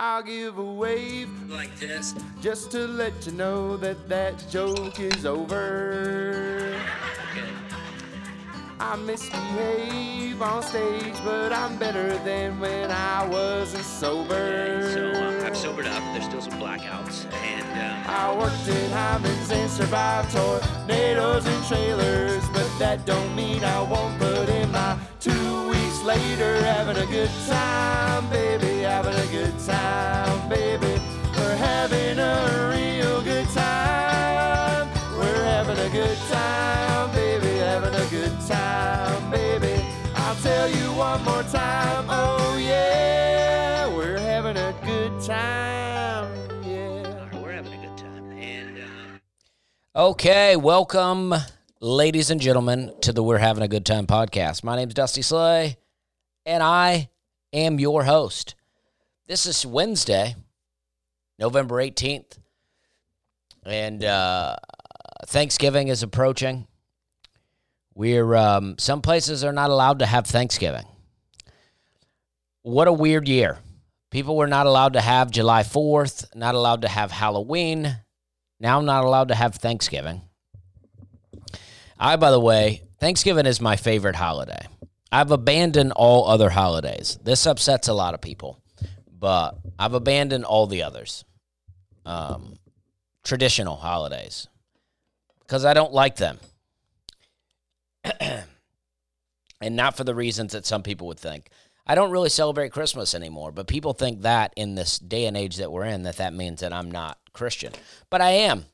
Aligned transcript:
I'll 0.00 0.22
give 0.22 0.58
a 0.58 0.64
wave 0.64 1.28
like 1.50 1.74
this. 1.80 2.14
just 2.40 2.70
to 2.70 2.86
let 2.86 3.26
you 3.26 3.32
know 3.32 3.76
that 3.78 4.08
that 4.08 4.48
joke 4.48 5.00
is 5.00 5.26
over. 5.26 6.76
Okay. 7.32 7.48
I 8.78 8.94
misbehave 8.94 10.40
on 10.40 10.62
stage, 10.62 11.16
but 11.24 11.52
I'm 11.52 11.76
better 11.78 12.16
than 12.18 12.60
when 12.60 12.92
I 12.92 13.26
wasn't 13.26 13.82
sober. 13.82 14.34
Okay, 14.36 14.94
so 14.94 15.20
uh, 15.20 15.44
I've 15.44 15.56
sobered 15.56 15.86
up. 15.86 16.00
But 16.00 16.12
there's 16.12 16.26
still 16.26 16.42
some 16.42 16.60
blackouts, 16.60 17.26
and 17.32 18.06
um, 18.06 18.14
I 18.14 18.38
worked 18.38 18.68
in 18.68 18.90
Hyman's 18.92 19.50
and 19.50 19.68
survived 19.68 20.30
tornadoes 20.30 21.44
and 21.44 21.64
trailers, 21.66 22.48
but 22.50 22.70
that 22.78 23.04
don't 23.04 23.34
mean 23.34 23.64
I 23.64 23.82
won't 23.82 24.16
put 24.20 24.48
in 24.48 24.70
my 24.70 24.96
two 25.18 25.68
weeks 25.70 26.02
later 26.04 26.62
having 26.62 27.02
a 27.02 27.06
good 27.06 27.30
time, 27.48 28.30
baby, 28.30 28.67
good 29.30 29.58
time, 29.58 30.48
baby. 30.48 31.00
We're 31.36 31.56
having 31.56 32.18
a 32.18 32.72
real 32.74 33.20
good 33.22 33.46
time. 33.50 34.88
We're 35.18 35.44
having 35.44 35.78
a 35.78 35.90
good 35.90 36.16
time, 36.30 37.10
baby, 37.14 37.58
having 37.58 37.94
a 37.94 38.06
good 38.08 38.32
time, 38.46 39.30
baby. 39.30 39.84
I'll 40.14 40.36
tell 40.36 40.70
you 40.70 40.92
one 40.94 41.22
more 41.24 41.42
time, 41.42 42.06
oh 42.08 42.56
yeah, 42.58 43.94
we're 43.94 44.18
having 44.18 44.56
a 44.56 44.74
good 44.84 45.20
time, 45.22 46.32
yeah. 46.64 47.28
we're 47.38 47.52
having 47.52 47.72
a 47.74 47.86
good 47.86 47.98
time. 47.98 48.32
And 48.32 48.78
um, 48.78 49.20
Okay, 49.94 50.56
welcome, 50.56 51.34
ladies 51.80 52.30
and 52.30 52.40
gentlemen, 52.40 52.94
to 53.02 53.12
the 53.12 53.22
We're 53.22 53.38
Having 53.38 53.64
a 53.64 53.68
Good 53.68 53.84
Time 53.84 54.06
podcast. 54.06 54.64
My 54.64 54.74
name's 54.76 54.94
Dusty 54.94 55.22
Slay, 55.22 55.76
and 56.46 56.62
I 56.62 57.10
am 57.52 57.78
your 57.78 58.04
host. 58.04 58.54
This 59.28 59.44
is 59.44 59.66
Wednesday, 59.66 60.36
November 61.38 61.82
18th, 61.82 62.38
and 63.62 64.02
uh, 64.02 64.56
Thanksgiving 65.26 65.88
is 65.88 66.02
approaching. 66.02 66.66
We're 67.94 68.34
um, 68.34 68.76
some 68.78 69.02
places 69.02 69.44
are 69.44 69.52
not 69.52 69.68
allowed 69.68 69.98
to 69.98 70.06
have 70.06 70.26
Thanksgiving. 70.26 70.86
What 72.62 72.88
a 72.88 72.92
weird 72.92 73.28
year. 73.28 73.58
People 74.10 74.34
were 74.34 74.46
not 74.46 74.64
allowed 74.64 74.94
to 74.94 75.02
have 75.02 75.30
July 75.30 75.62
4th, 75.62 76.34
not 76.34 76.54
allowed 76.54 76.80
to 76.80 76.88
have 76.88 77.10
Halloween, 77.10 77.98
now 78.58 78.80
not 78.80 79.04
allowed 79.04 79.28
to 79.28 79.34
have 79.34 79.56
Thanksgiving. 79.56 80.22
I, 81.98 82.16
by 82.16 82.30
the 82.30 82.40
way, 82.40 82.80
Thanksgiving 82.98 83.44
is 83.44 83.60
my 83.60 83.76
favorite 83.76 84.16
holiday. 84.16 84.66
I've 85.12 85.32
abandoned 85.32 85.92
all 85.92 86.26
other 86.26 86.48
holidays. 86.48 87.18
This 87.22 87.46
upsets 87.46 87.88
a 87.88 87.92
lot 87.92 88.14
of 88.14 88.22
people, 88.22 88.62
but 89.18 89.58
I've 89.78 89.94
abandoned 89.94 90.44
all 90.44 90.66
the 90.66 90.82
others. 90.82 91.24
Um, 92.04 92.58
traditional 93.28 93.76
holidays 93.76 94.48
because 95.40 95.64
I 95.64 95.74
don't 95.74 95.92
like 95.92 96.16
them. 96.16 96.38
and 98.20 99.76
not 99.76 99.96
for 99.96 100.04
the 100.04 100.14
reasons 100.14 100.52
that 100.52 100.64
some 100.64 100.82
people 100.82 101.06
would 101.08 101.18
think. 101.18 101.50
I 101.86 101.94
don't 101.94 102.10
really 102.10 102.28
celebrate 102.28 102.72
Christmas 102.72 103.14
anymore, 103.14 103.50
but 103.50 103.66
people 103.66 103.92
think 103.92 104.22
that 104.22 104.52
in 104.56 104.74
this 104.74 104.98
day 104.98 105.26
and 105.26 105.36
age 105.36 105.56
that 105.56 105.72
we're 105.72 105.84
in, 105.84 106.02
that 106.04 106.16
that 106.16 106.34
means 106.34 106.60
that 106.60 106.72
I'm 106.72 106.90
not 106.90 107.18
Christian. 107.32 107.72
But 108.10 108.20
I 108.20 108.30
am. 108.30 108.66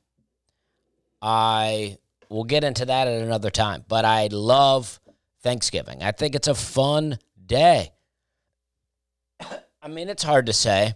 I 1.22 1.98
will 2.28 2.44
get 2.44 2.64
into 2.64 2.84
that 2.86 3.08
at 3.08 3.22
another 3.22 3.50
time, 3.50 3.84
but 3.88 4.04
I 4.04 4.28
love 4.30 5.00
Thanksgiving. 5.42 6.02
I 6.02 6.12
think 6.12 6.34
it's 6.34 6.48
a 6.48 6.54
fun 6.54 7.18
day. 7.44 7.92
I 9.84 9.88
mean, 9.88 10.08
it's 10.08 10.22
hard 10.22 10.46
to 10.46 10.54
say 10.54 10.94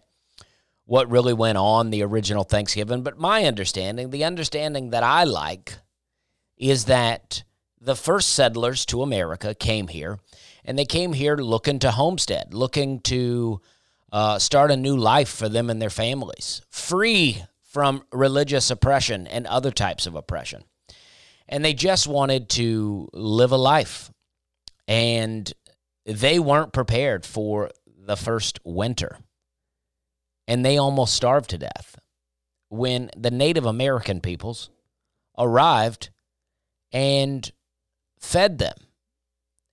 what 0.86 1.10
really 1.10 1.34
went 1.34 1.58
on 1.58 1.90
the 1.90 2.02
original 2.02 2.44
Thanksgiving, 2.44 3.02
but 3.02 3.18
my 3.18 3.44
understanding, 3.44 4.08
the 4.08 4.24
understanding 4.24 4.90
that 4.90 5.02
I 5.02 5.24
like, 5.24 5.74
is 6.56 6.86
that 6.86 7.44
the 7.78 7.94
first 7.94 8.30
settlers 8.30 8.86
to 8.86 9.02
America 9.02 9.54
came 9.54 9.88
here, 9.88 10.18
and 10.64 10.78
they 10.78 10.86
came 10.86 11.12
here 11.12 11.36
looking 11.36 11.78
to 11.80 11.90
homestead, 11.90 12.54
looking 12.54 13.00
to 13.00 13.60
uh, 14.10 14.38
start 14.38 14.70
a 14.70 14.76
new 14.76 14.96
life 14.96 15.28
for 15.28 15.50
them 15.50 15.68
and 15.68 15.82
their 15.82 15.90
families, 15.90 16.62
free 16.70 17.42
from 17.62 18.02
religious 18.10 18.70
oppression 18.70 19.26
and 19.26 19.46
other 19.46 19.70
types 19.70 20.06
of 20.06 20.14
oppression. 20.14 20.64
And 21.46 21.62
they 21.62 21.74
just 21.74 22.06
wanted 22.06 22.48
to 22.50 23.10
live 23.12 23.52
a 23.52 23.58
life. 23.58 24.10
And 24.86 25.52
they 26.06 26.38
weren't 26.38 26.72
prepared 26.72 27.26
for 27.26 27.70
the 28.08 28.16
first 28.16 28.58
winter. 28.64 29.18
And 30.48 30.64
they 30.64 30.78
almost 30.78 31.14
starved 31.14 31.50
to 31.50 31.58
death 31.58 31.96
when 32.70 33.10
the 33.16 33.30
Native 33.30 33.66
American 33.66 34.20
peoples 34.20 34.70
arrived 35.36 36.08
and 36.90 37.50
fed 38.18 38.58
them 38.58 38.76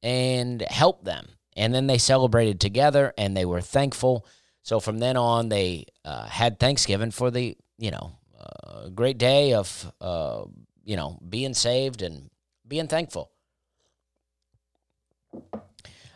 and 0.04 0.62
helped 0.64 1.06
them. 1.06 1.30
And 1.56 1.74
then 1.74 1.88
they 1.88 1.98
celebrated 1.98 2.60
together 2.60 3.14
and 3.18 3.36
they 3.36 3.46
were 3.46 3.62
thankful. 3.62 4.26
So 4.64 4.82
from 4.82 5.00
then 5.00 5.16
on, 5.16 5.48
they 5.48 5.86
uh, 6.04 6.26
had 6.26 6.60
Thanksgiving 6.60 7.12
for 7.12 7.32
the, 7.32 7.58
you 7.78 7.92
know, 7.92 8.18
uh, 8.38 8.90
great 8.90 9.18
day 9.18 9.54
of, 9.54 9.92
uh, 10.02 10.44
you 10.84 10.98
know, 10.98 11.18
being 11.28 11.54
saved 11.54 12.02
and 12.02 12.30
being 12.68 12.90
thankful. 12.90 13.32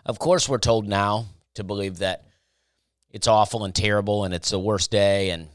Of 0.06 0.20
course, 0.20 0.50
we're 0.50 0.58
told 0.58 0.86
now 0.86 1.28
to 1.56 1.64
believe 1.64 2.00
that 2.00 2.26
it's 3.12 3.28
awful 3.28 3.64
and 3.66 3.74
terrible 3.74 4.24
and 4.24 4.34
it's 4.34 4.52
the 4.52 4.60
worst 4.60 4.92
day 4.92 5.32
and 5.32 5.48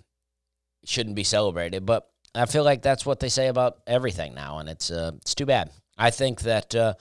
shouldn't 0.84 1.16
be 1.16 1.24
celebrated. 1.24 1.86
But 1.86 2.08
I 2.34 2.46
feel 2.46 2.64
like 2.64 2.82
that's 2.82 3.06
what 3.06 3.20
they 3.20 3.28
say 3.28 3.48
about 3.48 3.78
everything 3.86 4.34
now, 4.34 4.58
and 4.58 4.68
it's 4.68 4.90
uh, 4.90 5.12
it's 5.16 5.34
too 5.34 5.46
bad. 5.46 5.70
I 5.96 6.10
think 6.10 6.40
that 6.42 6.74
uh, 6.74 6.94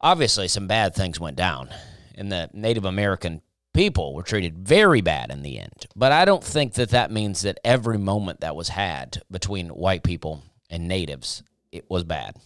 obviously 0.00 0.48
some 0.48 0.66
bad 0.66 0.94
things 0.94 1.20
went 1.20 1.36
down, 1.36 1.70
and 2.16 2.32
the 2.32 2.50
Native 2.52 2.84
American 2.84 3.42
people 3.72 4.14
were 4.14 4.22
treated 4.22 4.58
very 4.58 5.00
bad 5.00 5.30
in 5.30 5.42
the 5.42 5.58
end. 5.58 5.86
But 5.94 6.12
I 6.12 6.24
don't 6.24 6.42
think 6.42 6.74
that 6.74 6.90
that 6.90 7.10
means 7.10 7.42
that 7.42 7.58
every 7.64 7.98
moment 7.98 8.40
that 8.40 8.56
was 8.56 8.68
had 8.68 9.22
between 9.30 9.68
white 9.68 10.02
people 10.02 10.42
and 10.70 10.88
natives 10.88 11.42
it 11.70 11.90
was 11.90 12.04
bad. 12.04 12.36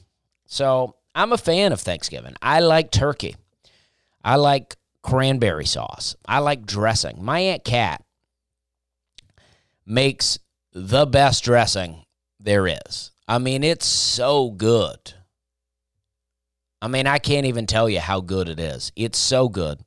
So 0.47 0.97
I'm 1.14 1.32
a 1.32 1.38
fan 1.38 1.72
of 1.72 1.81
Thanksgiving. 1.81 2.34
I 2.41 2.60
like 2.60 2.91
turkey. 2.91 3.37
I 4.25 4.37
like 4.37 4.76
cranberry 5.03 5.66
sauce. 5.66 6.16
I 6.26 6.38
like 6.41 6.66
dressing. 6.66 7.25
My 7.25 7.41
aunt 7.41 7.64
Kat 7.64 8.03
makes 9.86 10.38
the 10.72 11.06
best 11.06 11.44
dressing 11.44 12.04
there 12.38 12.66
is. 12.66 13.10
I 13.26 13.38
mean, 13.38 13.64
it's 13.64 13.87
so 13.87 14.50
good. 14.50 15.14
I 16.81 16.88
mean, 16.88 17.06
I 17.06 17.19
can't 17.19 17.47
even 17.47 17.66
tell 17.66 17.88
you 17.88 18.00
how 18.00 18.20
good 18.20 18.48
it 18.48 18.60
is. 18.60 18.92
It's 18.94 19.19
so 19.19 19.48
good. 19.48 19.81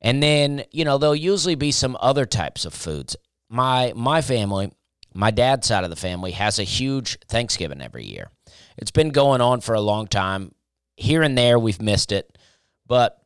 And 0.00 0.22
then, 0.22 0.64
you 0.70 0.84
know, 0.84 0.98
there'll 0.98 1.14
usually 1.14 1.54
be 1.54 1.72
some 1.72 1.96
other 2.00 2.26
types 2.26 2.64
of 2.64 2.74
foods. 2.74 3.16
My 3.48 3.92
my 3.94 4.20
family, 4.20 4.72
my 5.14 5.30
dad's 5.30 5.66
side 5.66 5.84
of 5.84 5.90
the 5.90 5.96
family 5.96 6.32
has 6.32 6.58
a 6.58 6.64
huge 6.64 7.18
Thanksgiving 7.28 7.80
every 7.80 8.04
year. 8.04 8.30
It's 8.76 8.90
been 8.90 9.10
going 9.10 9.40
on 9.40 9.60
for 9.60 9.74
a 9.74 9.80
long 9.80 10.06
time. 10.06 10.54
Here 10.96 11.22
and 11.22 11.36
there 11.36 11.58
we've 11.58 11.82
missed 11.82 12.12
it, 12.12 12.38
but 12.86 13.20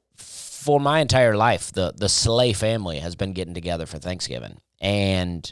for 0.58 0.80
my 0.80 0.98
entire 1.00 1.36
life, 1.36 1.72
the 1.72 1.92
the 1.96 2.08
Slay 2.08 2.52
family 2.52 2.98
has 2.98 3.14
been 3.14 3.32
getting 3.32 3.54
together 3.54 3.86
for 3.86 3.98
Thanksgiving. 3.98 4.58
And 4.80 5.50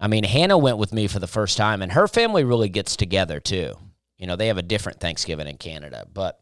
I 0.00 0.08
mean, 0.08 0.24
Hannah 0.24 0.56
went 0.56 0.78
with 0.78 0.92
me 0.92 1.08
for 1.08 1.18
the 1.18 1.26
first 1.26 1.56
time, 1.56 1.82
and 1.82 1.92
her 1.92 2.08
family 2.08 2.42
really 2.42 2.70
gets 2.70 2.96
together 2.96 3.38
too. 3.38 3.74
You 4.16 4.26
know, 4.26 4.34
they 4.34 4.46
have 4.46 4.58
a 4.58 4.62
different 4.62 4.98
Thanksgiving 4.98 5.46
in 5.46 5.58
Canada, 5.58 6.06
but 6.12 6.40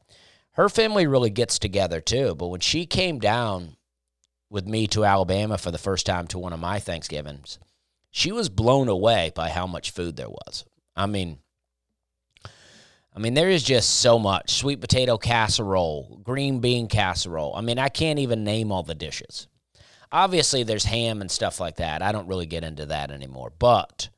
her 0.53 0.69
family 0.69 1.06
really 1.06 1.31
gets 1.31 1.59
together 1.59 2.00
too. 2.00 2.34
But 2.37 2.49
when 2.49 2.60
she 2.60 2.87
came 2.87 3.19
down 3.19 3.77
with 4.48 4.66
me 4.66 4.87
to 4.88 5.04
Alabama 5.04 5.59
for 5.59 5.72
the 5.72 5.78
first 5.78 6.06
time 6.06 6.28
to 6.28 6.38
one 6.38 6.53
of 6.53 6.60
my 6.60 6.78
Thanksgivings, 6.78 7.59
she 8.10 8.30
was 8.30 8.48
blown 8.48 8.89
away 8.89 9.33
by 9.34 9.51
how 9.51 9.66
much 9.66 9.91
food 9.91 10.16
there 10.16 10.30
was. 10.30 10.65
I 10.95 11.07
mean, 11.07 11.41
I 13.16 13.18
mean, 13.18 13.33
there 13.33 13.48
is 13.48 13.63
just 13.63 14.01
so 14.01 14.18
much 14.18 14.53
sweet 14.53 14.78
potato 14.83 15.16
casserole, 15.16 16.21
green 16.22 16.60
bean 16.60 16.86
casserole. 16.86 17.54
I 17.57 17.63
mean, 17.63 17.78
I 17.78 17.89
can't 17.89 18.18
even 18.18 18.45
name 18.45 18.71
all 18.71 18.83
the 18.83 18.95
dishes. 18.95 19.48
Obviously, 20.13 20.65
there's 20.65 20.84
ham 20.84 21.22
and 21.22 21.30
stuff 21.30 21.59
like 21.59 21.77
that. 21.77 22.03
I 22.03 22.13
don't 22.13 22.28
really 22.28 22.45
get 22.45 22.63
into 22.63 22.84
that 22.86 23.10
anymore, 23.10 23.53
but 23.59 24.10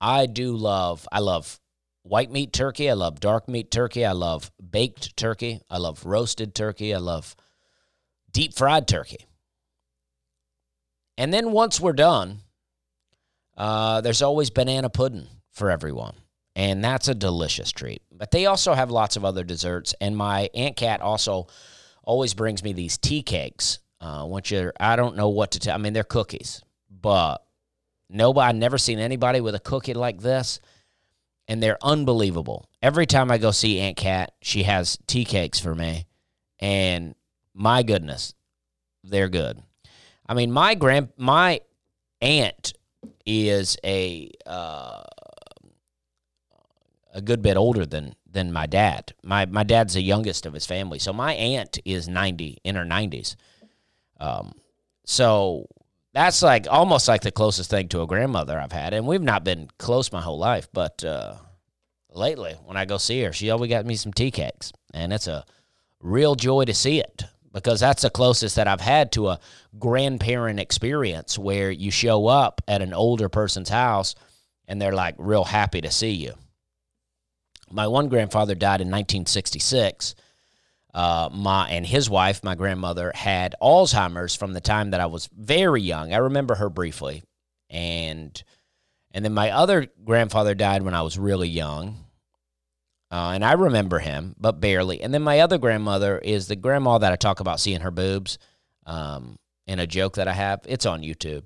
I 0.00 0.26
do 0.26 0.56
love. 0.56 1.06
I 1.12 1.20
love 1.20 1.60
white 2.02 2.32
meat 2.32 2.52
turkey. 2.52 2.90
I 2.90 2.94
love 2.94 3.20
dark 3.20 3.48
meat 3.48 3.70
turkey. 3.70 4.04
I 4.04 4.12
love 4.12 4.50
baked 4.70 5.16
turkey. 5.16 5.60
I 5.70 5.78
love 5.78 6.04
roasted 6.04 6.52
turkey. 6.52 6.92
I 6.92 6.98
love 6.98 7.36
deep 8.32 8.54
fried 8.54 8.88
turkey. 8.88 9.24
And 11.16 11.32
then 11.32 11.52
once 11.52 11.80
we're 11.80 11.92
done, 11.92 12.40
uh, 13.56 14.00
there's 14.00 14.22
always 14.22 14.50
banana 14.50 14.90
pudding 14.90 15.28
for 15.52 15.70
everyone. 15.70 16.14
And 16.54 16.84
that's 16.84 17.08
a 17.08 17.14
delicious 17.14 17.72
treat. 17.72 18.02
But 18.10 18.30
they 18.30 18.46
also 18.46 18.74
have 18.74 18.90
lots 18.90 19.16
of 19.16 19.24
other 19.24 19.44
desserts. 19.44 19.94
And 20.00 20.16
my 20.16 20.50
Aunt 20.54 20.76
Cat 20.76 21.00
also 21.00 21.46
always 22.02 22.34
brings 22.34 22.62
me 22.62 22.72
these 22.72 22.98
tea 22.98 23.22
cakes 23.22 23.78
Uh, 24.02 24.24
once 24.26 24.50
you're, 24.50 24.72
I 24.80 24.96
don't 24.96 25.14
know 25.14 25.28
what 25.28 25.52
to 25.52 25.60
tell. 25.60 25.76
I 25.76 25.78
mean, 25.78 25.92
they're 25.92 26.02
cookies, 26.02 26.60
but 26.90 27.38
nobody, 28.08 28.48
I've 28.48 28.56
never 28.56 28.76
seen 28.76 28.98
anybody 28.98 29.40
with 29.40 29.54
a 29.54 29.60
cookie 29.60 29.94
like 29.94 30.20
this, 30.20 30.58
and 31.46 31.62
they're 31.62 31.78
unbelievable. 31.80 32.68
Every 32.82 33.06
time 33.06 33.30
I 33.30 33.38
go 33.38 33.52
see 33.52 33.78
Aunt 33.78 33.96
Cat, 33.96 34.32
she 34.42 34.64
has 34.64 34.98
tea 35.06 35.24
cakes 35.24 35.60
for 35.60 35.76
me, 35.76 36.06
and 36.58 37.14
my 37.54 37.84
goodness, 37.84 38.34
they're 39.04 39.28
good. 39.28 39.62
I 40.26 40.34
mean, 40.34 40.50
my 40.50 40.74
grand, 40.74 41.10
my 41.16 41.60
aunt 42.20 42.72
is 43.24 43.76
a 43.84 44.32
uh, 44.46 45.04
a 47.12 47.20
good 47.20 47.42
bit 47.42 47.56
older 47.56 47.86
than 47.86 48.14
than 48.30 48.52
my 48.52 48.66
dad. 48.66 49.12
My 49.22 49.46
my 49.46 49.62
dad's 49.62 49.94
the 49.94 50.02
youngest 50.02 50.46
of 50.46 50.54
his 50.54 50.66
family, 50.66 50.98
so 50.98 51.12
my 51.12 51.34
aunt 51.34 51.78
is 51.84 52.08
ninety 52.08 52.58
in 52.64 52.74
her 52.74 52.84
nineties. 52.84 53.36
Um, 54.18 54.52
so 55.04 55.66
that's 56.14 56.42
like 56.42 56.66
almost 56.70 57.08
like 57.08 57.22
the 57.22 57.32
closest 57.32 57.70
thing 57.70 57.88
to 57.88 58.02
a 58.02 58.06
grandmother 58.06 58.58
I've 58.58 58.72
had, 58.72 58.94
and 58.94 59.06
we've 59.06 59.22
not 59.22 59.44
been 59.44 59.68
close 59.78 60.12
my 60.12 60.20
whole 60.20 60.38
life, 60.38 60.68
but 60.72 61.04
uh, 61.04 61.34
lately 62.10 62.54
when 62.64 62.76
I 62.76 62.84
go 62.84 62.98
see 62.98 63.22
her, 63.22 63.32
she 63.32 63.50
always 63.50 63.70
got 63.70 63.86
me 63.86 63.96
some 63.96 64.12
tea 64.12 64.30
cakes, 64.30 64.72
and 64.94 65.12
it's 65.12 65.26
a 65.26 65.44
real 66.00 66.34
joy 66.34 66.64
to 66.64 66.74
see 66.74 67.00
it 67.00 67.24
because 67.52 67.80
that's 67.80 68.02
the 68.02 68.10
closest 68.10 68.56
that 68.56 68.66
I've 68.68 68.80
had 68.80 69.12
to 69.12 69.28
a 69.28 69.40
grandparent 69.78 70.58
experience 70.58 71.38
where 71.38 71.70
you 71.70 71.90
show 71.90 72.26
up 72.26 72.62
at 72.66 72.82
an 72.82 72.94
older 72.94 73.28
person's 73.28 73.68
house 73.68 74.14
and 74.66 74.80
they're 74.80 74.94
like 74.94 75.14
real 75.18 75.44
happy 75.44 75.80
to 75.82 75.90
see 75.90 76.12
you. 76.12 76.34
My 77.72 77.86
one 77.86 78.08
grandfather 78.08 78.54
died 78.54 78.80
in 78.80 78.88
1966. 78.88 80.14
Uh, 80.94 81.30
my 81.32 81.70
and 81.70 81.86
his 81.86 82.10
wife, 82.10 82.44
my 82.44 82.54
grandmother, 82.54 83.12
had 83.14 83.54
Alzheimer's 83.62 84.36
from 84.36 84.52
the 84.52 84.60
time 84.60 84.90
that 84.90 85.00
I 85.00 85.06
was 85.06 85.28
very 85.34 85.80
young. 85.80 86.12
I 86.12 86.18
remember 86.18 86.54
her 86.56 86.68
briefly, 86.68 87.22
and 87.70 88.42
and 89.10 89.24
then 89.24 89.32
my 89.32 89.50
other 89.50 89.88
grandfather 90.04 90.54
died 90.54 90.82
when 90.82 90.94
I 90.94 91.00
was 91.00 91.18
really 91.18 91.48
young, 91.48 92.04
uh, 93.10 93.32
and 93.34 93.42
I 93.42 93.52
remember 93.52 94.00
him, 94.00 94.34
but 94.38 94.60
barely. 94.60 95.00
And 95.00 95.14
then 95.14 95.22
my 95.22 95.40
other 95.40 95.56
grandmother 95.56 96.18
is 96.18 96.46
the 96.46 96.56
grandma 96.56 96.98
that 96.98 97.12
I 97.12 97.16
talk 97.16 97.40
about 97.40 97.60
seeing 97.60 97.80
her 97.80 97.90
boobs, 97.90 98.38
um, 98.84 99.38
in 99.66 99.78
a 99.78 99.86
joke 99.86 100.16
that 100.16 100.28
I 100.28 100.34
have. 100.34 100.60
It's 100.68 100.84
on 100.84 101.00
YouTube, 101.00 101.44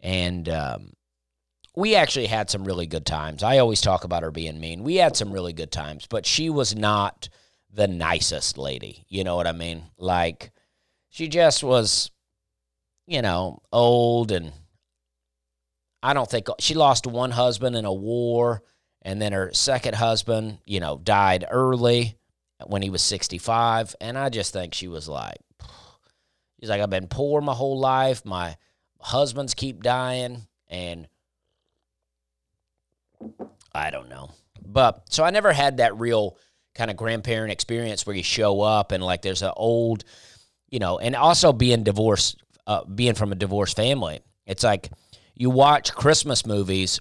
and 0.00 0.48
um, 0.48 0.92
we 1.78 1.94
actually 1.94 2.26
had 2.26 2.50
some 2.50 2.64
really 2.64 2.86
good 2.86 3.06
times. 3.06 3.44
I 3.44 3.58
always 3.58 3.80
talk 3.80 4.02
about 4.02 4.24
her 4.24 4.32
being 4.32 4.58
mean. 4.58 4.82
We 4.82 4.96
had 4.96 5.16
some 5.16 5.30
really 5.30 5.52
good 5.52 5.70
times, 5.70 6.06
but 6.10 6.26
she 6.26 6.50
was 6.50 6.74
not 6.74 7.28
the 7.72 7.86
nicest 7.86 8.58
lady. 8.58 9.04
You 9.08 9.22
know 9.22 9.36
what 9.36 9.46
I 9.46 9.52
mean? 9.52 9.84
Like, 9.96 10.50
she 11.08 11.28
just 11.28 11.62
was, 11.62 12.10
you 13.06 13.22
know, 13.22 13.62
old 13.72 14.32
and 14.32 14.52
I 16.02 16.14
don't 16.14 16.28
think 16.28 16.48
she 16.58 16.74
lost 16.74 17.06
one 17.06 17.30
husband 17.30 17.76
in 17.76 17.84
a 17.84 17.92
war. 17.92 18.64
And 19.02 19.22
then 19.22 19.32
her 19.32 19.52
second 19.54 19.94
husband, 19.94 20.58
you 20.64 20.80
know, 20.80 20.98
died 20.98 21.44
early 21.48 22.18
when 22.66 22.82
he 22.82 22.90
was 22.90 23.02
65. 23.02 23.94
And 24.00 24.18
I 24.18 24.30
just 24.30 24.52
think 24.52 24.74
she 24.74 24.88
was 24.88 25.08
like, 25.08 25.38
she's 26.58 26.70
like, 26.70 26.80
I've 26.80 26.90
been 26.90 27.06
poor 27.06 27.40
my 27.40 27.54
whole 27.54 27.78
life. 27.78 28.24
My 28.24 28.56
husbands 29.00 29.54
keep 29.54 29.84
dying. 29.84 30.48
And 30.66 31.06
I 33.74 33.90
don't 33.90 34.08
know. 34.08 34.30
But 34.64 35.04
so 35.10 35.24
I 35.24 35.30
never 35.30 35.52
had 35.52 35.78
that 35.78 35.98
real 35.98 36.36
kind 36.74 36.90
of 36.90 36.96
grandparent 36.96 37.52
experience 37.52 38.06
where 38.06 38.16
you 38.16 38.22
show 38.22 38.60
up 38.60 38.92
and 38.92 39.02
like 39.02 39.22
there's 39.22 39.42
an 39.42 39.52
old, 39.56 40.04
you 40.68 40.78
know, 40.78 40.98
and 40.98 41.16
also 41.16 41.52
being 41.52 41.82
divorced, 41.82 42.36
uh, 42.66 42.84
being 42.84 43.14
from 43.14 43.32
a 43.32 43.36
divorced 43.36 43.76
family. 43.76 44.20
It's 44.46 44.62
like 44.62 44.90
you 45.34 45.50
watch 45.50 45.92
Christmas 45.92 46.46
movies 46.46 47.00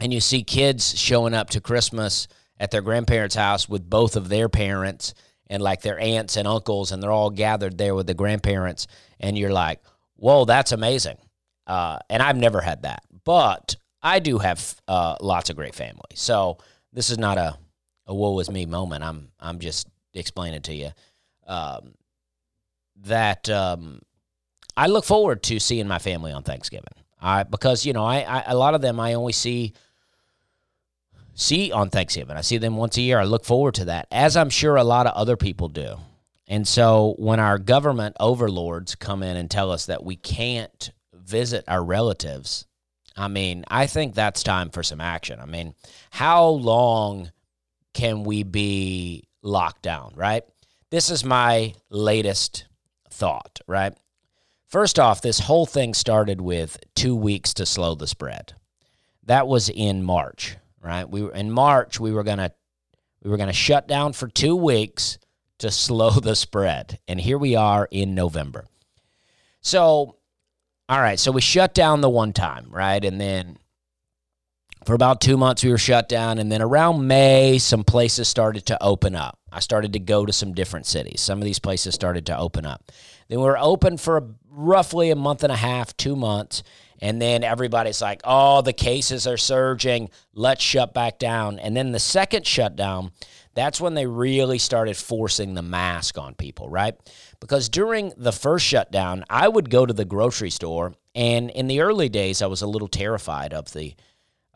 and 0.00 0.12
you 0.12 0.20
see 0.20 0.42
kids 0.42 0.98
showing 0.98 1.34
up 1.34 1.50
to 1.50 1.60
Christmas 1.60 2.26
at 2.58 2.70
their 2.70 2.82
grandparents' 2.82 3.34
house 3.34 3.68
with 3.68 3.88
both 3.88 4.16
of 4.16 4.28
their 4.28 4.48
parents 4.48 5.14
and 5.48 5.62
like 5.62 5.82
their 5.82 5.98
aunts 5.98 6.36
and 6.36 6.48
uncles, 6.48 6.90
and 6.90 7.02
they're 7.02 7.12
all 7.12 7.30
gathered 7.30 7.78
there 7.78 7.94
with 7.94 8.06
the 8.06 8.14
grandparents. 8.14 8.86
And 9.20 9.36
you're 9.36 9.52
like, 9.52 9.80
whoa, 10.16 10.44
that's 10.44 10.72
amazing. 10.72 11.18
Uh, 11.66 11.98
and 12.08 12.22
I've 12.22 12.36
never 12.36 12.60
had 12.60 12.82
that. 12.82 13.02
But 13.24 13.76
I 14.04 14.18
do 14.18 14.38
have 14.38 14.76
uh, 14.86 15.16
lots 15.20 15.48
of 15.48 15.56
great 15.56 15.74
family. 15.74 16.02
So 16.14 16.58
this 16.92 17.08
is 17.08 17.18
not 17.18 17.38
a, 17.38 17.56
a 18.06 18.14
woe 18.14 18.38
is 18.38 18.50
me 18.50 18.66
moment. 18.66 19.02
I'm 19.02 19.28
I'm 19.40 19.58
just 19.58 19.88
explaining 20.12 20.60
to 20.62 20.74
you 20.74 20.90
um, 21.46 21.94
that 23.02 23.48
um, 23.48 24.02
I 24.76 24.88
look 24.88 25.06
forward 25.06 25.42
to 25.44 25.58
seeing 25.58 25.88
my 25.88 25.98
family 25.98 26.32
on 26.32 26.42
Thanksgiving. 26.42 26.92
I 27.20 27.44
because 27.44 27.86
you 27.86 27.94
know 27.94 28.04
I, 28.04 28.20
I 28.20 28.44
a 28.48 28.56
lot 28.56 28.74
of 28.74 28.82
them 28.82 29.00
I 29.00 29.14
only 29.14 29.32
see 29.32 29.72
see 31.32 31.72
on 31.72 31.88
Thanksgiving. 31.88 32.36
I 32.36 32.42
see 32.42 32.58
them 32.58 32.76
once 32.76 32.98
a 32.98 33.00
year. 33.00 33.18
I 33.18 33.24
look 33.24 33.46
forward 33.46 33.74
to 33.76 33.86
that, 33.86 34.06
as 34.10 34.36
I'm 34.36 34.50
sure 34.50 34.76
a 34.76 34.84
lot 34.84 35.06
of 35.06 35.14
other 35.14 35.36
people 35.36 35.68
do. 35.68 35.96
And 36.46 36.68
so 36.68 37.14
when 37.18 37.40
our 37.40 37.58
government 37.58 38.16
overlords 38.20 38.94
come 38.94 39.22
in 39.22 39.38
and 39.38 39.50
tell 39.50 39.72
us 39.72 39.86
that 39.86 40.04
we 40.04 40.16
can't 40.16 40.92
visit 41.14 41.64
our 41.66 41.82
relatives 41.82 42.66
I 43.16 43.28
mean, 43.28 43.64
I 43.68 43.86
think 43.86 44.14
that's 44.14 44.42
time 44.42 44.70
for 44.70 44.82
some 44.82 45.00
action. 45.00 45.38
I 45.40 45.46
mean, 45.46 45.74
how 46.10 46.46
long 46.48 47.30
can 47.92 48.24
we 48.24 48.42
be 48.42 49.28
locked 49.42 49.82
down, 49.82 50.12
right? 50.16 50.42
This 50.90 51.10
is 51.10 51.24
my 51.24 51.74
latest 51.90 52.66
thought, 53.10 53.60
right? 53.66 53.94
First 54.66 54.98
off, 54.98 55.22
this 55.22 55.38
whole 55.38 55.66
thing 55.66 55.94
started 55.94 56.40
with 56.40 56.78
two 56.94 57.14
weeks 57.14 57.54
to 57.54 57.66
slow 57.66 57.94
the 57.94 58.08
spread. 58.08 58.54
That 59.24 59.46
was 59.46 59.68
in 59.68 60.02
March, 60.02 60.56
right? 60.82 61.08
We 61.08 61.22
were 61.22 61.32
in 61.32 61.50
March. 61.50 62.00
We 62.00 62.12
were 62.12 62.24
gonna 62.24 62.52
we 63.22 63.30
were 63.30 63.36
gonna 63.36 63.52
shut 63.52 63.86
down 63.86 64.12
for 64.12 64.26
two 64.26 64.56
weeks 64.56 65.18
to 65.58 65.70
slow 65.70 66.10
the 66.10 66.34
spread, 66.34 66.98
and 67.06 67.20
here 67.20 67.38
we 67.38 67.54
are 67.54 67.88
in 67.90 68.14
November. 68.14 68.66
So 69.60 70.16
all 70.88 71.00
right, 71.00 71.18
so 71.18 71.32
we 71.32 71.40
shut 71.40 71.74
down 71.74 72.00
the 72.00 72.10
one 72.10 72.32
time, 72.32 72.66
right? 72.70 73.02
And 73.04 73.20
then 73.20 73.58
for 74.84 74.94
about 74.94 75.20
two 75.20 75.36
months 75.36 75.64
we 75.64 75.70
were 75.70 75.78
shut 75.78 76.08
down. 76.08 76.38
And 76.38 76.52
then 76.52 76.60
around 76.60 77.06
May, 77.06 77.58
some 77.58 77.84
places 77.84 78.28
started 78.28 78.66
to 78.66 78.82
open 78.82 79.14
up. 79.14 79.38
I 79.50 79.60
started 79.60 79.94
to 79.94 79.98
go 79.98 80.26
to 80.26 80.32
some 80.32 80.52
different 80.52 80.86
cities. 80.86 81.20
Some 81.20 81.38
of 81.38 81.44
these 81.44 81.58
places 81.58 81.94
started 81.94 82.26
to 82.26 82.36
open 82.36 82.66
up. 82.66 82.92
Then 83.28 83.38
we 83.38 83.44
were 83.46 83.58
open 83.58 83.96
for 83.96 84.18
a, 84.18 84.22
roughly 84.50 85.10
a 85.10 85.16
month 85.16 85.42
and 85.42 85.52
a 85.52 85.56
half, 85.56 85.96
two 85.96 86.16
months. 86.16 86.62
And 87.00 87.20
then 87.20 87.44
everybody's 87.44 88.02
like, 88.02 88.20
oh, 88.24 88.62
the 88.62 88.72
cases 88.72 89.26
are 89.26 89.36
surging. 89.36 90.10
Let's 90.34 90.62
shut 90.62 90.92
back 90.92 91.18
down. 91.18 91.58
And 91.58 91.76
then 91.76 91.92
the 91.92 91.98
second 91.98 92.46
shutdown, 92.46 93.12
that's 93.54 93.80
when 93.80 93.94
they 93.94 94.06
really 94.06 94.58
started 94.58 94.96
forcing 94.96 95.54
the 95.54 95.62
mask 95.62 96.18
on 96.18 96.34
people, 96.34 96.68
right? 96.68 96.94
Because 97.40 97.68
during 97.68 98.12
the 98.16 98.32
first 98.32 98.66
shutdown, 98.66 99.24
I 99.30 99.48
would 99.48 99.70
go 99.70 99.86
to 99.86 99.92
the 99.92 100.04
grocery 100.04 100.50
store, 100.50 100.94
and 101.14 101.50
in 101.50 101.68
the 101.68 101.80
early 101.80 102.08
days, 102.08 102.42
I 102.42 102.46
was 102.46 102.62
a 102.62 102.66
little 102.66 102.88
terrified 102.88 103.54
of 103.54 103.72
the 103.72 103.94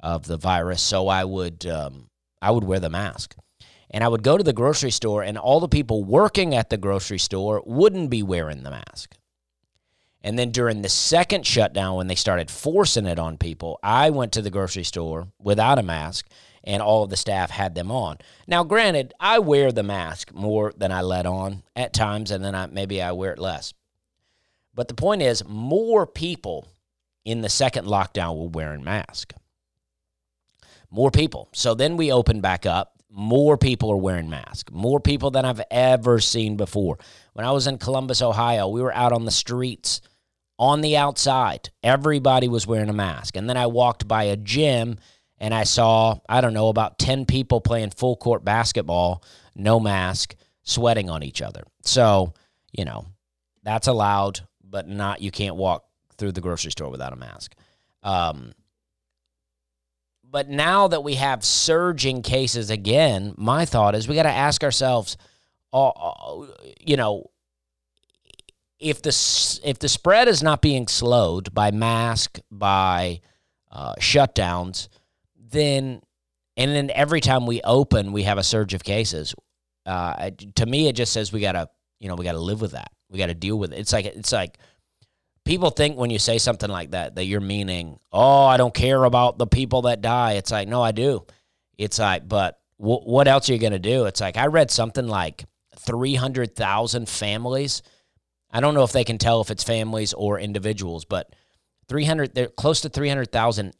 of 0.00 0.26
the 0.26 0.36
virus, 0.36 0.80
so 0.80 1.08
I 1.08 1.24
would 1.24 1.66
um, 1.66 2.08
I 2.40 2.50
would 2.50 2.64
wear 2.64 2.80
the 2.80 2.90
mask. 2.90 3.36
And 3.90 4.04
I 4.04 4.08
would 4.08 4.22
go 4.22 4.36
to 4.36 4.44
the 4.44 4.52
grocery 4.52 4.90
store, 4.90 5.22
and 5.22 5.38
all 5.38 5.60
the 5.60 5.68
people 5.68 6.04
working 6.04 6.54
at 6.54 6.68
the 6.68 6.76
grocery 6.76 7.18
store 7.18 7.62
wouldn't 7.64 8.10
be 8.10 8.22
wearing 8.22 8.62
the 8.62 8.70
mask. 8.70 9.16
And 10.20 10.38
then 10.38 10.50
during 10.50 10.82
the 10.82 10.88
second 10.88 11.46
shutdown, 11.46 11.96
when 11.96 12.06
they 12.06 12.14
started 12.14 12.50
forcing 12.50 13.06
it 13.06 13.18
on 13.18 13.38
people, 13.38 13.78
I 13.82 14.10
went 14.10 14.32
to 14.32 14.42
the 14.42 14.50
grocery 14.50 14.84
store 14.84 15.28
without 15.38 15.78
a 15.78 15.82
mask 15.82 16.28
and 16.64 16.82
all 16.82 17.04
of 17.04 17.10
the 17.10 17.16
staff 17.16 17.50
had 17.50 17.74
them 17.74 17.90
on. 17.90 18.18
Now, 18.46 18.64
granted, 18.64 19.14
I 19.18 19.38
wear 19.38 19.72
the 19.72 19.82
mask 19.82 20.32
more 20.34 20.72
than 20.76 20.92
I 20.92 21.02
let 21.02 21.26
on 21.26 21.62
at 21.76 21.92
times, 21.92 22.30
and 22.30 22.44
then 22.44 22.54
I, 22.54 22.66
maybe 22.66 23.00
I 23.02 23.12
wear 23.12 23.32
it 23.32 23.38
less. 23.38 23.74
But 24.74 24.88
the 24.88 24.94
point 24.94 25.22
is, 25.22 25.44
more 25.46 26.06
people 26.06 26.66
in 27.24 27.40
the 27.40 27.48
second 27.48 27.86
lockdown 27.86 28.38
were 28.38 28.48
wearing 28.48 28.84
masks. 28.84 29.34
More 30.90 31.10
people. 31.10 31.48
So 31.52 31.74
then 31.74 31.96
we 31.96 32.12
open 32.12 32.40
back 32.40 32.64
up. 32.64 32.94
More 33.10 33.58
people 33.58 33.90
are 33.90 33.96
wearing 33.96 34.30
masks. 34.30 34.72
More 34.72 35.00
people 35.00 35.30
than 35.30 35.44
I've 35.44 35.62
ever 35.70 36.20
seen 36.20 36.56
before. 36.56 36.98
When 37.32 37.44
I 37.44 37.52
was 37.52 37.66
in 37.66 37.78
Columbus, 37.78 38.22
Ohio, 38.22 38.68
we 38.68 38.82
were 38.82 38.94
out 38.94 39.12
on 39.12 39.24
the 39.24 39.30
streets 39.30 40.00
on 40.58 40.80
the 40.80 40.96
outside. 40.96 41.70
Everybody 41.82 42.48
was 42.48 42.66
wearing 42.66 42.88
a 42.88 42.94
mask. 42.94 43.36
And 43.36 43.48
then 43.48 43.56
I 43.56 43.66
walked 43.66 44.08
by 44.08 44.24
a 44.24 44.36
gym 44.36 44.98
and 45.40 45.54
I 45.54 45.64
saw, 45.64 46.18
I 46.28 46.40
don't 46.40 46.54
know, 46.54 46.68
about 46.68 46.98
10 46.98 47.26
people 47.26 47.60
playing 47.60 47.90
full 47.90 48.16
court 48.16 48.44
basketball, 48.44 49.22
no 49.54 49.78
mask, 49.78 50.34
sweating 50.62 51.08
on 51.08 51.22
each 51.22 51.40
other. 51.42 51.62
So, 51.82 52.34
you 52.72 52.84
know, 52.84 53.06
that's 53.62 53.86
allowed, 53.86 54.40
but 54.62 54.88
not, 54.88 55.20
you 55.20 55.30
can't 55.30 55.56
walk 55.56 55.84
through 56.16 56.32
the 56.32 56.40
grocery 56.40 56.72
store 56.72 56.90
without 56.90 57.12
a 57.12 57.16
mask. 57.16 57.54
Um, 58.02 58.52
but 60.30 60.48
now 60.48 60.88
that 60.88 61.02
we 61.02 61.14
have 61.14 61.44
surging 61.44 62.22
cases 62.22 62.70
again, 62.70 63.34
my 63.36 63.64
thought 63.64 63.94
is 63.94 64.08
we 64.08 64.14
got 64.14 64.24
to 64.24 64.28
ask 64.28 64.62
ourselves, 64.62 65.16
uh, 65.72 65.88
uh, 65.88 66.46
you 66.80 66.96
know, 66.96 67.30
if 68.78 69.02
the 69.02 69.60
if 69.64 69.78
the 69.78 69.88
spread 69.88 70.28
is 70.28 70.42
not 70.42 70.62
being 70.62 70.86
slowed 70.86 71.52
by 71.52 71.70
mask 71.70 72.38
by 72.50 73.20
uh, 73.72 73.94
shutdowns, 73.96 74.88
then 75.50 76.00
and 76.56 76.74
then 76.74 76.90
every 76.92 77.20
time 77.20 77.46
we 77.46 77.62
open, 77.62 78.12
we 78.12 78.24
have 78.24 78.36
a 78.36 78.42
surge 78.42 78.74
of 78.74 78.82
cases. 78.82 79.34
Uh, 79.86 80.30
to 80.56 80.66
me, 80.66 80.88
it 80.88 80.96
just 80.96 81.12
says 81.12 81.32
we 81.32 81.40
gotta 81.40 81.68
you 82.00 82.08
know 82.08 82.14
we 82.14 82.24
gotta 82.24 82.40
live 82.40 82.60
with 82.60 82.72
that. 82.72 82.90
We 83.10 83.18
gotta 83.18 83.34
deal 83.34 83.58
with 83.58 83.72
it. 83.72 83.78
It's 83.78 83.92
like 83.92 84.06
it's 84.06 84.32
like 84.32 84.58
people 85.44 85.70
think 85.70 85.96
when 85.96 86.10
you 86.10 86.18
say 86.18 86.38
something 86.38 86.70
like 86.70 86.90
that 86.90 87.14
that 87.14 87.24
you're 87.24 87.40
meaning, 87.40 87.98
oh, 88.12 88.44
I 88.44 88.56
don't 88.56 88.74
care 88.74 89.04
about 89.04 89.38
the 89.38 89.46
people 89.46 89.82
that 89.82 90.00
die. 90.00 90.32
It's 90.32 90.50
like 90.50 90.68
no, 90.68 90.82
I 90.82 90.92
do. 90.92 91.26
It's 91.78 91.98
like, 91.98 92.28
but 92.28 92.58
w- 92.80 93.00
what 93.00 93.28
else 93.28 93.48
are 93.48 93.52
you 93.52 93.58
gonna 93.58 93.78
do? 93.78 94.06
It's 94.06 94.20
like 94.20 94.36
I 94.36 94.46
read 94.46 94.70
something 94.70 95.06
like 95.06 95.44
three 95.78 96.14
hundred 96.14 96.56
thousand 96.56 97.08
families. 97.08 97.82
I 98.50 98.60
don't 98.60 98.74
know 98.74 98.82
if 98.82 98.92
they 98.92 99.04
can 99.04 99.18
tell 99.18 99.40
if 99.40 99.50
it's 99.50 99.62
families 99.62 100.12
or 100.12 100.40
individuals, 100.40 101.04
but 101.04 101.34
300 101.88 102.34
they're 102.34 102.48
close 102.48 102.82
to 102.82 102.88
300,000 102.88 103.74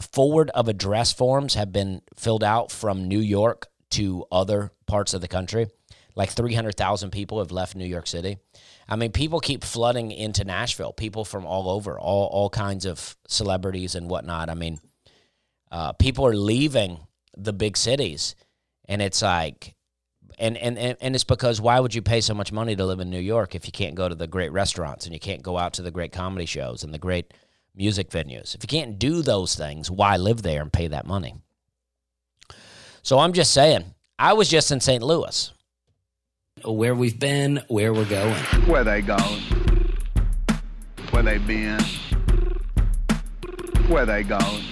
forward 0.00 0.50
of 0.50 0.68
address 0.68 1.12
forms 1.12 1.54
have 1.54 1.72
been 1.72 2.02
filled 2.14 2.44
out 2.44 2.70
from 2.70 3.08
New 3.08 3.20
York 3.20 3.66
to 3.90 4.24
other 4.30 4.70
parts 4.86 5.14
of 5.14 5.20
the 5.20 5.28
country. 5.28 5.66
Like 6.14 6.30
300,000 6.30 7.10
people 7.10 7.38
have 7.38 7.52
left 7.52 7.76
New 7.76 7.86
York 7.86 8.06
City. 8.06 8.38
I 8.88 8.96
mean, 8.96 9.12
people 9.12 9.40
keep 9.40 9.62
flooding 9.62 10.10
into 10.10 10.44
Nashville, 10.44 10.92
people 10.92 11.24
from 11.24 11.44
all 11.44 11.68
over, 11.68 11.98
all, 11.98 12.26
all 12.26 12.50
kinds 12.50 12.86
of 12.86 13.16
celebrities 13.28 13.94
and 13.94 14.08
whatnot. 14.08 14.48
I 14.48 14.54
mean, 14.54 14.80
uh, 15.70 15.92
people 15.92 16.26
are 16.26 16.34
leaving 16.34 16.98
the 17.36 17.52
big 17.52 17.76
cities, 17.76 18.34
and 18.86 19.02
it's 19.02 19.22
like, 19.22 19.74
and, 20.38 20.56
and, 20.56 20.78
and 20.78 20.96
and 21.00 21.14
it's 21.14 21.24
because 21.24 21.60
why 21.60 21.80
would 21.80 21.94
you 21.94 22.00
pay 22.02 22.20
so 22.20 22.32
much 22.32 22.52
money 22.52 22.76
to 22.76 22.84
live 22.86 23.00
in 23.00 23.10
New 23.10 23.20
York 23.20 23.54
if 23.54 23.66
you 23.66 23.72
can't 23.72 23.96
go 23.96 24.08
to 24.08 24.14
the 24.14 24.28
great 24.28 24.52
restaurants 24.52 25.04
and 25.04 25.12
you 25.12 25.18
can't 25.18 25.42
go 25.42 25.58
out 25.58 25.74
to 25.74 25.82
the 25.82 25.90
great 25.90 26.12
comedy 26.12 26.46
shows 26.46 26.84
and 26.84 26.94
the 26.94 26.98
great 26.98 27.34
music 27.78 28.10
venues? 28.10 28.54
If 28.54 28.62
you 28.62 28.68
can't 28.68 28.98
do 28.98 29.22
those 29.22 29.54
things, 29.54 29.90
why 29.90 30.16
live 30.16 30.42
there 30.42 30.60
and 30.60 30.72
pay 30.72 30.88
that 30.88 31.06
money? 31.06 31.36
So 33.02 33.20
I'm 33.20 33.32
just 33.32 33.54
saying, 33.54 33.94
I 34.18 34.34
was 34.34 34.50
just 34.50 34.70
in 34.70 34.80
St. 34.80 35.02
Louis. 35.02 35.52
Where 36.64 36.94
we've 36.94 37.18
been, 37.18 37.62
where 37.68 37.94
we're 37.94 38.04
going. 38.04 38.34
Where 38.66 38.84
they 38.84 39.00
going? 39.00 39.42
Where 41.10 41.22
they 41.22 41.38
been? 41.38 41.80
Where 43.86 44.04
they 44.04 44.24
going? 44.24 44.62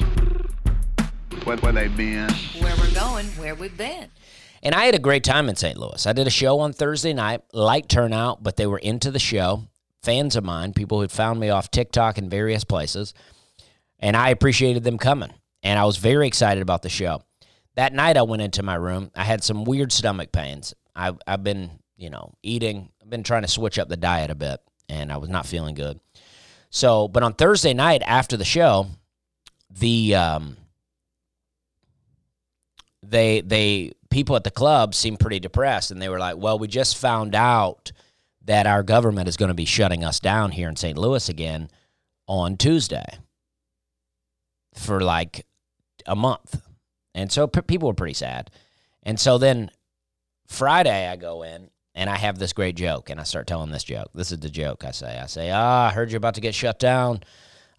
Where, 1.44 1.56
where 1.58 1.72
they 1.72 1.88
been? 1.88 2.28
Where 2.60 2.74
we're 2.76 2.92
going, 2.92 3.26
where 3.38 3.54
we've 3.54 3.76
been. 3.76 4.08
And 4.62 4.74
I 4.74 4.84
had 4.84 4.96
a 4.96 4.98
great 4.98 5.22
time 5.22 5.48
in 5.48 5.54
St. 5.54 5.78
Louis. 5.78 6.04
I 6.06 6.12
did 6.12 6.26
a 6.26 6.30
show 6.30 6.58
on 6.58 6.72
Thursday 6.72 7.12
night, 7.12 7.42
light 7.52 7.88
turnout, 7.88 8.42
but 8.42 8.56
they 8.56 8.66
were 8.66 8.78
into 8.78 9.12
the 9.12 9.20
show. 9.20 9.68
Fans 10.06 10.36
of 10.36 10.44
mine, 10.44 10.72
people 10.72 11.00
who'd 11.00 11.10
found 11.10 11.40
me 11.40 11.50
off 11.50 11.70
TikTok 11.70 12.16
and 12.16 12.30
various 12.30 12.62
places. 12.62 13.12
And 13.98 14.16
I 14.16 14.30
appreciated 14.30 14.84
them 14.84 14.98
coming. 14.98 15.32
And 15.64 15.78
I 15.78 15.84
was 15.84 15.96
very 15.96 16.28
excited 16.28 16.62
about 16.62 16.82
the 16.82 16.88
show. 16.88 17.22
That 17.74 17.92
night 17.92 18.16
I 18.16 18.22
went 18.22 18.42
into 18.42 18.62
my 18.62 18.76
room. 18.76 19.10
I 19.16 19.24
had 19.24 19.42
some 19.42 19.64
weird 19.64 19.90
stomach 19.90 20.30
pains. 20.30 20.74
I, 20.94 21.12
I've 21.26 21.42
been, 21.42 21.70
you 21.96 22.08
know, 22.08 22.32
eating, 22.44 22.90
I've 23.02 23.10
been 23.10 23.24
trying 23.24 23.42
to 23.42 23.48
switch 23.48 23.80
up 23.80 23.88
the 23.88 23.96
diet 23.96 24.30
a 24.30 24.36
bit, 24.36 24.60
and 24.88 25.12
I 25.12 25.16
was 25.16 25.28
not 25.28 25.44
feeling 25.44 25.74
good. 25.74 25.98
So, 26.70 27.08
but 27.08 27.24
on 27.24 27.34
Thursday 27.34 27.74
night 27.74 28.02
after 28.06 28.36
the 28.36 28.44
show, 28.44 28.86
the 29.70 30.14
um, 30.14 30.56
they 33.02 33.40
they 33.40 33.92
people 34.10 34.36
at 34.36 34.44
the 34.44 34.50
club 34.50 34.94
seemed 34.94 35.20
pretty 35.20 35.40
depressed 35.40 35.90
and 35.90 36.00
they 36.00 36.08
were 36.08 36.18
like 36.18 36.36
well 36.36 36.58
we 36.58 36.68
just 36.68 36.96
found 36.96 37.34
out 37.34 37.92
that 38.46 38.66
our 38.66 38.82
government 38.82 39.28
is 39.28 39.36
going 39.36 39.48
to 39.48 39.54
be 39.54 39.64
shutting 39.64 40.02
us 40.02 40.18
down 40.18 40.52
here 40.52 40.68
in 40.68 40.76
st 40.76 40.96
louis 40.96 41.28
again 41.28 41.68
on 42.26 42.56
tuesday 42.56 43.18
for 44.74 45.00
like 45.00 45.46
a 46.06 46.16
month. 46.16 46.62
And 47.14 47.32
so 47.32 47.46
p- 47.46 47.62
people 47.62 47.88
were 47.88 47.94
pretty 47.94 48.14
sad. 48.14 48.50
And 49.02 49.18
so 49.18 49.38
then 49.38 49.70
friday 50.48 51.08
i 51.08 51.16
go 51.16 51.42
in 51.42 51.68
and 51.96 52.08
i 52.08 52.14
have 52.16 52.38
this 52.38 52.52
great 52.52 52.76
joke 52.76 53.10
and 53.10 53.18
i 53.18 53.24
start 53.24 53.46
telling 53.48 53.70
this 53.70 53.84
joke. 53.84 54.10
This 54.14 54.30
is 54.30 54.38
the 54.38 54.50
joke 54.50 54.84
i 54.84 54.90
say. 54.92 55.18
I 55.18 55.26
say 55.26 55.50
ah 55.50 55.88
i 55.88 55.90
heard 55.90 56.10
you're 56.10 56.18
about 56.18 56.34
to 56.34 56.40
get 56.40 56.54
shut 56.54 56.78
down. 56.78 57.22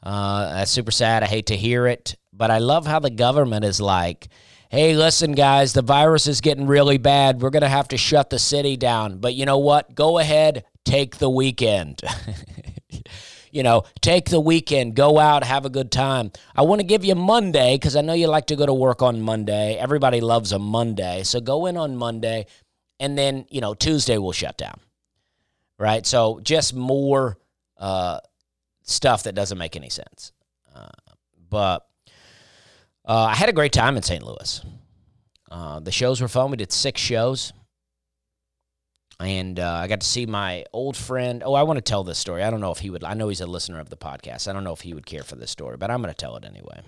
Uh, 0.03 0.53
that's 0.53 0.71
super 0.71 0.91
sad. 0.91 1.23
I 1.23 1.25
hate 1.27 1.47
to 1.47 1.57
hear 1.57 1.87
it. 1.87 2.15
But 2.33 2.51
i 2.51 2.57
love 2.57 2.85
how 2.85 2.99
the 2.99 3.09
government 3.09 3.65
is 3.65 3.79
like 3.79 4.27
hey, 4.69 4.95
listen, 4.95 5.31
guys, 5.33 5.73
the 5.73 5.81
virus 5.81 6.27
is 6.27 6.41
getting 6.41 6.67
really 6.67 6.97
bad. 6.97 7.41
We're 7.41 7.49
going 7.49 7.61
to 7.61 7.69
have 7.69 7.87
to 7.89 7.97
shut 7.97 8.29
the 8.29 8.39
city 8.39 8.77
down. 8.77 9.19
But 9.19 9.35
you 9.35 9.45
know 9.45 9.57
what? 9.57 9.95
Go 9.95 10.17
ahead, 10.17 10.65
take 10.85 11.17
the 11.17 11.29
weekend. 11.29 12.01
you 13.51 13.63
know, 13.63 13.83
take 14.01 14.29
the 14.29 14.39
weekend, 14.39 14.95
go 14.95 15.19
out, 15.19 15.43
have 15.43 15.65
a 15.65 15.69
good 15.69 15.91
time. 15.91 16.31
I 16.55 16.63
want 16.63 16.81
to 16.81 16.87
give 16.87 17.05
you 17.05 17.15
Monday 17.15 17.75
because 17.75 17.95
I 17.95 18.01
know 18.01 18.13
you 18.13 18.27
like 18.27 18.47
to 18.47 18.55
go 18.55 18.65
to 18.65 18.73
work 18.73 19.01
on 19.01 19.21
Monday. 19.21 19.77
Everybody 19.77 20.21
loves 20.21 20.51
a 20.51 20.59
Monday. 20.59 21.23
So 21.23 21.39
go 21.39 21.65
in 21.65 21.77
on 21.77 21.95
Monday, 21.95 22.45
and 22.99 23.17
then, 23.17 23.45
you 23.49 23.61
know, 23.61 23.73
Tuesday 23.73 24.17
we'll 24.17 24.31
shut 24.31 24.57
down. 24.57 24.79
Right? 25.79 26.05
So 26.05 26.39
just 26.41 26.73
more 26.73 27.37
uh, 27.77 28.19
stuff 28.83 29.23
that 29.23 29.35
doesn't 29.35 29.57
make 29.57 29.75
any 29.75 29.89
sense. 29.89 30.31
Uh, 30.75 30.89
but 31.49 31.87
uh, 33.07 33.29
I 33.31 33.35
had 33.35 33.49
a 33.49 33.53
great 33.53 33.71
time 33.71 33.95
in 33.95 34.03
St. 34.03 34.23
Louis. 34.23 34.61
Uh, 35.49 35.79
the 35.79 35.91
shows 35.91 36.21
were 36.21 36.27
fun. 36.27 36.51
We 36.51 36.57
did 36.57 36.71
six 36.71 36.99
shows. 36.99 37.53
And 39.19 39.59
uh, 39.59 39.79
I 39.81 39.87
got 39.87 40.01
to 40.01 40.07
see 40.07 40.25
my 40.25 40.65
old 40.73 40.95
friend. 40.95 41.41
Oh, 41.43 41.53
I 41.53 41.63
want 41.63 41.77
to 41.77 41.81
tell 41.81 42.03
this 42.03 42.19
story. 42.19 42.43
I 42.43 42.51
don't 42.51 42.61
know 42.61 42.71
if 42.71 42.79
he 42.79 42.89
would. 42.89 43.03
I 43.03 43.13
know 43.13 43.29
he's 43.29 43.41
a 43.41 43.47
listener 43.47 43.79
of 43.79 43.89
the 43.89 43.97
podcast. 43.97 44.47
I 44.47 44.53
don't 44.53 44.63
know 44.63 44.73
if 44.73 44.81
he 44.81 44.93
would 44.93 45.05
care 45.05 45.23
for 45.23 45.35
this 45.35 45.49
story, 45.49 45.77
but 45.77 45.89
I'm 45.89 46.01
going 46.01 46.13
to 46.13 46.17
tell 46.17 46.35
it 46.35 46.45
anyway. 46.45 46.81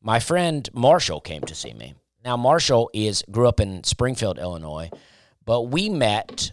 My 0.00 0.20
friend 0.20 0.66
Marshall 0.72 1.20
came 1.20 1.42
to 1.42 1.54
see 1.54 1.74
me. 1.74 1.94
Now, 2.24 2.36
Marshall 2.36 2.90
is 2.94 3.24
grew 3.30 3.48
up 3.48 3.60
in 3.60 3.84
Springfield, 3.84 4.38
Illinois, 4.38 4.90
but 5.44 5.62
we 5.62 5.88
met 5.90 6.52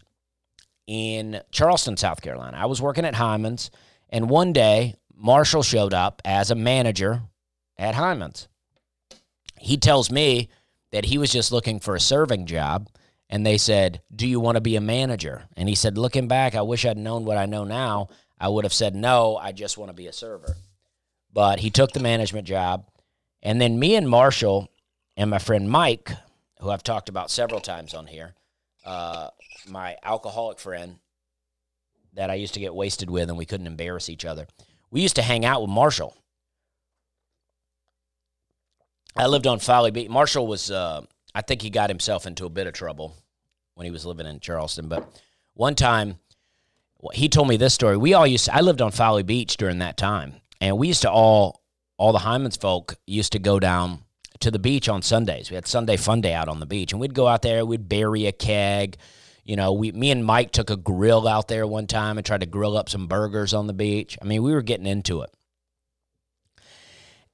in 0.88 1.42
Charleston, 1.52 1.98
South 1.98 2.22
Carolina. 2.22 2.58
I 2.58 2.66
was 2.66 2.82
working 2.82 3.06
at 3.06 3.16
Hyman's, 3.16 3.70
and 4.10 4.30
one 4.30 4.54
day 4.54 4.96
Marshall 5.16 5.64
showed 5.64 5.94
up 5.94 6.22
as 6.26 6.52
a 6.52 6.56
manager 6.56 7.22
at 7.78 7.96
Hyman's. 7.96 8.48
He 9.60 9.78
tells 9.78 10.12
me 10.12 10.50
that 10.92 11.06
he 11.06 11.18
was 11.18 11.32
just 11.32 11.52
looking 11.52 11.80
for 11.80 11.96
a 11.96 12.00
serving 12.00 12.46
job, 12.46 12.90
and 13.30 13.46
they 13.46 13.58
said, 13.58 14.02
Do 14.16 14.28
you 14.28 14.40
want 14.40 14.56
to 14.56 14.62
be 14.62 14.76
a 14.76 14.82
manager? 14.82 15.44
And 15.56 15.68
he 15.68 15.76
said, 15.76 15.98
Looking 15.98 16.28
back, 16.28 16.56
I 16.56 16.62
wish 16.62 16.86
I'd 16.86 16.98
known 16.98 17.26
what 17.26 17.38
I 17.38 17.46
know 17.46 17.64
now. 17.64 18.10
I 18.40 18.50
would 18.50 18.66
have 18.66 18.74
said, 18.74 18.96
No, 18.96 19.36
I 19.38 19.52
just 19.52 19.78
want 19.78 19.90
to 19.90 19.96
be 19.96 20.08
a 20.08 20.14
server. 20.14 20.56
But 21.34 21.60
he 21.60 21.70
took 21.70 21.92
the 21.92 22.00
management 22.00 22.48
job. 22.48 22.86
And 23.44 23.62
then 23.62 23.80
me 23.80 23.96
and 23.96 24.10
Marshall 24.10 24.70
and 25.16 25.30
my 25.30 25.40
friend 25.40 25.70
Mike, 25.70 26.12
who 26.60 26.70
I've 26.70 26.84
talked 26.84 27.10
about 27.10 27.30
several 27.30 27.60
times 27.60 27.94
on 27.94 28.08
here, 28.08 28.34
uh, 28.86 29.30
my 29.68 29.98
alcoholic 30.04 30.60
friend 30.60 30.98
that 32.14 32.30
I 32.30 32.36
used 32.36 32.56
to 32.56 32.60
get 32.60 32.74
wasted 32.74 33.10
with 33.10 33.30
and 33.30 33.38
we 33.38 33.46
couldn't 33.46 33.68
embarrass 33.68 34.10
each 34.10 34.26
other. 34.26 34.48
We 34.90 35.02
used 35.02 35.16
to 35.18 35.22
hang 35.22 35.46
out 35.46 35.62
with 35.62 35.70
Marshall. 35.70 36.16
I 39.18 39.26
lived 39.26 39.48
on 39.48 39.58
Folly 39.58 39.90
Beach. 39.90 40.10
Marshall 40.10 40.46
was, 40.46 40.70
uh, 40.70 41.02
I 41.34 41.42
think 41.42 41.64
he 41.64 41.72
got 41.72 41.90
himself 41.90 42.28
into 42.28 42.46
a 42.46 42.50
bit 42.50 42.68
of 42.68 42.74
trouble 42.74 43.16
when 43.74 43.86
he 43.86 43.92
was 43.92 44.06
living 44.06 44.28
in 44.28 44.40
Charleston. 44.40 44.88
But 44.88 45.22
one 45.56 45.74
time, 45.74 46.20
he 47.14 47.28
told 47.28 47.48
me 47.48 47.58
this 47.58 47.74
story. 47.74 47.98
We 47.98 48.14
all 48.14 48.28
used 48.28 48.46
to, 48.46 48.56
I 48.56 48.62
lived 48.62 48.82
on 48.82 48.92
Folly 48.92 49.24
Beach 49.24 49.58
during 49.58 49.80
that 49.80 49.98
time. 49.98 50.36
And 50.62 50.78
we 50.78 50.88
used 50.88 51.02
to 51.02 51.12
all, 51.12 51.64
all 51.98 52.12
the 52.12 52.20
Hyman's 52.20 52.58
folk 52.58 52.96
used 53.08 53.32
to 53.32 53.40
go 53.40 53.60
down 53.60 54.04
to 54.40 54.52
the 54.52 54.60
beach 54.60 54.88
on 54.88 55.02
Sundays. 55.02 55.50
We 55.50 55.56
had 55.56 55.68
Sunday 55.68 55.98
fun 55.98 56.22
day 56.22 56.34
out 56.34 56.48
on 56.48 56.60
the 56.60 56.66
beach. 56.68 56.92
And 56.92 57.02
we'd 57.02 57.16
go 57.16 57.28
out 57.28 57.42
there, 57.42 57.66
we'd 57.66 57.90
bury 57.90 58.28
a 58.28 58.32
keg. 58.32 58.98
You 59.44 59.56
know, 59.56 59.74
we, 59.74 59.92
me 59.94 60.12
and 60.12 60.26
Mike 60.26 60.52
took 60.52 60.70
a 60.70 60.78
grill 60.78 61.28
out 61.28 61.48
there 61.48 61.66
one 61.66 61.88
time 61.88 62.18
and 62.18 62.26
tried 62.26 62.42
to 62.42 62.46
grill 62.46 62.78
up 62.78 62.90
some 62.90 63.08
burgers 63.08 63.54
on 63.54 63.66
the 63.66 63.74
beach. 63.74 64.18
I 64.22 64.26
mean, 64.26 64.44
we 64.44 64.52
were 64.52 64.62
getting 64.62 64.86
into 64.86 65.22
it. 65.22 65.34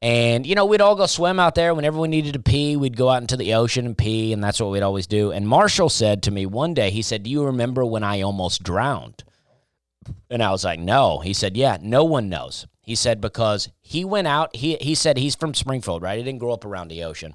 And, 0.04 0.46
you 0.46 0.54
know, 0.54 0.66
we'd 0.66 0.82
all 0.82 0.98
go 0.98 1.06
swim 1.06 1.40
out 1.40 1.56
there. 1.56 1.74
Whenever 1.74 1.98
we 1.98 2.10
needed 2.10 2.34
to 2.34 2.40
pee, 2.40 2.76
we'd 2.76 2.98
go 2.98 3.08
out 3.08 3.22
into 3.22 3.38
the 3.38 3.54
ocean 3.54 3.86
and 3.86 3.98
pee, 3.98 4.34
and 4.34 4.44
that's 4.44 4.60
what 4.60 4.70
we'd 4.70 4.84
always 4.84 5.08
do. 5.08 5.32
And 5.32 5.48
Marshall 5.48 5.88
said 5.88 6.22
to 6.24 6.32
me 6.32 6.46
one 6.46 6.74
day, 6.74 6.90
he 6.90 7.02
said, 7.02 7.24
Do 7.24 7.30
you 7.30 7.46
remember 7.46 7.86
when 7.86 8.04
I 8.04 8.20
almost 8.20 8.64
drowned? 8.64 9.24
And 10.30 10.44
I 10.44 10.52
was 10.52 10.66
like, 10.66 10.82
No. 10.82 11.20
He 11.20 11.32
said, 11.32 11.56
Yeah, 11.56 11.78
no 11.82 12.04
one 12.04 12.28
knows. 12.28 12.68
He 12.82 12.96
said, 12.96 13.22
Because 13.22 13.70
he 13.82 14.04
went 14.04 14.28
out, 14.28 14.54
he, 14.54 14.76
he 14.82 14.94
said 14.94 15.18
he's 15.18 15.36
from 15.36 15.54
Springfield, 15.54 16.02
right? 16.02 16.18
He 16.18 16.24
didn't 16.26 16.40
grow 16.40 16.52
up 16.52 16.66
around 16.66 16.90
the 16.90 17.06
ocean. 17.06 17.34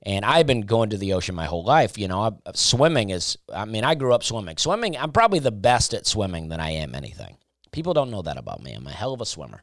And 0.00 0.24
I've 0.24 0.46
been 0.46 0.62
going 0.62 0.88
to 0.90 0.96
the 0.96 1.12
ocean 1.12 1.34
my 1.34 1.44
whole 1.44 1.64
life. 1.64 1.98
You 1.98 2.08
know, 2.08 2.22
I, 2.22 2.30
swimming 2.54 3.10
is, 3.10 3.36
I 3.52 3.66
mean, 3.66 3.84
I 3.84 3.94
grew 3.94 4.14
up 4.14 4.24
swimming. 4.24 4.56
Swimming, 4.56 4.96
I'm 4.96 5.12
probably 5.12 5.40
the 5.40 5.52
best 5.52 5.92
at 5.92 6.06
swimming 6.06 6.48
than 6.48 6.60
I 6.60 6.70
am 6.70 6.94
anything. 6.94 7.36
People 7.72 7.92
don't 7.92 8.10
know 8.10 8.22
that 8.22 8.38
about 8.38 8.62
me. 8.62 8.72
I'm 8.72 8.86
a 8.86 8.90
hell 8.90 9.12
of 9.12 9.20
a 9.20 9.26
swimmer. 9.26 9.62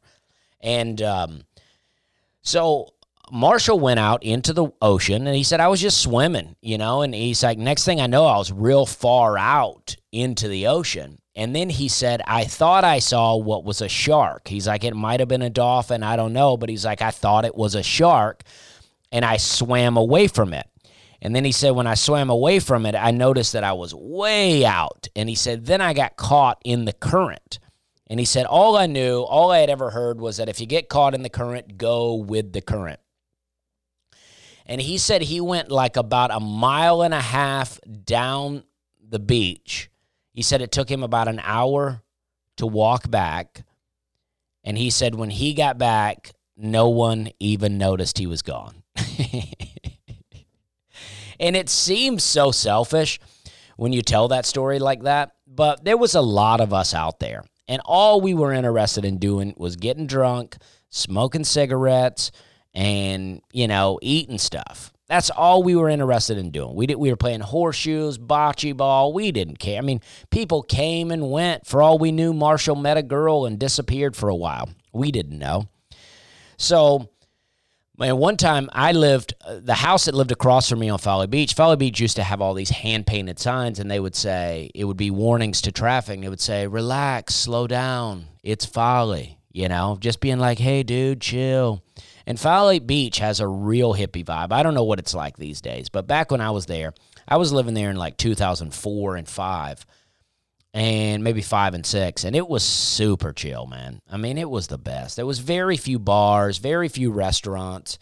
And, 0.61 1.01
um, 1.01 1.41
so 2.47 2.93
Marshall 3.29 3.79
went 3.79 3.99
out 3.99 4.23
into 4.23 4.53
the 4.53 4.69
ocean 4.81 5.27
and 5.27 5.35
he 5.35 5.43
said, 5.43 5.59
I 5.59 5.67
was 5.67 5.81
just 5.81 6.01
swimming, 6.01 6.55
you 6.61 6.77
know, 6.77 7.01
and 7.01 7.13
he's 7.13 7.43
like, 7.43 7.57
next 7.57 7.83
thing 7.83 7.99
I 7.99 8.07
know, 8.07 8.25
I 8.25 8.37
was 8.37 8.53
real 8.53 8.85
far 8.85 9.37
out 9.37 9.97
into 10.13 10.47
the 10.47 10.67
ocean. 10.67 11.19
And 11.35 11.53
then 11.53 11.69
he 11.69 11.89
said, 11.89 12.21
I 12.25 12.45
thought 12.45 12.85
I 12.85 12.99
saw 12.99 13.35
what 13.35 13.65
was 13.65 13.81
a 13.81 13.89
shark. 13.89 14.47
He's 14.47 14.65
like, 14.65 14.83
it 14.83 14.95
might 14.95 15.19
have 15.19 15.29
been 15.29 15.41
a 15.41 15.49
dolphin. 15.49 16.03
I 16.03 16.15
don't 16.15 16.33
know. 16.33 16.57
But 16.57 16.69
he's 16.69 16.85
like, 16.85 17.01
I 17.03 17.11
thought 17.11 17.45
it 17.45 17.53
was 17.53 17.75
a 17.75 17.83
shark. 17.83 18.43
And 19.11 19.23
I 19.23 19.37
swam 19.37 19.97
away 19.97 20.27
from 20.27 20.53
it. 20.53 20.65
And 21.21 21.35
then 21.35 21.45
he 21.45 21.51
said, 21.51 21.71
when 21.71 21.85
I 21.85 21.93
swam 21.93 22.29
away 22.31 22.59
from 22.59 22.85
it, 22.87 22.95
I 22.95 23.11
noticed 23.11 23.53
that 23.53 23.63
I 23.63 23.73
was 23.73 23.93
way 23.93 24.65
out. 24.65 25.07
And 25.15 25.29
he 25.29 25.35
said, 25.35 25.65
then 25.65 25.81
I 25.81 25.93
got 25.93 26.15
caught 26.15 26.59
in 26.63 26.85
the 26.85 26.93
current. 26.93 27.59
And 28.09 28.19
he 28.19 28.25
said, 28.25 28.45
all 28.45 28.77
I 28.77 28.85
knew, 28.85 29.19
all 29.19 29.51
I 29.51 29.59
had 29.59 29.69
ever 29.69 29.89
heard 29.89 30.21
was 30.21 30.37
that 30.37 30.47
if 30.49 30.61
you 30.61 30.65
get 30.65 30.87
caught 30.87 31.13
in 31.13 31.23
the 31.23 31.29
current, 31.29 31.77
go 31.77 32.15
with 32.15 32.53
the 32.53 32.61
current. 32.61 32.99
And 34.65 34.81
he 34.81 34.97
said 34.97 35.21
he 35.21 35.41
went 35.41 35.71
like 35.71 35.97
about 35.97 36.31
a 36.31 36.39
mile 36.39 37.01
and 37.01 37.13
a 37.13 37.21
half 37.21 37.79
down 38.05 38.63
the 39.01 39.19
beach. 39.19 39.89
He 40.33 40.41
said 40.41 40.61
it 40.61 40.71
took 40.71 40.89
him 40.89 41.03
about 41.03 41.27
an 41.27 41.41
hour 41.43 42.01
to 42.57 42.67
walk 42.67 43.09
back. 43.09 43.63
And 44.63 44.77
he 44.77 44.89
said 44.89 45.15
when 45.15 45.29
he 45.29 45.53
got 45.53 45.77
back, 45.77 46.31
no 46.57 46.89
one 46.89 47.29
even 47.39 47.77
noticed 47.77 48.17
he 48.17 48.27
was 48.27 48.41
gone. 48.41 48.83
and 51.39 51.55
it 51.55 51.69
seems 51.69 52.23
so 52.23 52.51
selfish 52.51 53.19
when 53.77 53.93
you 53.93 54.01
tell 54.01 54.27
that 54.29 54.45
story 54.45 54.79
like 54.79 55.03
that. 55.03 55.31
But 55.45 55.85
there 55.85 55.97
was 55.97 56.15
a 56.15 56.21
lot 56.21 56.59
of 56.61 56.73
us 56.73 56.93
out 56.93 57.19
there. 57.19 57.43
And 57.67 57.81
all 57.85 58.21
we 58.21 58.33
were 58.33 58.53
interested 58.53 59.05
in 59.05 59.17
doing 59.17 59.53
was 59.57 59.75
getting 59.75 60.07
drunk, 60.07 60.57
smoking 60.89 61.43
cigarettes, 61.43 62.31
and, 62.73 63.41
you 63.51 63.67
know, 63.67 63.99
eating 64.01 64.37
stuff. 64.37 64.93
That's 65.07 65.29
all 65.29 65.63
we 65.63 65.75
were 65.75 65.89
interested 65.89 66.37
in 66.37 66.51
doing. 66.51 66.75
We 66.75 66.85
did, 66.85 66.95
we 66.95 67.09
were 67.09 67.15
playing 67.15 67.39
horseshoes, 67.39 68.17
bocce 68.17 68.75
ball. 68.75 69.13
We 69.13 69.31
didn't 69.31 69.57
care. 69.57 69.77
I 69.77 69.81
mean, 69.81 70.01
people 70.31 70.63
came 70.63 71.11
and 71.11 71.31
went. 71.31 71.65
For 71.65 71.81
all 71.81 71.97
we 71.97 72.11
knew, 72.11 72.33
Marshall 72.33 72.75
met 72.75 72.97
a 72.97 73.03
girl 73.03 73.45
and 73.45 73.57
disappeared 73.57 74.15
for 74.15 74.27
a 74.27 74.35
while. 74.35 74.69
We 74.91 75.11
didn't 75.11 75.39
know. 75.39 75.69
So 76.57 77.09
Man, 77.99 78.17
one 78.17 78.37
time 78.37 78.69
I 78.73 78.91
lived, 78.91 79.33
uh, 79.43 79.59
the 79.59 79.73
house 79.73 80.05
that 80.05 80.13
lived 80.13 80.31
across 80.31 80.69
from 80.69 80.77
me 80.77 80.89
on 80.89 80.99
Folly 80.99 81.25
Beach, 81.25 81.55
Folly 81.55 81.77
Beach 81.77 81.99
used 81.99 82.17
to 82.17 82.23
have 82.23 82.41
all 82.41 82.53
these 82.53 82.69
hand 82.69 83.07
painted 83.07 83.39
signs, 83.39 83.79
and 83.79 83.89
they 83.89 83.99
would 83.99 84.15
say, 84.15 84.69
it 84.75 84.83
would 84.83 84.97
be 84.97 85.09
warnings 85.09 85.63
to 85.63 85.71
traffic. 85.71 86.19
It 86.21 86.29
would 86.29 86.39
say, 86.39 86.67
relax, 86.67 87.33
slow 87.33 87.65
down, 87.65 88.27
it's 88.43 88.65
Folly. 88.65 89.39
You 89.51 89.67
know, 89.67 89.97
just 89.99 90.19
being 90.19 90.37
like, 90.37 90.59
hey, 90.59 90.83
dude, 90.83 91.21
chill. 91.21 91.81
And 92.27 92.39
Folly 92.39 92.77
Beach 92.77 93.17
has 93.17 93.39
a 93.39 93.47
real 93.47 93.95
hippie 93.95 94.23
vibe. 94.23 94.51
I 94.51 94.61
don't 94.61 94.75
know 94.75 94.83
what 94.83 94.99
it's 94.99 95.15
like 95.15 95.37
these 95.37 95.59
days, 95.59 95.89
but 95.89 96.05
back 96.05 96.29
when 96.29 96.41
I 96.41 96.51
was 96.51 96.67
there, 96.67 96.93
I 97.27 97.37
was 97.37 97.51
living 97.51 97.73
there 97.73 97.89
in 97.89 97.95
like 97.95 98.17
2004 98.17 99.15
and 99.15 99.27
5 99.27 99.85
and 100.73 101.23
maybe 101.23 101.41
five 101.41 101.73
and 101.73 101.85
six, 101.85 102.23
and 102.23 102.35
it 102.35 102.47
was 102.47 102.63
super 102.63 103.33
chill, 103.33 103.65
man. 103.65 104.01
I 104.09 104.17
mean, 104.17 104.37
it 104.37 104.49
was 104.49 104.67
the 104.67 104.77
best. 104.77 105.15
There 105.15 105.25
was 105.25 105.39
very 105.39 105.77
few 105.77 105.99
bars, 105.99 106.57
very 106.57 106.87
few 106.89 107.11
restaurants, 107.11 107.97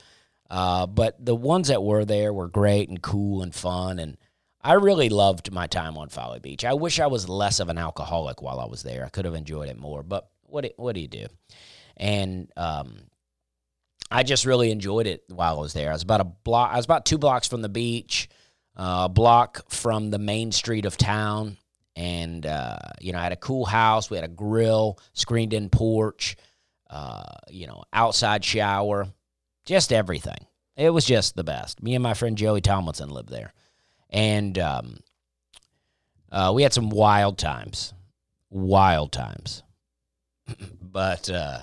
uh, 0.50 0.86
but 0.88 1.24
the 1.24 1.36
ones 1.36 1.67
that 1.69 1.84
were 1.84 2.05
there 2.05 2.34
were 2.34 2.48
great 2.48 2.89
and 2.89 3.01
cool 3.01 3.41
and 3.41 3.53
fun, 3.53 4.00
and 4.00 4.17
I 4.62 4.74
really 4.74 5.10
loved 5.10 5.51
my 5.51 5.67
time 5.67 5.98
on 5.98 6.10
Folly 6.10 6.39
Beach. 6.39 6.65
I 6.65 6.74
wish 6.74 7.00
I 7.00 7.07
was 7.07 7.29
less 7.29 7.60
of 7.60 7.69
an 7.69 7.77
alcoholic 7.77 8.41
while 8.41 8.60
I 8.60 8.65
was 8.65 8.84
there. 8.84 9.05
I 9.05 9.10
could 9.10 9.25
have 9.25 9.36
enjoyed 9.36 9.69
it 9.69 9.77
more, 9.77 10.01
but 10.01 10.27
what 10.43 10.63
do, 10.63 10.72
what 10.77 10.95
do 10.95 11.01
you 11.01 11.07
do? 11.07 11.27
And 11.98 12.51
um, 12.57 12.98
I 14.10 14.24
just 14.24 14.45
really 14.45 14.72
enjoyed 14.72 15.07
it 15.07 15.24
while 15.29 15.57
I 15.57 15.62
was 15.62 15.74
there. 15.74 15.89
I 15.89 15.93
was 15.93 16.01
about 16.01 16.22
a 16.22 16.25
block. 16.25 16.74
I 16.74 16.77
was 16.77 16.86
about 16.86 17.05
two 17.05 17.17
blocks 17.17 17.48
from 17.48 17.62
the 17.62 17.69
beach, 17.69 18.27
uh, 18.75 19.03
a 19.05 19.10
block 19.10 19.69
from 19.69 20.10
the 20.10 20.19
main 20.19 20.51
street 20.51 20.86
of 20.86 20.98
town 20.98 21.57
and 21.95 22.45
uh, 22.45 22.77
you 22.99 23.11
know, 23.11 23.19
I 23.19 23.23
had 23.23 23.31
a 23.31 23.37
cool 23.37 23.65
house. 23.65 24.09
We 24.09 24.17
had 24.17 24.25
a 24.25 24.29
grill, 24.29 24.99
screened 25.13 25.53
in 25.53 25.69
porch, 25.69 26.35
uh, 26.89 27.23
you 27.49 27.67
know, 27.67 27.83
outside 27.93 28.43
shower, 28.43 29.07
just 29.65 29.93
everything. 29.93 30.47
It 30.75 30.89
was 30.89 31.05
just 31.05 31.35
the 31.35 31.43
best. 31.43 31.81
Me 31.81 31.96
and 31.96 32.03
my 32.03 32.13
friend 32.13 32.37
Joey 32.37 32.61
Tomlinson 32.61 33.09
lived 33.09 33.29
there, 33.29 33.53
and 34.09 34.57
um, 34.59 35.00
uh, 36.31 36.51
we 36.53 36.63
had 36.63 36.74
some 36.74 36.89
wild 36.89 37.37
times, 37.37 37.93
wild 38.50 39.11
times. 39.11 39.63
but 40.81 41.29
uh, 41.29 41.59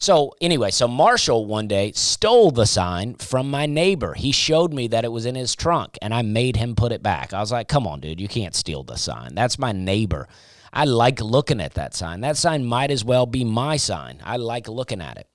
so 0.00 0.34
anyway, 0.40 0.70
so 0.70 0.88
Marshall 0.88 1.46
one 1.46 1.68
day 1.68 1.92
stole 1.92 2.50
the 2.50 2.66
sign 2.66 3.14
from 3.14 3.50
my 3.50 3.66
neighbor. 3.66 4.14
He 4.14 4.32
showed 4.32 4.72
me 4.72 4.88
that 4.88 5.04
it 5.04 5.12
was 5.12 5.26
in 5.26 5.34
his 5.34 5.54
trunk 5.54 5.98
and 6.02 6.12
I 6.12 6.22
made 6.22 6.56
him 6.56 6.74
put 6.74 6.92
it 6.92 7.02
back. 7.02 7.32
I 7.32 7.40
was 7.40 7.52
like, 7.52 7.68
"Come 7.68 7.86
on, 7.86 8.00
dude, 8.00 8.20
you 8.20 8.28
can't 8.28 8.54
steal 8.54 8.82
the 8.82 8.96
sign. 8.96 9.34
That's 9.34 9.58
my 9.58 9.72
neighbor. 9.72 10.26
I 10.72 10.84
like 10.84 11.20
looking 11.20 11.60
at 11.60 11.74
that 11.74 11.94
sign. 11.94 12.20
That 12.22 12.36
sign 12.36 12.64
might 12.64 12.90
as 12.90 13.04
well 13.04 13.26
be 13.26 13.44
my 13.44 13.76
sign. 13.76 14.20
I 14.24 14.36
like 14.36 14.68
looking 14.68 15.00
at 15.00 15.18
it." 15.18 15.28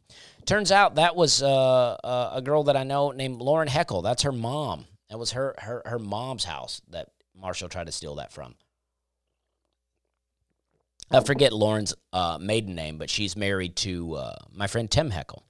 Turns 0.46 0.72
out 0.72 0.96
that 0.96 1.16
was 1.16 1.42
uh, 1.42 1.98
uh, 2.04 2.32
a 2.34 2.42
girl 2.42 2.64
that 2.66 2.78
I 2.78 2.84
know 2.84 3.12
named 3.12 3.42
Lauren 3.42 3.68
Heckel. 3.68 4.04
That's 4.04 4.24
her 4.24 4.32
mom. 4.32 4.86
That 5.10 5.18
was 5.18 5.32
her 5.32 5.56
her 5.60 5.82
her 5.86 6.00
mom's 6.00 6.46
house 6.46 6.82
that 6.90 7.10
Marshall 7.40 7.70
tried 7.70 7.88
to 7.88 7.92
steal 7.92 8.16
that 8.16 8.32
from. 8.32 8.56
I 11.12 11.22
forget 11.22 11.54
Lauren's 11.54 11.94
uh, 12.12 12.38
maiden 12.42 12.76
name, 12.76 12.98
but 12.98 13.10
she's 13.10 13.36
married 13.36 13.76
to 13.78 14.16
uh, 14.16 14.36
my 14.54 14.68
friend 14.68 14.90
Tim 14.90 15.12
Heckel. 15.12 15.44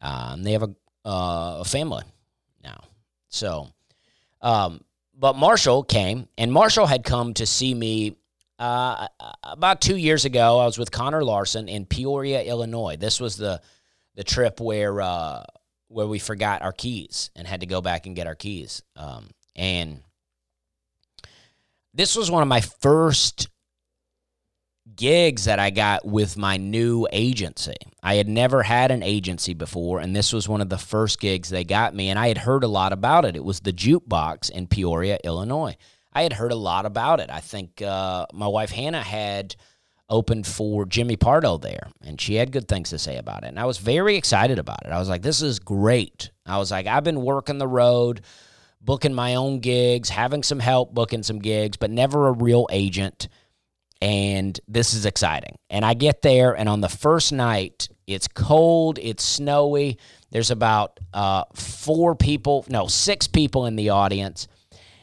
Um, 0.00 0.42
they 0.42 0.52
have 0.52 0.62
a, 0.62 0.74
uh, 1.08 1.58
a 1.60 1.64
family 1.64 2.04
now. 2.62 2.80
So, 3.28 3.68
um, 4.42 4.82
but 5.18 5.36
Marshall 5.36 5.82
came, 5.82 6.28
and 6.36 6.52
Marshall 6.52 6.86
had 6.86 7.04
come 7.04 7.34
to 7.34 7.46
see 7.46 7.74
me 7.74 8.16
uh, 8.58 9.08
about 9.42 9.80
two 9.80 9.96
years 9.96 10.24
ago. 10.24 10.58
I 10.58 10.66
was 10.66 10.78
with 10.78 10.90
Connor 10.90 11.24
Larson 11.24 11.68
in 11.68 11.86
Peoria, 11.86 12.42
Illinois. 12.42 12.96
This 12.96 13.20
was 13.20 13.36
the 13.36 13.60
the 14.14 14.24
trip 14.24 14.60
where 14.60 15.00
uh, 15.00 15.44
where 15.88 16.06
we 16.06 16.18
forgot 16.18 16.62
our 16.62 16.72
keys 16.72 17.30
and 17.36 17.46
had 17.46 17.60
to 17.60 17.66
go 17.66 17.80
back 17.80 18.06
and 18.06 18.16
get 18.16 18.26
our 18.26 18.34
keys. 18.34 18.82
Um, 18.96 19.28
and 19.54 20.00
this 21.94 22.16
was 22.16 22.30
one 22.30 22.42
of 22.42 22.48
my 22.48 22.60
first 22.60 23.48
gigs 24.96 25.44
that 25.44 25.58
I 25.58 25.70
got 25.70 26.04
with 26.04 26.36
my 26.36 26.56
new 26.56 27.06
agency. 27.12 27.76
I 28.02 28.14
had 28.14 28.28
never 28.28 28.62
had 28.62 28.90
an 28.90 29.02
agency 29.02 29.54
before, 29.54 30.00
and 30.00 30.14
this 30.14 30.32
was 30.32 30.48
one 30.48 30.60
of 30.60 30.68
the 30.68 30.78
first 30.78 31.20
gigs 31.20 31.48
they 31.48 31.64
got 31.64 31.94
me, 31.94 32.08
and 32.08 32.18
I 32.18 32.28
had 32.28 32.38
heard 32.38 32.64
a 32.64 32.68
lot 32.68 32.92
about 32.92 33.24
it. 33.24 33.36
It 33.36 33.44
was 33.44 33.60
the 33.60 33.72
Jukebox 33.72 34.50
in 34.50 34.66
Peoria, 34.66 35.18
Illinois. 35.22 35.76
I 36.12 36.22
had 36.22 36.32
heard 36.32 36.52
a 36.52 36.56
lot 36.56 36.86
about 36.86 37.20
it. 37.20 37.30
I 37.30 37.40
think 37.40 37.82
uh, 37.82 38.26
my 38.32 38.46
wife 38.46 38.70
Hannah 38.70 39.02
had 39.02 39.54
opened 40.08 40.46
for 40.46 40.86
Jimmy 40.86 41.16
Pardo 41.16 41.58
there, 41.58 41.88
and 42.02 42.20
she 42.20 42.36
had 42.36 42.52
good 42.52 42.68
things 42.68 42.90
to 42.90 42.98
say 42.98 43.16
about 43.18 43.44
it. 43.44 43.48
And 43.48 43.60
I 43.60 43.64
was 43.64 43.78
very 43.78 44.16
excited 44.16 44.58
about 44.58 44.86
it. 44.86 44.92
I 44.92 44.98
was 44.98 45.08
like, 45.08 45.22
this 45.22 45.42
is 45.42 45.58
great. 45.58 46.30
I 46.46 46.58
was 46.58 46.70
like, 46.70 46.86
I've 46.86 47.04
been 47.04 47.22
working 47.22 47.58
the 47.58 47.66
road, 47.66 48.22
booking 48.80 49.14
my 49.14 49.34
own 49.34 49.60
gigs, 49.60 50.08
having 50.08 50.42
some 50.42 50.60
help 50.60 50.94
booking 50.94 51.22
some 51.22 51.40
gigs, 51.40 51.76
but 51.76 51.90
never 51.90 52.28
a 52.28 52.32
real 52.32 52.66
agent 52.70 53.28
and 54.00 54.58
this 54.68 54.94
is 54.94 55.06
exciting. 55.06 55.58
And 55.70 55.84
I 55.84 55.94
get 55.94 56.22
there, 56.22 56.56
and 56.56 56.68
on 56.68 56.80
the 56.80 56.88
first 56.88 57.32
night, 57.32 57.88
it's 58.06 58.28
cold, 58.28 58.98
it's 59.00 59.24
snowy. 59.24 59.98
There's 60.30 60.50
about 60.50 61.00
uh, 61.12 61.44
four 61.54 62.14
people, 62.14 62.64
no, 62.68 62.86
six 62.86 63.26
people 63.26 63.66
in 63.66 63.76
the 63.76 63.90
audience. 63.90 64.48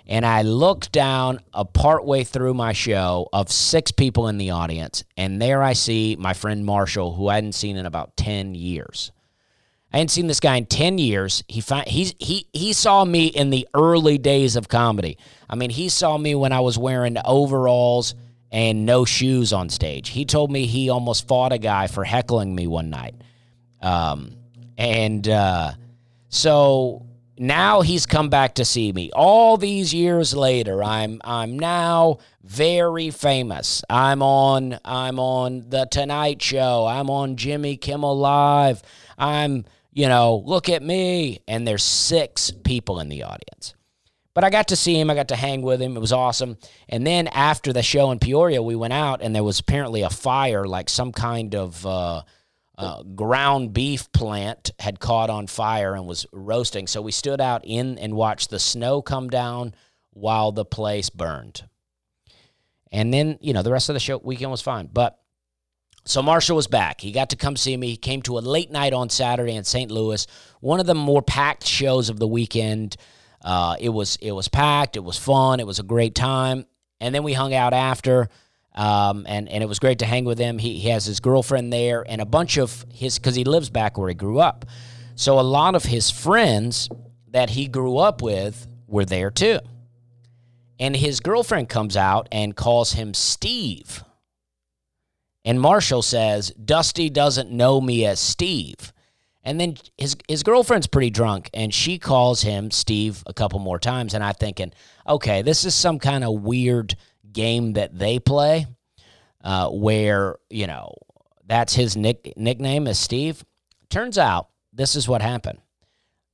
And 0.05 0.25
I 0.25 0.41
look 0.41 0.91
down 0.91 1.39
a 1.53 1.63
part 1.63 2.05
way 2.05 2.23
through 2.25 2.53
my 2.53 2.73
show 2.73 3.29
of 3.31 3.49
six 3.51 3.91
people 3.91 4.27
in 4.27 4.37
the 4.37 4.51
audience, 4.51 5.05
and 5.15 5.41
there 5.41 5.63
I 5.63 5.73
see 5.73 6.17
my 6.19 6.33
friend 6.33 6.65
Marshall, 6.65 7.13
who 7.13 7.29
I 7.29 7.35
hadn't 7.35 7.53
seen 7.53 7.77
in 7.77 7.85
about 7.85 8.17
10 8.17 8.53
years. 8.53 9.11
I 9.93 9.97
hadn't 9.97 10.09
seen 10.09 10.27
this 10.27 10.39
guy 10.39 10.57
in 10.57 10.65
10 10.65 10.97
years. 10.97 11.43
He 11.47 11.61
find, 11.61 11.87
he's, 11.87 12.15
he, 12.19 12.47
he 12.51 12.73
saw 12.73 13.05
me 13.05 13.27
in 13.27 13.51
the 13.51 13.67
early 13.75 14.17
days 14.17 14.55
of 14.55 14.67
comedy. 14.67 15.17
I 15.49 15.55
mean, 15.55 15.69
he 15.69 15.87
saw 15.87 16.17
me 16.17 16.33
when 16.35 16.51
I 16.51 16.61
was 16.61 16.77
wearing 16.79 17.15
overalls 17.23 18.15
and 18.53 18.85
no 18.85 19.03
shoes 19.03 19.51
on 19.51 19.67
stage. 19.67 20.09
He 20.09 20.25
told 20.25 20.51
me 20.51 20.67
he 20.67 20.89
almost 20.89 21.27
fought 21.27 21.51
a 21.51 21.57
guy 21.57 21.87
for 21.87 22.03
heckling 22.03 22.53
me 22.53 22.67
one 22.67 22.91
night. 22.91 23.15
Um, 23.81 24.37
and 24.77 25.27
uh, 25.27 25.71
so 26.29 27.03
now 27.37 27.81
he's 27.81 28.05
come 28.05 28.29
back 28.29 28.55
to 28.55 28.65
see 28.65 28.93
me. 28.93 29.11
All 29.13 29.57
these 29.57 29.91
years 29.91 30.35
later, 30.35 30.83
I'm 30.83 31.19
I'm 31.23 31.57
now 31.57 32.19
very 32.43 33.09
famous. 33.09 33.83
I'm 33.89 34.21
on 34.21 34.77
I'm 34.85 35.19
on 35.19 35.65
the 35.69 35.87
Tonight 35.89 36.41
Show. 36.41 36.85
I'm 36.85 37.09
on 37.09 37.35
Jimmy 37.35 37.75
Kimmel 37.75 38.17
Live. 38.17 38.83
I'm, 39.17 39.65
you 39.91 40.07
know, 40.07 40.43
look 40.45 40.69
at 40.69 40.83
me. 40.83 41.39
And 41.47 41.67
there's 41.67 41.83
six 41.83 42.51
people 42.51 42.99
in 42.99 43.09
the 43.09 43.23
audience. 43.23 43.73
But 44.33 44.43
I 44.43 44.49
got 44.49 44.69
to 44.69 44.75
see 44.75 44.99
him. 44.99 45.09
I 45.09 45.15
got 45.15 45.27
to 45.27 45.35
hang 45.35 45.61
with 45.61 45.81
him. 45.81 45.95
It 45.95 45.99
was 45.99 46.11
awesome. 46.11 46.57
And 46.89 47.05
then 47.05 47.27
after 47.27 47.71
the 47.71 47.83
show 47.83 48.11
in 48.11 48.19
Peoria, 48.19 48.63
we 48.63 48.75
went 48.75 48.93
out 48.93 49.21
and 49.21 49.35
there 49.35 49.43
was 49.43 49.59
apparently 49.59 50.01
a 50.01 50.09
fire, 50.09 50.65
like 50.65 50.89
some 50.89 51.11
kind 51.11 51.53
of 51.53 51.85
uh, 51.85 52.23
uh, 52.77 53.03
ground 53.03 53.73
beef 53.73 54.11
plant 54.11 54.71
had 54.79 54.99
caught 54.99 55.29
on 55.29 55.45
fire 55.47 55.93
and 55.93 56.07
was 56.07 56.25
roasting. 56.31 56.87
So 56.87 57.01
we 57.01 57.11
stood 57.11 57.41
out 57.41 57.61
in 57.63 57.99
and 57.99 58.15
watched 58.15 58.49
the 58.49 58.59
snow 58.59 59.01
come 59.01 59.29
down 59.29 59.75
while 60.11 60.51
the 60.51 60.65
place 60.65 61.09
burned. 61.09 61.63
And 62.91 63.13
then, 63.13 63.37
you 63.41 63.53
know, 63.53 63.63
the 63.63 63.71
rest 63.71 63.89
of 63.89 63.93
the 63.93 63.99
show 63.99 64.17
weekend 64.17 64.51
was 64.51 64.61
fine. 64.61 64.89
But 64.91 65.19
so 66.05 66.21
Marshall 66.21 66.55
was 66.55 66.67
back. 66.67 67.01
He 67.01 67.11
got 67.11 67.29
to 67.29 67.35
come 67.35 67.55
see 67.55 67.77
me. 67.77 67.89
He 67.89 67.97
came 67.97 68.21
to 68.23 68.37
a 68.37 68.39
late 68.39 68.71
night 68.71 68.93
on 68.93 69.09
Saturday 69.09 69.55
in 69.55 69.63
St. 69.63 69.89
Louis, 69.89 70.25
one 70.59 70.79
of 70.79 70.85
the 70.85 70.95
more 70.95 71.21
packed 71.21 71.65
shows 71.65 72.09
of 72.09 72.19
the 72.19 72.27
weekend. 72.27 72.97
Uh, 73.43 73.75
it 73.79 73.89
was 73.89 74.17
it 74.21 74.31
was 74.31 74.47
packed. 74.47 74.95
It 74.95 75.03
was 75.03 75.17
fun. 75.17 75.59
It 75.59 75.67
was 75.67 75.79
a 75.79 75.83
great 75.83 76.15
time. 76.15 76.65
And 76.99 77.13
then 77.13 77.23
we 77.23 77.33
hung 77.33 77.53
out 77.53 77.73
after, 77.73 78.29
um, 78.73 79.25
and 79.27 79.49
and 79.49 79.61
it 79.61 79.67
was 79.67 79.79
great 79.79 79.99
to 79.99 80.05
hang 80.05 80.25
with 80.25 80.39
him. 80.39 80.57
He, 80.57 80.79
he 80.79 80.89
has 80.89 81.05
his 81.05 81.19
girlfriend 81.19 81.73
there 81.73 82.05
and 82.07 82.21
a 82.21 82.25
bunch 82.25 82.57
of 82.57 82.85
his 82.91 83.19
because 83.19 83.35
he 83.35 83.43
lives 83.43 83.69
back 83.69 83.97
where 83.97 84.09
he 84.09 84.15
grew 84.15 84.39
up. 84.39 84.65
So 85.15 85.39
a 85.39 85.41
lot 85.41 85.75
of 85.75 85.83
his 85.83 86.09
friends 86.09 86.89
that 87.31 87.49
he 87.51 87.67
grew 87.67 87.97
up 87.97 88.21
with 88.21 88.67
were 88.87 89.05
there 89.05 89.29
too. 89.29 89.59
And 90.79 90.95
his 90.95 91.19
girlfriend 91.19 91.69
comes 91.69 91.97
out 91.97 92.27
and 92.31 92.55
calls 92.55 92.93
him 92.93 93.13
Steve. 93.13 94.03
And 95.45 95.59
Marshall 95.59 96.01
says, 96.01 96.51
Dusty 96.51 97.09
doesn't 97.09 97.51
know 97.51 97.81
me 97.81 98.05
as 98.05 98.19
Steve. 98.19 98.92
And 99.43 99.59
then 99.59 99.75
his 99.97 100.15
his 100.27 100.43
girlfriend's 100.43 100.87
pretty 100.87 101.09
drunk 101.09 101.49
and 101.53 101.73
she 101.73 101.99
calls 101.99 102.41
him 102.41 102.71
Steve 102.71 103.23
a 103.25 103.33
couple 103.33 103.59
more 103.59 103.79
times. 103.79 104.13
And 104.13 104.23
I'm 104.23 104.35
thinking, 104.35 104.71
okay, 105.07 105.41
this 105.41 105.65
is 105.65 105.75
some 105.75 105.99
kind 105.99 106.23
of 106.23 106.41
weird 106.41 106.95
game 107.31 107.73
that 107.73 107.97
they 107.97 108.19
play 108.19 108.67
uh, 109.43 109.69
where, 109.69 110.37
you 110.49 110.67
know, 110.67 110.93
that's 111.45 111.73
his 111.73 111.97
nick, 111.97 112.33
nickname 112.37 112.87
is 112.87 112.97
Steve. 112.97 113.43
Turns 113.89 114.17
out 114.17 114.47
this 114.71 114.95
is 114.95 115.07
what 115.07 115.21
happened. 115.21 115.59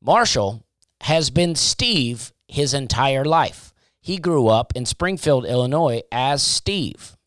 Marshall 0.01 0.63
has 1.01 1.29
been 1.29 1.55
Steve 1.55 2.31
his 2.47 2.73
entire 2.73 3.25
life. 3.25 3.73
He 4.01 4.17
grew 4.17 4.47
up 4.47 4.73
in 4.75 4.85
Springfield, 4.85 5.45
Illinois 5.45 6.01
as 6.11 6.41
Steve. 6.41 7.17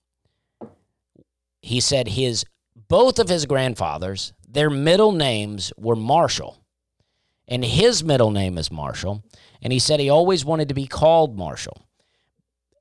He 1.60 1.80
said 1.80 2.08
his 2.08 2.44
both 2.88 3.18
of 3.18 3.28
his 3.28 3.46
grandfathers, 3.46 4.32
their 4.52 4.70
middle 4.70 5.12
names 5.12 5.72
were 5.76 5.96
Marshall. 5.96 6.58
And 7.48 7.64
his 7.64 8.04
middle 8.04 8.30
name 8.30 8.56
is 8.56 8.70
Marshall, 8.70 9.22
and 9.60 9.72
he 9.72 9.78
said 9.78 10.00
he 10.00 10.08
always 10.08 10.44
wanted 10.44 10.68
to 10.68 10.74
be 10.74 10.86
called 10.86 11.36
Marshall. 11.36 11.86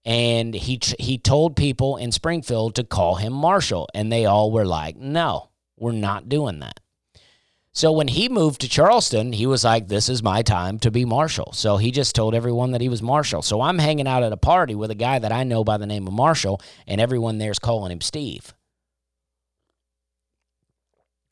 And 0.05 0.53
he 0.53 0.79
he 0.99 1.17
told 1.17 1.55
people 1.55 1.97
in 1.97 2.11
Springfield 2.11 2.75
to 2.75 2.83
call 2.83 3.15
him 3.15 3.33
Marshall, 3.33 3.89
and 3.93 4.11
they 4.11 4.25
all 4.25 4.51
were 4.51 4.65
like, 4.65 4.97
"No, 4.97 5.49
we're 5.77 5.91
not 5.91 6.29
doing 6.29 6.59
that." 6.59 6.79
So 7.73 7.93
when 7.93 8.09
he 8.09 8.27
moved 8.27 8.61
to 8.61 8.69
Charleston, 8.69 9.31
he 9.31 9.45
was 9.45 9.63
like, 9.63 9.87
This 9.87 10.09
is 10.09 10.21
my 10.21 10.41
time 10.41 10.77
to 10.79 10.91
be 10.91 11.05
Marshall. 11.05 11.53
So 11.53 11.77
he 11.77 11.89
just 11.91 12.13
told 12.13 12.35
everyone 12.35 12.71
that 12.71 12.81
he 12.81 12.89
was 12.89 13.01
Marshall. 13.01 13.41
So 13.43 13.61
I'm 13.61 13.79
hanging 13.79 14.07
out 14.07 14.23
at 14.23 14.33
a 14.33 14.37
party 14.37 14.75
with 14.75 14.91
a 14.91 14.95
guy 14.95 15.19
that 15.19 15.31
I 15.31 15.43
know 15.43 15.63
by 15.63 15.77
the 15.77 15.85
name 15.85 16.05
of 16.05 16.11
Marshall, 16.13 16.59
and 16.85 16.99
everyone 16.99 17.37
there's 17.37 17.59
calling 17.59 17.91
him 17.91 18.01
Steve. 18.01 18.53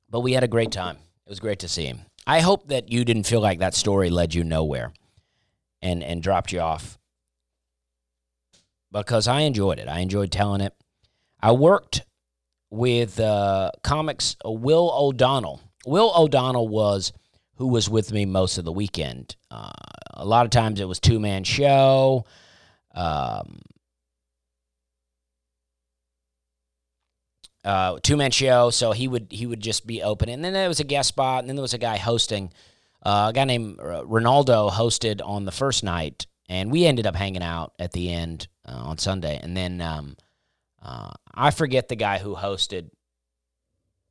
But 0.09 0.21
we 0.21 0.33
had 0.33 0.43
a 0.43 0.47
great 0.47 0.71
time. 0.71 0.97
It 1.25 1.29
was 1.29 1.39
great 1.39 1.59
to 1.59 1.67
see 1.67 1.85
him. 1.85 2.01
I 2.25 2.41
hope 2.41 2.67
that 2.67 2.91
you 2.91 3.05
didn't 3.05 3.27
feel 3.27 3.41
like 3.41 3.59
that 3.59 3.75
story 3.75 4.09
led 4.09 4.33
you 4.33 4.43
nowhere 4.43 4.93
and, 5.81 6.03
and 6.03 6.21
dropped 6.21 6.51
you 6.51 6.59
off 6.59 6.97
because 8.91 9.27
I 9.27 9.41
enjoyed 9.41 9.79
it. 9.79 9.87
I 9.87 9.99
enjoyed 9.99 10.31
telling 10.31 10.61
it. 10.61 10.73
I 11.41 11.51
worked 11.51 12.05
with 12.69 13.19
uh, 13.19 13.71
comics 13.83 14.35
uh, 14.45 14.51
Will 14.51 14.91
O'Donnell 14.93 15.61
Will 15.85 16.11
O'Donnell 16.15 16.67
was 16.67 17.13
who 17.55 17.67
was 17.67 17.89
with 17.89 18.11
me 18.11 18.25
most 18.25 18.57
of 18.57 18.65
the 18.65 18.71
weekend. 18.71 19.35
Uh, 19.51 19.71
a 20.13 20.25
lot 20.25 20.45
of 20.45 20.51
times 20.51 20.79
it 20.79 20.87
was 20.87 20.99
two 20.99 21.19
man 21.19 21.43
show. 21.43 22.25
Um, 22.93 23.61
uh, 27.63 27.99
two 28.01 28.17
man 28.17 28.31
show, 28.31 28.69
so 28.69 28.91
he 28.91 29.07
would 29.07 29.27
he 29.29 29.45
would 29.45 29.59
just 29.59 29.85
be 29.85 30.01
open, 30.01 30.29
and 30.29 30.43
then 30.43 30.53
there 30.53 30.67
was 30.67 30.79
a 30.79 30.85
guest 30.85 31.09
spot, 31.09 31.41
and 31.41 31.49
then 31.49 31.55
there 31.55 31.61
was 31.61 31.73
a 31.73 31.79
guy 31.79 31.97
hosting. 31.97 32.51
Uh, 33.01 33.27
a 33.29 33.33
guy 33.33 33.45
named 33.45 33.77
Ronaldo 33.77 34.69
hosted 34.69 35.21
on 35.25 35.45
the 35.45 35.51
first 35.51 35.83
night, 35.85 36.27
and 36.49 36.69
we 36.69 36.85
ended 36.85 37.07
up 37.07 37.15
hanging 37.15 37.43
out 37.43 37.73
at 37.79 37.93
the 37.93 38.11
end 38.11 38.47
uh, 38.65 38.73
on 38.73 38.97
Sunday, 38.97 39.39
and 39.41 39.55
then 39.55 39.79
um, 39.81 40.17
uh, 40.81 41.11
I 41.33 41.51
forget 41.51 41.87
the 41.87 41.95
guy 41.95 42.17
who 42.17 42.35
hosted 42.35 42.89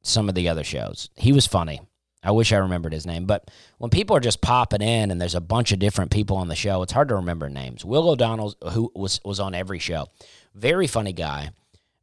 some 0.02 0.28
of 0.28 0.34
the 0.34 0.48
other 0.48 0.64
shows. 0.64 1.10
He 1.16 1.32
was 1.32 1.46
funny. 1.46 1.80
I 2.22 2.32
wish 2.32 2.52
I 2.52 2.56
remembered 2.56 2.92
his 2.92 3.06
name. 3.06 3.26
But 3.26 3.50
when 3.78 3.90
people 3.90 4.16
are 4.16 4.20
just 4.20 4.40
popping 4.40 4.82
in 4.82 5.10
and 5.10 5.20
there's 5.20 5.34
a 5.34 5.40
bunch 5.40 5.72
of 5.72 5.78
different 5.78 6.10
people 6.10 6.36
on 6.36 6.48
the 6.48 6.56
show, 6.56 6.82
it's 6.82 6.92
hard 6.92 7.08
to 7.08 7.14
remember 7.14 7.48
names. 7.48 7.84
Will 7.84 8.08
O'Donnell, 8.08 8.54
who 8.72 8.90
was, 8.94 9.20
was 9.24 9.38
on 9.38 9.54
every 9.54 9.78
show, 9.78 10.08
very 10.54 10.86
funny 10.86 11.12
guy 11.12 11.50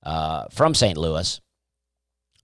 uh, 0.06 0.46
from 0.52 0.74
St. 0.74 0.98
Louis. 0.98 1.42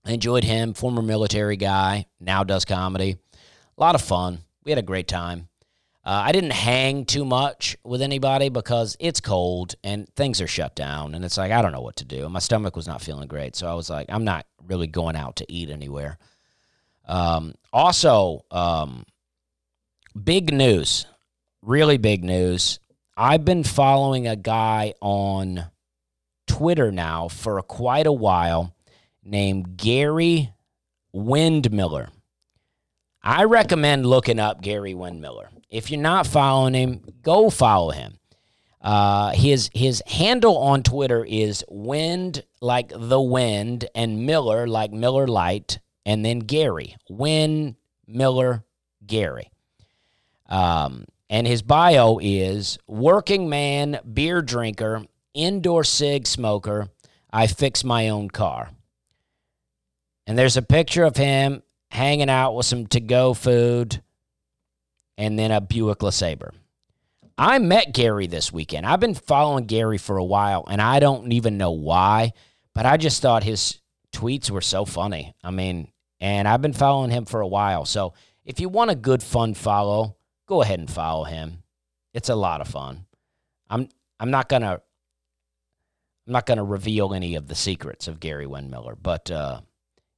Enjoyed 0.04 0.42
him, 0.42 0.74
former 0.74 1.00
military 1.02 1.56
guy, 1.56 2.06
now 2.18 2.42
does 2.42 2.64
comedy. 2.64 3.16
A 3.78 3.80
lot 3.80 3.94
of 3.94 4.02
fun. 4.02 4.38
We 4.64 4.72
had 4.72 4.78
a 4.78 4.82
great 4.82 5.06
time. 5.06 5.48
Uh, 6.04 6.24
I 6.26 6.32
didn't 6.32 6.50
hang 6.50 7.04
too 7.04 7.24
much 7.24 7.76
with 7.84 8.02
anybody 8.02 8.48
because 8.48 8.96
it's 8.98 9.20
cold 9.20 9.76
and 9.84 10.12
things 10.16 10.40
are 10.40 10.48
shut 10.48 10.74
down. 10.74 11.14
And 11.14 11.24
it's 11.24 11.36
like, 11.36 11.52
I 11.52 11.62
don't 11.62 11.70
know 11.70 11.80
what 11.80 11.96
to 11.96 12.04
do. 12.04 12.24
And 12.24 12.32
my 12.32 12.40
stomach 12.40 12.74
was 12.74 12.88
not 12.88 13.00
feeling 13.00 13.28
great. 13.28 13.54
So 13.54 13.68
I 13.68 13.74
was 13.74 13.88
like, 13.88 14.06
I'm 14.08 14.24
not 14.24 14.44
really 14.66 14.88
going 14.88 15.14
out 15.14 15.36
to 15.36 15.52
eat 15.52 15.70
anywhere. 15.70 16.18
Um, 17.06 17.54
also, 17.72 18.44
um, 18.50 19.04
big 20.20 20.52
news, 20.52 21.06
really 21.62 21.98
big 21.98 22.24
news. 22.24 22.80
I've 23.16 23.44
been 23.44 23.62
following 23.62 24.26
a 24.26 24.34
guy 24.34 24.94
on 25.00 25.66
Twitter 26.52 26.92
now 26.92 27.28
for 27.28 27.62
quite 27.62 28.06
a 28.06 28.12
while 28.12 28.74
named 29.24 29.78
Gary 29.78 30.52
Windmiller. 31.14 32.08
I 33.22 33.44
recommend 33.44 34.04
looking 34.04 34.38
up 34.38 34.60
Gary 34.60 34.92
Windmiller. 34.92 35.46
If 35.70 35.90
you're 35.90 35.98
not 35.98 36.26
following 36.26 36.74
him, 36.74 37.00
go 37.22 37.48
follow 37.48 37.90
him. 37.90 38.18
Uh, 38.82 39.30
his 39.30 39.70
his 39.72 40.02
handle 40.06 40.58
on 40.58 40.82
Twitter 40.82 41.24
is 41.24 41.64
Wind 41.70 42.44
like 42.60 42.92
the 42.94 43.20
wind 43.20 43.88
and 43.94 44.26
Miller 44.26 44.66
like 44.66 44.92
Miller 44.92 45.26
Lite 45.26 45.78
and 46.04 46.22
then 46.22 46.40
Gary 46.40 46.96
Win 47.08 47.76
Miller 48.06 48.62
Gary. 49.06 49.50
Um, 50.50 51.06
and 51.30 51.46
his 51.46 51.62
bio 51.62 52.18
is 52.20 52.78
working 52.86 53.48
man, 53.48 54.00
beer 54.12 54.42
drinker, 54.42 55.06
indoor 55.34 55.84
cig 55.84 56.26
smoker. 56.26 56.88
I 57.32 57.46
fix 57.46 57.84
my 57.84 58.08
own 58.08 58.30
car. 58.30 58.70
And 60.26 60.38
there's 60.38 60.56
a 60.56 60.62
picture 60.62 61.04
of 61.04 61.16
him 61.16 61.62
hanging 61.90 62.30
out 62.30 62.54
with 62.54 62.66
some 62.66 62.86
to 62.88 63.00
go 63.00 63.34
food 63.34 64.02
and 65.18 65.38
then 65.38 65.50
a 65.50 65.60
Buick 65.60 65.98
LeSabre. 65.98 66.52
I 67.36 67.58
met 67.58 67.94
Gary 67.94 68.26
this 68.26 68.52
weekend. 68.52 68.86
I've 68.86 69.00
been 69.00 69.14
following 69.14 69.66
Gary 69.66 69.98
for 69.98 70.16
a 70.16 70.24
while, 70.24 70.64
and 70.68 70.80
I 70.80 71.00
don't 71.00 71.32
even 71.32 71.58
know 71.58 71.70
why, 71.70 72.32
but 72.74 72.86
I 72.86 72.96
just 72.96 73.22
thought 73.22 73.42
his 73.42 73.80
tweets 74.14 74.50
were 74.50 74.60
so 74.60 74.84
funny. 74.84 75.34
I 75.42 75.50
mean, 75.50 75.90
and 76.20 76.46
I've 76.46 76.62
been 76.62 76.72
following 76.72 77.10
him 77.10 77.24
for 77.24 77.40
a 77.40 77.48
while. 77.48 77.84
So 77.84 78.14
if 78.44 78.60
you 78.60 78.68
want 78.68 78.90
a 78.90 78.94
good, 78.94 79.22
fun 79.22 79.54
follow, 79.54 80.16
go 80.46 80.62
ahead 80.62 80.78
and 80.78 80.90
follow 80.90 81.24
him. 81.24 81.62
It's 82.14 82.28
a 82.28 82.34
lot 82.34 82.60
of 82.60 82.68
fun. 82.68 83.06
I'm 83.68 83.88
I'm 84.20 84.30
not 84.30 84.48
gonna 84.48 84.82
I'm 86.26 86.32
not 86.32 86.46
gonna 86.46 86.64
reveal 86.64 87.14
any 87.14 87.34
of 87.34 87.48
the 87.48 87.54
secrets 87.54 88.08
of 88.08 88.20
Gary 88.20 88.46
Windmiller, 88.46 88.96
but 89.00 89.30
uh, 89.30 89.60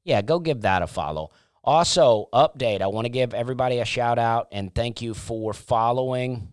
yeah, 0.05 0.23
go 0.23 0.38
give 0.38 0.62
that 0.62 0.83
a 0.83 0.87
follow. 0.87 1.31
Also, 1.62 2.29
update. 2.33 2.83
I 2.83 2.88
want 2.88 3.07
to 3.07 3.11
give 3.11 3.33
everybody 3.33 3.79
a 3.79 3.87
shout 3.87 4.19
out 4.19 4.49
and 4.53 4.75
thank 4.75 5.01
you 5.01 5.14
for 5.14 5.55
following 5.55 6.53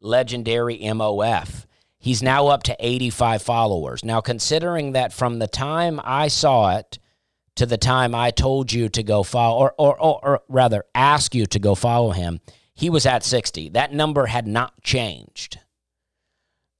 legendary 0.00 0.78
MOF. 0.78 1.64
He's 1.98 2.22
now 2.22 2.48
up 2.48 2.62
to 2.64 2.76
85 2.78 3.42
followers. 3.42 4.04
Now, 4.04 4.20
considering 4.20 4.92
that 4.92 5.14
from 5.14 5.38
the 5.38 5.48
time 5.48 5.98
I 6.04 6.28
saw 6.28 6.76
it 6.76 6.98
to 7.56 7.64
the 7.64 7.78
time 7.78 8.14
I 8.14 8.30
told 8.30 8.70
you 8.70 8.90
to 8.90 9.02
go 9.02 9.22
follow, 9.22 9.58
or, 9.58 9.74
or, 9.78 9.98
or, 9.98 10.20
or 10.22 10.42
rather 10.48 10.84
ask 10.94 11.34
you 11.34 11.46
to 11.46 11.58
go 11.58 11.74
follow 11.74 12.10
him, 12.10 12.40
he 12.74 12.90
was 12.90 13.06
at 13.06 13.24
60. 13.24 13.70
That 13.70 13.94
number 13.94 14.26
had 14.26 14.46
not 14.46 14.82
changed. 14.82 15.58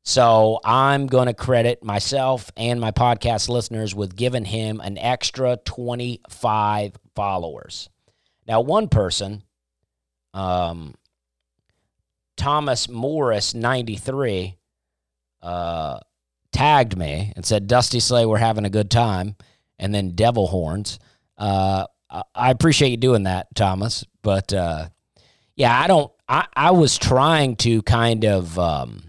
So 0.08 0.60
I'm 0.64 1.08
going 1.08 1.26
to 1.26 1.34
credit 1.34 1.82
myself 1.82 2.52
and 2.56 2.80
my 2.80 2.92
podcast 2.92 3.48
listeners 3.48 3.92
with 3.92 4.14
giving 4.14 4.44
him 4.44 4.80
an 4.80 4.98
extra 4.98 5.56
25 5.64 6.92
followers. 7.16 7.90
Now, 8.46 8.60
one 8.60 8.86
person, 8.86 9.42
um, 10.32 10.94
Thomas 12.36 12.88
Morris 12.88 13.52
93 13.52 14.56
uh, 15.42 15.98
tagged 16.52 16.96
me 16.96 17.32
and 17.34 17.44
said, 17.44 17.66
Dusty 17.66 17.98
Slay, 17.98 18.26
we're 18.26 18.38
having 18.38 18.64
a 18.64 18.70
good 18.70 18.92
time. 18.92 19.34
And 19.76 19.92
then 19.92 20.10
devil 20.10 20.46
horns. 20.46 21.00
Uh, 21.36 21.86
I 22.32 22.52
appreciate 22.52 22.90
you 22.90 22.96
doing 22.96 23.24
that, 23.24 23.48
Thomas. 23.56 24.04
But 24.22 24.52
uh, 24.52 24.88
yeah, 25.56 25.76
I 25.76 25.88
don't, 25.88 26.12
I, 26.28 26.46
I 26.54 26.70
was 26.70 26.96
trying 26.96 27.56
to 27.56 27.82
kind 27.82 28.24
of 28.24 28.56
um, 28.56 29.05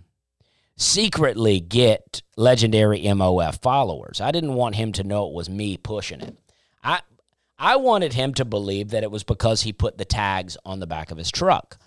secretly 0.78 1.60
get 1.60 2.22
legendary 2.38 3.02
MOF 3.02 3.62
followers. 3.62 4.22
I 4.22 4.32
didn't 4.32 4.54
want 4.54 4.76
him 4.76 4.94
to 4.94 5.04
know 5.04 5.28
it 5.28 5.34
was 5.34 5.50
me 5.50 5.76
pushing 5.76 6.22
it. 6.22 6.38
I 6.84 7.02
I 7.60 7.76
wanted 7.78 8.14
him 8.14 8.34
to 8.36 8.46
believe 8.46 8.90
that 8.90 9.04
it 9.04 9.12
was 9.12 9.24
because 9.24 9.64
he 9.64 9.74
put 9.74 9.98
the 9.98 10.06
tags 10.06 10.58
on 10.64 10.80
the 10.80 10.88
back 10.88 11.12
of 11.12 11.18
his 11.18 11.32
truck. 11.32 11.80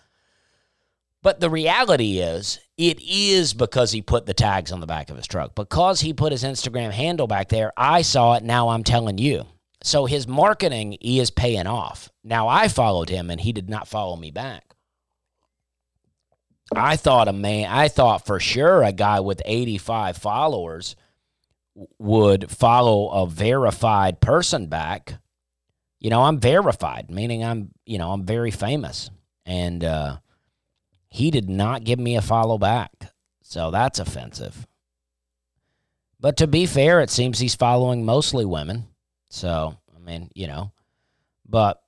But 1.22 1.38
the 1.38 1.50
reality 1.50 2.18
is, 2.18 2.58
it 2.76 3.00
is 3.02 3.54
because 3.54 3.92
he 3.92 4.02
put 4.02 4.26
the 4.26 4.34
tags 4.34 4.72
on 4.72 4.80
the 4.80 4.86
back 4.86 5.10
of 5.10 5.16
his 5.16 5.26
truck. 5.26 5.54
Because 5.54 6.00
he 6.00 6.14
put 6.14 6.32
his 6.32 6.44
Instagram 6.44 6.90
handle 6.90 7.26
back 7.26 7.50
there, 7.50 7.72
I 7.76 8.02
saw 8.02 8.34
it. 8.34 8.42
Now 8.42 8.70
I'm 8.70 8.82
telling 8.82 9.18
you. 9.18 9.44
So 9.82 10.06
his 10.06 10.26
marketing 10.26 10.96
he 11.00 11.20
is 11.20 11.30
paying 11.30 11.66
off. 11.66 12.10
Now 12.24 12.48
I 12.48 12.68
followed 12.68 13.08
him 13.08 13.30
and 13.30 13.40
he 13.40 13.52
did 13.52 13.68
not 13.68 13.88
follow 13.88 14.16
me 14.16 14.30
back. 14.30 14.69
I 16.74 16.96
thought 16.96 17.28
a 17.28 17.32
man, 17.32 17.70
I 17.70 17.88
thought 17.88 18.26
for 18.26 18.38
sure 18.38 18.82
a 18.82 18.92
guy 18.92 19.20
with 19.20 19.42
85 19.44 20.16
followers 20.16 20.96
would 21.98 22.50
follow 22.50 23.08
a 23.10 23.26
verified 23.26 24.20
person 24.20 24.66
back. 24.66 25.14
You 25.98 26.10
know, 26.10 26.22
I'm 26.22 26.38
verified, 26.38 27.10
meaning 27.10 27.44
I'm, 27.44 27.70
you 27.84 27.98
know, 27.98 28.12
I'm 28.12 28.24
very 28.24 28.50
famous. 28.50 29.10
And 29.44 29.84
uh, 29.84 30.18
he 31.08 31.30
did 31.30 31.48
not 31.48 31.84
give 31.84 31.98
me 31.98 32.16
a 32.16 32.22
follow 32.22 32.56
back. 32.56 32.92
So 33.42 33.70
that's 33.70 33.98
offensive. 33.98 34.66
But 36.20 36.36
to 36.36 36.46
be 36.46 36.66
fair, 36.66 37.00
it 37.00 37.10
seems 37.10 37.38
he's 37.38 37.54
following 37.54 38.04
mostly 38.04 38.44
women. 38.44 38.86
So, 39.28 39.76
I 39.94 39.98
mean, 39.98 40.30
you 40.34 40.46
know, 40.46 40.72
but 41.48 41.82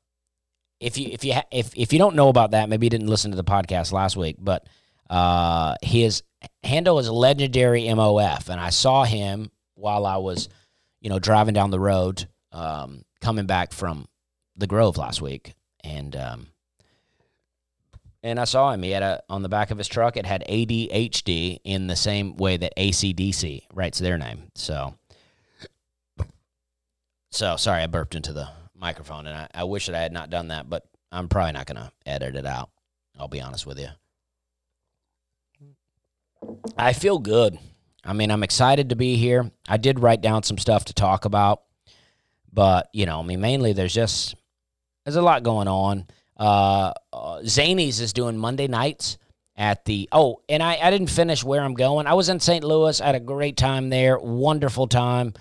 if 0.83 0.99
you 0.99 1.09
if 1.11 1.25
you 1.25 1.35
ha- 1.35 1.47
if 1.51 1.73
if 1.77 1.93
you 1.93 1.99
don't 1.99 2.17
know 2.17 2.29
about 2.29 2.51
that, 2.51 2.69
maybe 2.69 2.87
you 2.87 2.91
didn't 2.91 3.07
listen 3.07 3.31
to 3.31 3.37
the 3.37 3.45
podcast 3.45 3.93
last 3.93 4.17
week, 4.17 4.37
but 4.39 4.67
uh, 5.09 5.77
his 5.81 6.25
handle 6.65 6.99
is 6.99 7.09
legendary 7.09 7.83
MOF, 7.83 8.49
and 8.49 8.61
I 8.61 8.71
saw 8.71 9.05
him 9.05 9.53
while 9.75 10.05
I 10.05 10.17
was, 10.17 10.49
you 11.01 11.09
know, 11.09 11.21
driving 11.21 11.55
down 11.55 11.71
the 11.71 11.81
road, 11.81 12.27
um, 12.51 13.05
coming 13.21 13.47
back 13.47 13.73
from 13.73 14.09
the 14.57 14.67
Grove 14.67 14.97
last 14.97 15.23
week, 15.23 15.55
and 15.85 16.17
um, 16.17 16.49
and 18.25 18.41
I 18.41 18.45
saw 18.45 18.73
him. 18.73 18.83
He 18.83 18.91
had 18.91 19.05
a 19.05 19.23
on 19.31 19.43
the 19.43 19.49
back 19.49 19.71
of 19.71 19.79
his 19.79 19.89
truck. 19.89 20.17
It 20.17 20.27
had 20.27 20.45
ADHD 20.49 21.61
in 21.63 21.87
the 21.87 21.97
same 21.97 22.37
way 22.37 22.57
that 22.57 22.77
ACDC 22.77 23.67
writes 23.73 24.01
their 24.01 24.19
name. 24.19 24.51
So, 24.57 24.95
so 27.31 27.57
sorry, 27.57 27.83
I 27.83 27.87
burped 27.87 28.17
into 28.17 28.33
the 28.33 28.49
microphone, 28.83 29.27
and 29.27 29.37
I, 29.37 29.49
I 29.55 29.65
wish 29.65 29.87
that 29.87 29.95
I 29.95 30.01
had 30.01 30.13
not 30.13 30.29
done 30.29 30.49
that, 30.49 30.69
but 30.69 30.85
I'm 31.11 31.29
probably 31.29 31.53
not 31.53 31.67
to 31.69 31.93
edit 32.05 32.37
it 32.37 32.45
out. 32.45 32.71
I'll 33.19 33.29
be 33.29 33.41
honest 33.41 33.67
with 33.67 33.79
you. 33.79 33.89
I 36.77 36.93
feel 36.93 37.19
good. 37.19 37.59
I 38.05 38.13
mean, 38.13 38.31
I'm 38.31 38.43
excited 38.43 38.89
to 38.89 38.97
be 38.97 39.17
here. 39.17 39.51
I 39.69 39.77
did 39.77 40.01
write 40.01 40.21
down 40.21 40.43
some 40.43 40.59
stuff 40.59 40.87
to 40.87 40.95
talk 40.95 41.25
about, 41.25 41.63
but 42.53 42.89
you 42.93 43.07
know, 43.07 43.21
I 43.21 43.23
mean, 43.23 43.41
mainly 43.41 43.73
there's 43.73 43.95
just 43.95 44.35
there's 45.05 45.17
a 45.17 45.23
lot 45.23 45.45
going 45.45 45.69
on. 45.69 46.07
Uh, 46.37 46.93
uh, 47.13 47.39
Zanies 47.45 48.01
is 48.01 48.13
doing 48.13 48.37
Monday 48.37 48.67
nights 48.67 49.19
at 49.57 49.85
the 49.85 50.09
oh, 50.11 50.41
and 50.49 50.63
I 50.63 50.79
I 50.83 50.91
didn't 50.91 51.11
finish 51.11 51.45
where 51.45 51.63
I'm 51.63 51.75
going. 51.75 52.09
I 52.09 52.15
was 52.15 52.29
in 52.29 52.41
St. 52.41 52.65
Louis. 52.65 53.01
I 53.01 53.07
had 53.07 53.15
a 53.15 53.21
great 53.21 53.57
time 53.57 53.91
there. 53.91 54.19
Wonderful 54.19 54.89
time. 54.89 55.35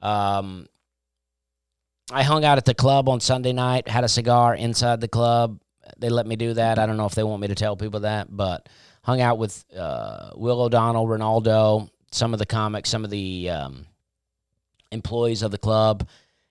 Um, 0.00 0.68
I 2.10 2.22
hung 2.22 2.44
out 2.44 2.58
at 2.58 2.64
the 2.64 2.74
club 2.74 3.08
on 3.08 3.20
Sunday 3.20 3.52
night. 3.52 3.88
Had 3.88 4.04
a 4.04 4.08
cigar 4.08 4.54
inside 4.54 5.00
the 5.00 5.08
club. 5.08 5.60
They 5.98 6.08
let 6.08 6.26
me 6.26 6.36
do 6.36 6.54
that. 6.54 6.78
I 6.78 6.86
don't 6.86 6.96
know 6.96 7.06
if 7.06 7.14
they 7.14 7.22
want 7.22 7.40
me 7.40 7.48
to 7.48 7.54
tell 7.54 7.76
people 7.76 8.00
that, 8.00 8.34
but 8.34 8.68
hung 9.02 9.20
out 9.20 9.38
with 9.38 9.64
uh, 9.76 10.30
Will 10.34 10.62
O'Donnell, 10.62 11.06
Ronaldo, 11.06 11.88
some 12.10 12.32
of 12.32 12.38
the 12.38 12.46
comics, 12.46 12.90
some 12.90 13.04
of 13.04 13.10
the 13.10 13.50
um, 13.50 13.86
employees 14.90 15.42
of 15.42 15.50
the 15.50 15.58
club. 15.58 16.08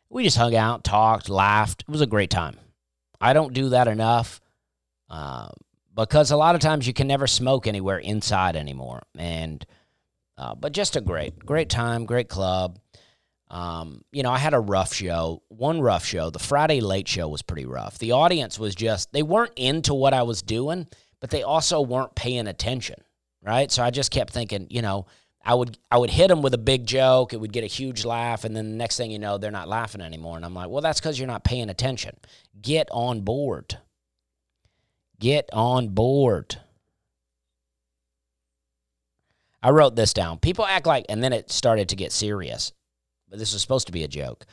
We 0.09 0.23
just 0.23 0.37
hung 0.37 0.55
out, 0.55 0.83
talked, 0.83 1.29
laughed. 1.29 1.83
It 1.87 1.91
was 1.91 2.01
a 2.01 2.07
great 2.07 2.29
time. 2.29 2.57
I 3.19 3.33
don't 3.33 3.53
do 3.53 3.69
that 3.69 3.87
enough 3.87 4.41
uh, 5.09 5.49
because 5.95 6.31
a 6.31 6.37
lot 6.37 6.55
of 6.55 6.61
times 6.61 6.85
you 6.85 6.93
can 6.93 7.07
never 7.07 7.25
smoke 7.25 7.67
anywhere 7.67 7.97
inside 7.97 8.55
anymore. 8.55 9.03
And 9.17 9.65
uh, 10.37 10.55
but 10.55 10.73
just 10.73 10.95
a 10.95 11.01
great, 11.01 11.39
great 11.39 11.69
time, 11.69 12.05
great 12.05 12.27
club. 12.27 12.79
Um, 13.53 14.03
you 14.11 14.23
know, 14.23 14.31
I 14.31 14.39
had 14.39 14.55
a 14.55 14.59
rough 14.59 14.95
show, 14.95 15.43
one 15.49 15.79
rough 15.79 16.03
show. 16.03 16.31
The 16.31 16.39
Friday 16.39 16.81
late 16.81 17.07
show 17.07 17.27
was 17.27 17.43
pretty 17.43 17.67
rough. 17.67 17.99
The 17.99 18.13
audience 18.13 18.57
was 18.57 18.73
just, 18.73 19.13
they 19.13 19.21
weren't 19.21 19.53
into 19.55 19.93
what 19.93 20.11
I 20.11 20.23
was 20.23 20.41
doing, 20.41 20.87
but 21.21 21.29
they 21.29 21.43
also 21.43 21.79
weren't 21.79 22.15
paying 22.15 22.47
attention, 22.47 22.99
right? 23.43 23.71
So 23.71 23.83
I 23.83 23.91
just 23.91 24.09
kept 24.09 24.33
thinking, 24.33 24.65
you 24.71 24.81
know, 24.81 25.05
I 25.45 25.53
would 25.53 25.77
I 25.91 25.99
would 25.99 26.09
hit 26.09 26.29
them 26.29 26.41
with 26.41 26.55
a 26.55 26.57
big 26.57 26.87
joke, 26.87 27.31
it 27.31 27.39
would 27.39 27.53
get 27.53 27.63
a 27.63 27.67
huge 27.67 28.05
laugh, 28.05 28.43
and 28.43 28.55
then 28.55 28.71
the 28.71 28.77
next 28.77 28.97
thing 28.97 29.11
you 29.11 29.19
know, 29.19 29.37
they're 29.37 29.51
not 29.51 29.67
laughing 29.67 30.01
anymore. 30.01 30.35
And 30.35 30.45
I'm 30.45 30.55
like, 30.55 30.69
well, 30.69 30.81
that's 30.81 30.99
because 30.99 31.19
you're 31.19 31.27
not 31.27 31.43
paying 31.43 31.69
attention. 31.69 32.17
Get 32.59 32.87
on 32.91 33.21
board. 33.21 33.77
Get 35.19 35.47
on 35.53 35.89
board. 35.89 36.57
I 39.61 39.69
wrote 39.69 39.95
this 39.95 40.13
down. 40.13 40.39
People 40.39 40.65
act 40.65 40.87
like, 40.87 41.05
and 41.07 41.23
then 41.23 41.33
it 41.33 41.51
started 41.51 41.89
to 41.89 41.95
get 41.95 42.11
serious, 42.11 42.73
this 43.33 43.53
was 43.53 43.61
supposed 43.61 43.87
to 43.87 43.93
be 43.93 44.03
a 44.03 44.07
joke. 44.07 44.45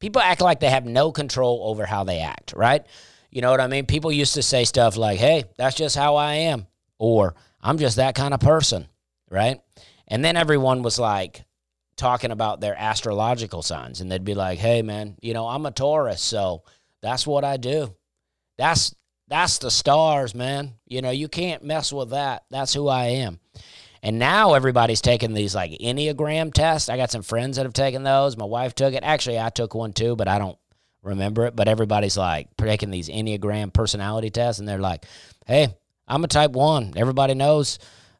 People 0.00 0.20
act 0.20 0.40
like 0.40 0.60
they 0.60 0.70
have 0.70 0.84
no 0.84 1.12
control 1.12 1.60
over 1.64 1.86
how 1.86 2.04
they 2.04 2.20
act, 2.20 2.54
right? 2.56 2.84
You 3.30 3.40
know 3.40 3.50
what 3.50 3.60
I 3.60 3.66
mean? 3.66 3.86
People 3.86 4.12
used 4.12 4.34
to 4.34 4.42
say 4.42 4.64
stuff 4.64 4.96
like, 4.96 5.18
hey, 5.18 5.44
that's 5.56 5.76
just 5.76 5.96
how 5.96 6.16
I 6.16 6.34
am, 6.34 6.66
or 6.98 7.34
I'm 7.60 7.78
just 7.78 7.96
that 7.96 8.14
kind 8.14 8.34
of 8.34 8.40
person, 8.40 8.88
right? 9.30 9.60
And 10.08 10.24
then 10.24 10.36
everyone 10.36 10.82
was 10.82 10.98
like 10.98 11.44
talking 11.96 12.30
about 12.30 12.60
their 12.60 12.76
astrological 12.76 13.62
signs, 13.62 14.00
and 14.00 14.10
they'd 14.10 14.24
be 14.24 14.34
like, 14.34 14.58
hey, 14.58 14.82
man, 14.82 15.16
you 15.22 15.34
know, 15.34 15.46
I'm 15.46 15.66
a 15.66 15.70
Taurus, 15.70 16.20
so 16.20 16.64
that's 17.00 17.26
what 17.26 17.44
I 17.44 17.56
do. 17.56 17.94
That's 18.58 18.94
that's 19.28 19.58
the 19.58 19.70
stars, 19.70 20.34
man. 20.34 20.74
You 20.86 21.00
know, 21.00 21.10
you 21.10 21.28
can't 21.28 21.64
mess 21.64 21.92
with 21.92 22.10
that. 22.10 22.44
That's 22.50 22.74
who 22.74 22.88
I 22.88 23.06
am. 23.06 23.40
And 24.02 24.18
now 24.18 24.54
everybody's 24.54 25.00
taking 25.00 25.32
these 25.32 25.54
like 25.54 25.70
Enneagram 25.72 26.52
tests. 26.52 26.88
I 26.88 26.96
got 26.96 27.10
some 27.10 27.22
friends 27.22 27.56
that 27.56 27.66
have 27.66 27.72
taken 27.72 28.02
those. 28.02 28.36
My 28.36 28.44
wife 28.44 28.74
took 28.74 28.94
it. 28.94 29.04
Actually, 29.04 29.38
I 29.38 29.50
took 29.50 29.74
one 29.74 29.92
too, 29.92 30.16
but 30.16 30.26
I 30.26 30.38
don't 30.38 30.58
remember 31.02 31.46
it, 31.46 31.54
but 31.54 31.68
everybody's 31.68 32.16
like 32.16 32.48
taking 32.56 32.90
these 32.90 33.08
Enneagram 33.08 33.72
personality 33.72 34.30
tests, 34.30 34.58
and 34.58 34.68
they're 34.68 34.78
like, 34.78 35.04
hey, 35.46 35.68
I'm 36.08 36.24
a 36.24 36.28
type 36.28 36.52
one. 36.52 36.94
Everybody 36.96 37.34
knows, 37.34 37.78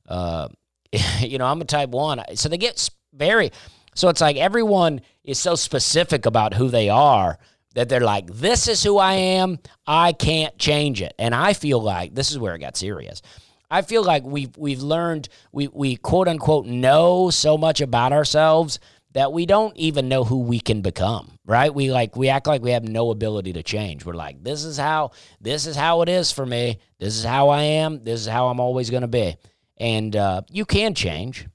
uh, 0.09 0.49
you 1.19 1.39
know, 1.39 1.47
I'm 1.47 1.61
a 1.61 1.65
type 1.65 1.91
one. 1.91 2.23
So 2.35 2.49
they 2.49 2.59
get 2.59 2.89
very, 3.13 3.51
so 3.95 4.09
it's 4.09 4.21
like 4.21 4.37
everyone 4.37 5.01
is 5.25 5.39
so 5.39 5.55
specific 5.55 6.27
about 6.27 6.55
who 6.55 6.69
they 6.69 6.89
are 6.89 7.39
that 7.75 7.89
they're 7.89 8.01
like, 8.01 8.27
this 8.27 8.69
is 8.69 8.83
who 8.83 8.99
I 8.99 9.15
am. 9.15 9.59
I 9.87 10.13
can't 10.13 10.57
change 10.59 11.01
it. 11.01 11.15
And 11.19 11.35
I 11.35 11.55
feel 11.55 11.81
like 11.81 12.15
this 12.15 12.31
is 12.31 12.39
where 12.39 12.55
it 12.55 12.59
got 12.61 12.77
serious. 12.77 13.23
I 13.73 13.83
feel 13.83 14.05
like 14.05 14.23
we've 14.25 14.57
we've 14.57 14.83
learned 14.83 15.29
we 15.51 15.69
we 15.69 15.97
quote 15.97 16.29
unquote 16.29 16.67
know 16.67 17.31
so 17.31 17.59
much 17.59 17.81
about 17.81 18.13
ourselves 18.13 18.79
that 19.13 19.33
we 19.33 19.47
don't 19.47 19.77
even 19.77 20.09
know 20.09 20.25
who 20.25 20.41
we 20.43 20.61
can 20.61 20.83
become 20.83 21.33
right? 21.45 21.75
We 21.75 21.91
like 21.91 22.17
we 22.17 22.29
act 22.29 22.47
like 22.47 22.63
we 22.63 22.71
have 22.71 22.87
no 22.87 23.11
ability 23.11 23.55
to 23.55 23.63
change. 23.63 24.05
We're 24.05 24.15
like 24.15 24.43
this 24.43 24.65
is 24.65 24.79
how 24.79 25.11
this 25.41 25.67
is 25.67 25.77
how 25.77 26.03
it 26.03 26.09
is 26.09 26.31
for 26.33 26.47
me. 26.47 26.79
This 26.99 27.17
is 27.17 27.25
how 27.25 27.49
i 27.49 27.63
am. 27.63 28.03
This 28.05 28.21
is 28.21 28.27
how 28.27 28.49
i'm 28.49 28.61
always 28.61 28.91
going 28.91 29.03
to 29.03 29.09
be. 29.09 29.37
And 29.79 30.15
uh, 30.15 30.43
you 30.51 30.65
can 30.65 30.95
change. 30.95 31.49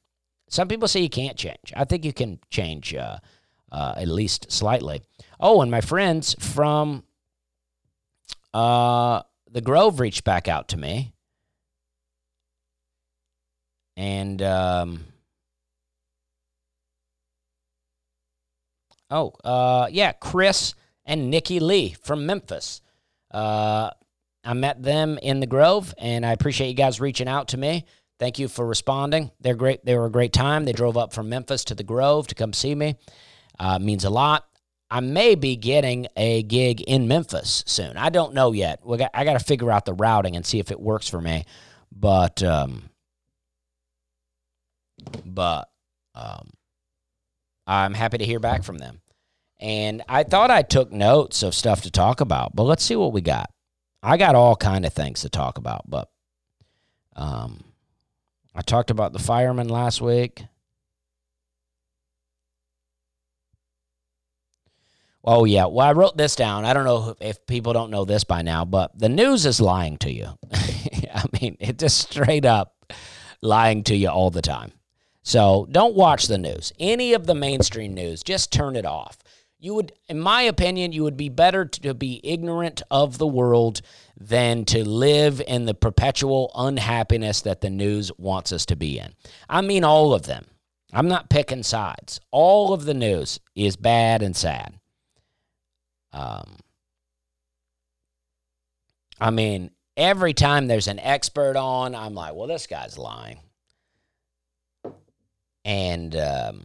Some 0.49 0.67
people 0.67 0.88
say 0.88 1.01
you 1.01 1.10
can't 1.10 1.38
change. 1.38 1.73
I 1.75 1.86
think 1.86 2.03
you 2.03 2.13
can 2.13 2.39
change 2.49 2.93
uh, 2.93 3.17
uh, 3.71 3.93
at 3.97 4.08
least 4.08 4.51
slightly. 4.51 5.01
Oh 5.39 5.62
and 5.62 5.71
my 5.71 5.82
friends 5.82 6.36
from 6.39 7.03
uh, 8.53 9.21
the 9.49 9.62
grove 9.62 9.99
reached 9.99 10.23
back 10.23 10.47
out 10.47 10.69
to 10.69 10.77
me 10.77 11.13
and 13.98 14.42
um, 14.42 15.00
Oh, 19.10 19.34
uh, 19.44 19.88
yeah, 19.90 20.12
Chris 20.12 20.74
and 21.06 21.30
Nikki 21.30 21.60
Lee 21.60 21.96
from 22.04 22.26
Memphis. 22.26 22.82
Uh, 23.32 23.92
I 24.44 24.54
met 24.54 24.84
them 24.84 25.18
in 25.22 25.40
the 25.40 25.48
Grove, 25.48 25.94
and 25.98 26.26
I 26.26 26.32
appreciate 26.32 26.70
you 26.70 26.74
guys 26.74 27.00
reaching 27.00 27.28
out 27.28 27.50
to 27.50 27.58
me. 27.58 27.86
Thank 28.20 28.40
you 28.40 28.48
for 28.48 28.66
responding. 28.66 29.32
They're 29.40 29.56
great. 29.56 29.86
They 29.86 29.96
were 29.96 30.08
a 30.08 30.12
great 30.12 30.34
time. 30.34 30.66
They 30.66 30.74
drove 30.74 30.98
up 30.98 31.14
from 31.14 31.30
Memphis 31.30 31.64
to 31.66 31.76
the 31.76 31.84
Grove 31.84 32.28
to 32.28 32.36
come 32.36 32.52
see 32.52 32.74
me. 32.74 32.96
Uh, 33.60 33.80
means 33.80 34.04
a 34.06 34.10
lot. 34.10 34.46
I 34.90 35.02
may 35.02 35.36
be 35.36 35.56
getting 35.56 36.08
a 36.16 36.44
gig 36.44 36.82
in 36.82 37.08
Memphis 37.08 37.64
soon. 37.68 37.98
I 37.98 38.10
don't 38.10 38.34
know 38.34 38.54
yet. 38.54 38.82
Got, 38.86 39.12
I 39.14 39.24
got 39.24 39.34
to 39.34 39.44
figure 39.44 39.72
out 39.72 39.86
the 39.86 39.94
routing 39.94 40.36
and 40.36 40.46
see 40.46 40.60
if 40.60 40.72
it 40.72 40.80
works 40.80 41.10
for 41.10 41.22
me. 41.22 41.46
But 41.92 42.42
um, 42.42 42.87
but 45.26 45.70
um, 46.16 46.50
I'm 47.66 47.94
happy 47.94 48.18
to 48.20 48.26
hear 48.26 48.40
back 48.40 48.64
from 48.64 48.78
them. 48.78 49.02
And 49.60 50.04
I 50.08 50.24
thought 50.24 50.52
I 50.52 50.62
took 50.62 50.92
notes 50.92 51.42
of 51.42 51.56
stuff 51.56 51.82
to 51.82 51.92
talk 51.92 52.22
about, 52.22 52.56
but 52.56 52.64
let's 52.64 52.84
see 52.84 52.96
what 52.96 53.14
we 53.14 53.22
got. 53.22 53.52
I 54.04 54.18
got 54.18 54.36
all 54.36 54.56
kind 54.56 54.86
of 54.86 54.94
things 54.94 55.22
to 55.22 55.30
talk 55.30 55.58
about, 55.58 55.90
but 55.90 56.10
um, 57.16 57.64
I 58.54 58.62
talked 58.62 58.92
about 58.92 59.14
the 59.14 59.20
firemen 59.20 59.68
last 59.68 60.00
week. 60.02 60.46
Oh, 65.24 65.44
yeah. 65.44 65.66
Well, 65.66 65.86
I 65.86 65.92
wrote 65.92 66.16
this 66.16 66.38
down. 66.38 66.64
I 66.64 66.74
don't 66.74 66.86
know 66.86 67.16
if 67.20 67.46
people 67.48 67.74
don't 67.74 67.92
know 67.92 68.06
this 68.06 68.24
by 68.24 68.44
now, 68.44 68.64
but 68.64 68.98
the 68.98 69.10
news 69.10 69.46
is 69.46 69.60
lying 69.60 69.98
to 69.98 70.12
you. 70.12 70.30
I 70.54 71.26
mean, 71.42 71.58
it's 71.60 71.82
just 71.82 72.12
straight 72.12 72.46
up 72.46 72.74
lying 73.42 73.84
to 73.86 73.96
you 73.96 74.08
all 74.08 74.30
the 74.30 74.42
time. 74.42 74.72
So 75.28 75.68
don't 75.70 75.94
watch 75.94 76.28
the 76.28 76.38
news. 76.38 76.72
Any 76.80 77.12
of 77.12 77.26
the 77.26 77.36
mainstream 77.36 77.94
news, 77.94 78.24
just 78.24 78.50
turn 78.50 78.78
it 78.78 78.86
off. 78.86 79.18
You 79.60 79.74
would, 79.74 79.92
in 80.08 80.22
my 80.22 80.44
opinion, 80.44 80.94
you 80.94 81.04
would 81.04 81.18
be 81.18 81.28
better 81.28 81.66
to 81.66 81.94
be 81.94 82.22
ignorant 82.24 82.82
of 82.90 83.18
the 83.18 83.28
world 83.28 83.82
than 84.18 84.63
to 84.63 84.88
live 84.88 85.42
in 85.46 85.66
the 85.66 85.74
perpetual 85.74 86.50
unhappiness 86.56 87.42
that 87.42 87.60
the 87.60 87.70
news 87.70 88.10
wants 88.18 88.54
us 88.54 88.66
to 88.68 88.78
be 88.78 89.00
in. 89.00 89.16
I 89.50 89.60
mean, 89.60 89.84
all 89.84 90.13
of 90.13 90.28
them. 90.28 90.46
I'm 90.94 91.10
not 91.10 91.30
picking 91.30 91.63
sides. 91.63 92.22
All 92.32 92.72
of 92.72 92.86
the 92.86 92.94
news 92.94 93.42
is 93.54 93.76
bad 93.76 94.22
and 94.22 94.34
sad. 94.34 94.80
Um, 96.13 96.56
I 99.20 99.32
mean, 99.32 99.72
every 99.98 100.34
time 100.34 100.68
there's 100.68 100.88
an 100.88 101.00
expert 101.00 101.58
on, 101.58 101.96
I'm 101.96 102.16
like, 102.16 102.34
well, 102.34 102.48
this 102.48 102.66
guy's 102.66 102.98
lying. 102.98 103.40
And, 105.67 106.15
um, 106.15 106.63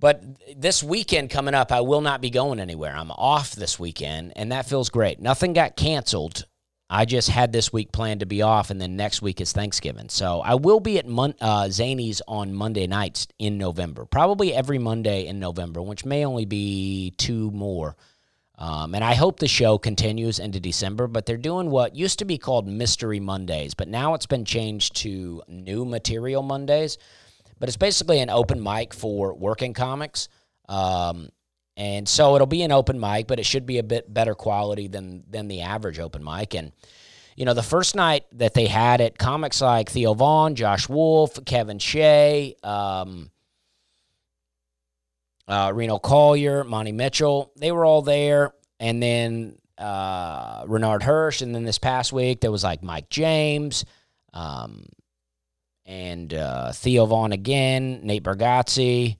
but 0.00 0.20
this 0.56 0.82
weekend 0.82 1.30
coming 1.30 1.54
up, 1.54 1.70
I 1.70 1.80
will 1.80 2.00
not 2.00 2.20
be 2.20 2.28
going 2.28 2.58
anywhere. 2.58 2.92
I'm 2.94 3.12
off 3.12 3.52
this 3.52 3.78
weekend, 3.78 4.32
and 4.34 4.50
that 4.50 4.66
feels 4.66 4.90
great. 4.90 5.20
Nothing 5.20 5.52
got 5.52 5.76
canceled. 5.76 6.44
I 6.90 7.04
just 7.04 7.30
had 7.30 7.52
this 7.52 7.72
week 7.72 7.92
planned 7.92 8.20
to 8.20 8.26
be 8.26 8.42
off, 8.42 8.70
and 8.70 8.80
then 8.80 8.96
next 8.96 9.22
week 9.22 9.40
is 9.40 9.52
Thanksgiving. 9.52 10.08
So 10.08 10.40
I 10.40 10.56
will 10.56 10.80
be 10.80 10.98
at 10.98 11.06
Mon- 11.06 11.36
uh, 11.40 11.66
Zanies 11.66 12.20
on 12.26 12.52
Monday 12.52 12.88
nights 12.88 13.28
in 13.38 13.56
November, 13.56 14.04
probably 14.04 14.52
every 14.52 14.78
Monday 14.78 15.26
in 15.26 15.38
November, 15.38 15.82
which 15.82 16.04
may 16.04 16.26
only 16.26 16.46
be 16.46 17.14
two 17.16 17.52
more. 17.52 17.96
Um, 18.56 18.94
and 18.94 19.02
I 19.02 19.14
hope 19.14 19.40
the 19.40 19.48
show 19.48 19.78
continues 19.78 20.38
into 20.38 20.60
December, 20.60 21.08
but 21.08 21.26
they're 21.26 21.36
doing 21.36 21.70
what 21.70 21.96
used 21.96 22.20
to 22.20 22.24
be 22.24 22.38
called 22.38 22.68
Mystery 22.68 23.18
Mondays, 23.18 23.74
but 23.74 23.88
now 23.88 24.14
it's 24.14 24.26
been 24.26 24.44
changed 24.44 24.96
to 24.96 25.42
New 25.48 25.84
Material 25.84 26.42
Mondays. 26.42 26.98
But 27.58 27.68
it's 27.68 27.76
basically 27.76 28.20
an 28.20 28.30
open 28.30 28.62
mic 28.62 28.92
for 28.94 29.34
working 29.34 29.74
comics. 29.74 30.28
Um, 30.68 31.30
and 31.76 32.08
so 32.08 32.34
it'll 32.34 32.46
be 32.46 32.62
an 32.62 32.72
open 32.72 33.00
mic, 33.00 33.26
but 33.26 33.40
it 33.40 33.46
should 33.46 33.66
be 33.66 33.78
a 33.78 33.82
bit 33.82 34.12
better 34.12 34.34
quality 34.34 34.86
than 34.88 35.24
than 35.28 35.48
the 35.48 35.62
average 35.62 35.98
open 35.98 36.22
mic. 36.22 36.54
And 36.54 36.72
you 37.36 37.44
know, 37.44 37.54
the 37.54 37.62
first 37.62 37.96
night 37.96 38.24
that 38.32 38.54
they 38.54 38.66
had 38.66 39.00
it, 39.00 39.18
comics 39.18 39.60
like 39.60 39.90
Theo 39.90 40.14
Von, 40.14 40.54
Josh 40.54 40.88
Wolf, 40.88 41.44
Kevin 41.44 41.80
Shea, 41.80 42.54
um, 42.62 43.30
uh, 45.48 45.72
Reno 45.74 45.98
Collier, 45.98 46.64
Monty 46.64 46.92
Mitchell, 46.92 47.52
they 47.56 47.72
were 47.72 47.84
all 47.84 48.02
there. 48.02 48.52
And 48.80 49.02
then 49.02 49.58
uh, 49.78 50.64
Renard 50.66 51.02
Hirsch. 51.02 51.42
And 51.42 51.54
then 51.54 51.64
this 51.64 51.78
past 51.78 52.12
week, 52.12 52.40
there 52.40 52.52
was 52.52 52.64
like 52.64 52.82
Mike 52.82 53.08
James 53.08 53.84
um, 54.32 54.86
and 55.86 56.32
uh, 56.32 56.72
Theo 56.72 57.06
Von 57.06 57.32
again, 57.32 58.00
Nate 58.02 58.22
Bargatze, 58.24 59.16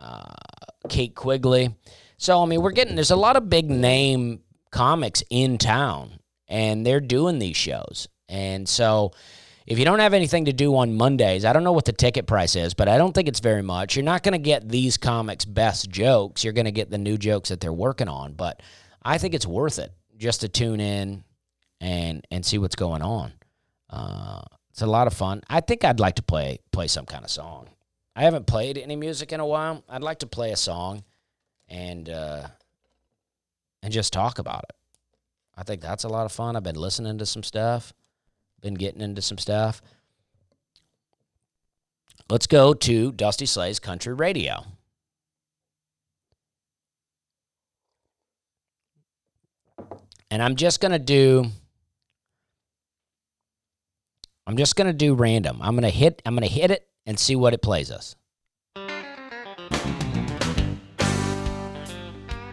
uh, 0.00 0.34
Kate 0.88 1.14
Quigley. 1.14 1.74
So, 2.16 2.42
I 2.42 2.46
mean, 2.46 2.62
we're 2.62 2.72
getting, 2.72 2.94
there's 2.94 3.10
a 3.10 3.16
lot 3.16 3.36
of 3.36 3.50
big 3.50 3.70
name 3.70 4.40
comics 4.70 5.22
in 5.30 5.58
town, 5.58 6.18
and 6.48 6.86
they're 6.86 7.00
doing 7.00 7.38
these 7.38 7.56
shows. 7.56 8.08
And 8.28 8.68
so, 8.68 9.12
if 9.66 9.78
you 9.78 9.84
don't 9.84 10.00
have 10.00 10.12
anything 10.12 10.44
to 10.44 10.52
do 10.52 10.76
on 10.76 10.94
Mondays, 10.94 11.44
I 11.44 11.52
don't 11.52 11.64
know 11.64 11.72
what 11.72 11.86
the 11.86 11.92
ticket 11.92 12.26
price 12.26 12.54
is, 12.54 12.74
but 12.74 12.86
I 12.88 12.98
don't 12.98 13.14
think 13.14 13.28
it's 13.28 13.40
very 13.40 13.62
much. 13.62 13.96
You're 13.96 14.04
not 14.04 14.22
going 14.22 14.32
to 14.32 14.38
get 14.38 14.68
these 14.68 14.98
comics' 14.98 15.46
best 15.46 15.88
jokes. 15.88 16.44
You're 16.44 16.52
going 16.52 16.66
to 16.66 16.72
get 16.72 16.90
the 16.90 16.98
new 16.98 17.16
jokes 17.16 17.48
that 17.48 17.60
they're 17.60 17.72
working 17.72 18.08
on, 18.08 18.34
but 18.34 18.60
I 19.02 19.16
think 19.16 19.32
it's 19.32 19.46
worth 19.46 19.78
it 19.78 19.92
just 20.18 20.42
to 20.42 20.48
tune 20.48 20.80
in 20.80 21.24
and 21.80 22.26
and 22.30 22.44
see 22.44 22.58
what's 22.58 22.76
going 22.76 23.02
on. 23.02 23.32
Uh, 23.88 24.42
it's 24.70 24.82
a 24.82 24.86
lot 24.86 25.06
of 25.06 25.14
fun. 25.14 25.42
I 25.48 25.60
think 25.60 25.84
I'd 25.84 26.00
like 26.00 26.16
to 26.16 26.22
play 26.22 26.58
play 26.70 26.86
some 26.86 27.06
kind 27.06 27.24
of 27.24 27.30
song. 27.30 27.68
I 28.14 28.22
haven't 28.22 28.46
played 28.46 28.76
any 28.76 28.96
music 28.96 29.32
in 29.32 29.40
a 29.40 29.46
while. 29.46 29.82
I'd 29.88 30.02
like 30.02 30.20
to 30.20 30.26
play 30.26 30.52
a 30.52 30.56
song 30.56 31.04
and 31.68 32.08
uh, 32.10 32.48
and 33.82 33.92
just 33.92 34.12
talk 34.12 34.38
about 34.38 34.64
it. 34.64 34.76
I 35.56 35.62
think 35.62 35.80
that's 35.80 36.04
a 36.04 36.08
lot 36.08 36.26
of 36.26 36.32
fun. 36.32 36.54
I've 36.54 36.62
been 36.62 36.74
listening 36.74 37.16
to 37.18 37.26
some 37.26 37.42
stuff 37.42 37.94
been 38.64 38.74
getting 38.74 39.02
into 39.02 39.20
some 39.22 39.38
stuff. 39.38 39.80
Let's 42.30 42.46
go 42.46 42.72
to 42.72 43.12
Dusty 43.12 43.44
Slay's 43.44 43.78
Country 43.78 44.14
Radio. 44.14 44.64
And 50.30 50.42
I'm 50.42 50.56
just 50.56 50.80
going 50.80 50.92
to 50.92 50.98
do 50.98 51.44
I'm 54.46 54.56
just 54.56 54.76
going 54.76 54.86
to 54.86 54.92
do 54.92 55.14
random. 55.14 55.58
I'm 55.60 55.74
going 55.74 55.82
to 55.82 55.90
hit 55.90 56.22
I'm 56.24 56.34
going 56.34 56.48
to 56.48 56.52
hit 56.52 56.70
it 56.70 56.88
and 57.04 57.20
see 57.20 57.36
what 57.36 57.52
it 57.52 57.60
plays 57.60 57.90
us. 57.90 58.16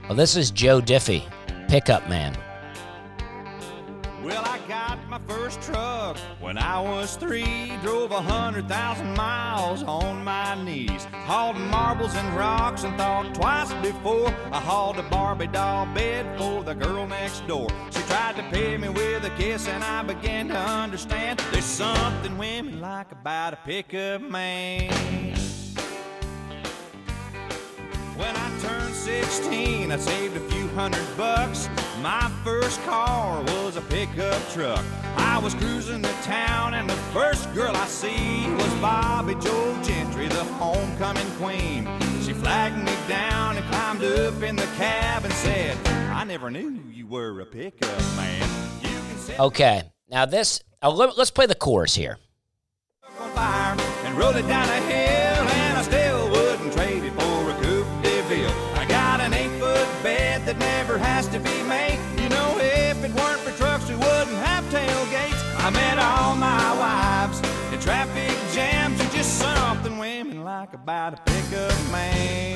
Well, 0.03 0.17
this 0.17 0.35
is 0.35 0.51
Joe 0.51 0.81
Diffie, 0.81 1.23
Pickup 1.69 2.09
Man. 2.09 2.37
Well, 4.21 4.43
I 4.45 4.59
got 4.67 4.99
my 5.09 5.19
first 5.19 5.61
truck 5.61 5.90
when 6.39 6.57
I 6.57 6.79
was 6.79 7.15
three. 7.15 7.71
Drove 7.83 8.11
a 8.11 8.21
hundred 8.21 8.67
thousand 8.67 9.13
miles 9.15 9.83
on 9.83 10.23
my 10.23 10.55
knees. 10.63 11.05
Hauled 11.25 11.57
marbles 11.57 12.15
and 12.15 12.37
rocks 12.37 12.83
and 12.83 12.97
thought 12.97 13.33
twice 13.33 13.73
before 13.81 14.27
I 14.51 14.59
hauled 14.59 14.97
a 14.97 15.03
Barbie 15.03 15.47
doll 15.47 15.85
bed 15.93 16.37
for 16.37 16.63
the 16.63 16.73
girl 16.73 17.07
next 17.07 17.45
door. 17.47 17.67
She 17.91 18.01
tried 18.03 18.35
to 18.37 18.43
pay 18.49 18.77
me 18.77 18.89
with 18.89 19.23
a 19.25 19.29
kiss 19.31 19.67
and 19.67 19.83
I 19.83 20.03
began 20.03 20.47
to 20.49 20.57
understand 20.57 21.39
there's 21.51 21.65
something 21.65 22.37
women 22.37 22.79
like 22.81 23.11
about 23.11 23.53
a 23.53 23.57
pickup 23.65 24.21
man. 24.21 24.91
When 28.17 28.35
I 28.35 28.59
turned 28.59 28.93
16, 28.93 29.91
I 29.91 29.97
saved 29.97 30.37
a 30.37 30.39
few 30.51 30.67
hundred 30.69 31.05
bucks. 31.17 31.67
My 31.99 32.31
first 32.43 32.81
car 32.83 33.41
was 33.43 33.75
a 33.75 33.81
pickup 33.81 34.41
truck. 34.51 34.83
I 35.17 35.37
was 35.37 35.53
cruising 35.55 36.01
the 36.01 36.13
town, 36.23 36.73
and 36.73 36.89
the 36.89 36.95
first 37.13 37.53
girl 37.53 37.75
I 37.75 37.85
see 37.85 38.49
was 38.53 38.73
Bobby 38.75 39.35
Joe 39.35 39.79
Gentry, 39.83 40.27
the 40.27 40.43
homecoming 40.43 41.29
queen. 41.37 41.87
She 42.23 42.33
flagged 42.33 42.77
me 42.77 42.93
down 43.07 43.57
and 43.57 43.65
climbed 43.67 44.03
up 44.03 44.41
in 44.41 44.55
the 44.55 44.67
cab 44.77 45.25
and 45.25 45.33
said, 45.33 45.77
I 46.11 46.23
never 46.23 46.49
knew 46.49 46.81
you 46.91 47.07
were 47.07 47.39
a 47.41 47.45
pickup 47.45 47.99
man. 48.15 48.49
You 48.81 48.89
can 48.89 49.17
set 49.17 49.39
Okay, 49.39 49.83
now 50.09 50.25
this, 50.25 50.61
uh, 50.81 50.89
let, 50.89 51.17
us 51.17 51.29
play 51.29 51.45
the 51.45 51.55
chorus 51.55 51.93
here. 51.93 52.17
Like 70.61 70.73
about 70.75 71.13
a 71.13 71.21
pickup 71.25 71.91
man. 71.91 72.55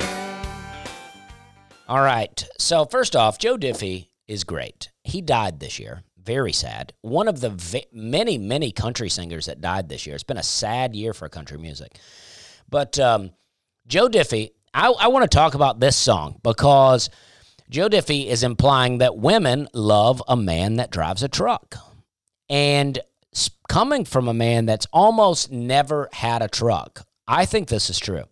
All 1.88 2.00
right. 2.00 2.46
So 2.56 2.84
first 2.84 3.16
off, 3.16 3.36
Joe 3.36 3.56
Diffie 3.56 4.10
is 4.28 4.44
great. 4.44 4.92
He 5.02 5.20
died 5.20 5.58
this 5.58 5.80
year. 5.80 6.04
Very 6.22 6.52
sad. 6.52 6.92
One 7.00 7.26
of 7.26 7.40
the 7.40 7.84
many, 7.92 8.38
many 8.38 8.70
country 8.70 9.08
singers 9.08 9.46
that 9.46 9.60
died 9.60 9.88
this 9.88 10.06
year. 10.06 10.14
It's 10.14 10.22
been 10.22 10.36
a 10.36 10.44
sad 10.44 10.94
year 10.94 11.14
for 11.14 11.28
country 11.28 11.58
music. 11.58 11.98
But 12.70 12.96
um, 13.00 13.32
Joe 13.88 14.08
Diffie, 14.08 14.50
I, 14.72 14.86
I 14.86 15.08
want 15.08 15.28
to 15.28 15.36
talk 15.36 15.54
about 15.54 15.80
this 15.80 15.96
song 15.96 16.38
because 16.44 17.10
Joe 17.70 17.88
Diffie 17.88 18.28
is 18.28 18.44
implying 18.44 18.98
that 18.98 19.16
women 19.16 19.66
love 19.74 20.22
a 20.28 20.36
man 20.36 20.76
that 20.76 20.92
drives 20.92 21.24
a 21.24 21.28
truck. 21.28 21.74
And 22.48 23.00
coming 23.68 24.04
from 24.04 24.28
a 24.28 24.34
man 24.34 24.66
that's 24.66 24.86
almost 24.92 25.50
never 25.50 26.08
had 26.12 26.42
a 26.42 26.48
truck, 26.48 27.05
I 27.28 27.44
think 27.46 27.68
this 27.68 27.90
is 27.90 27.98
true. 27.98 28.24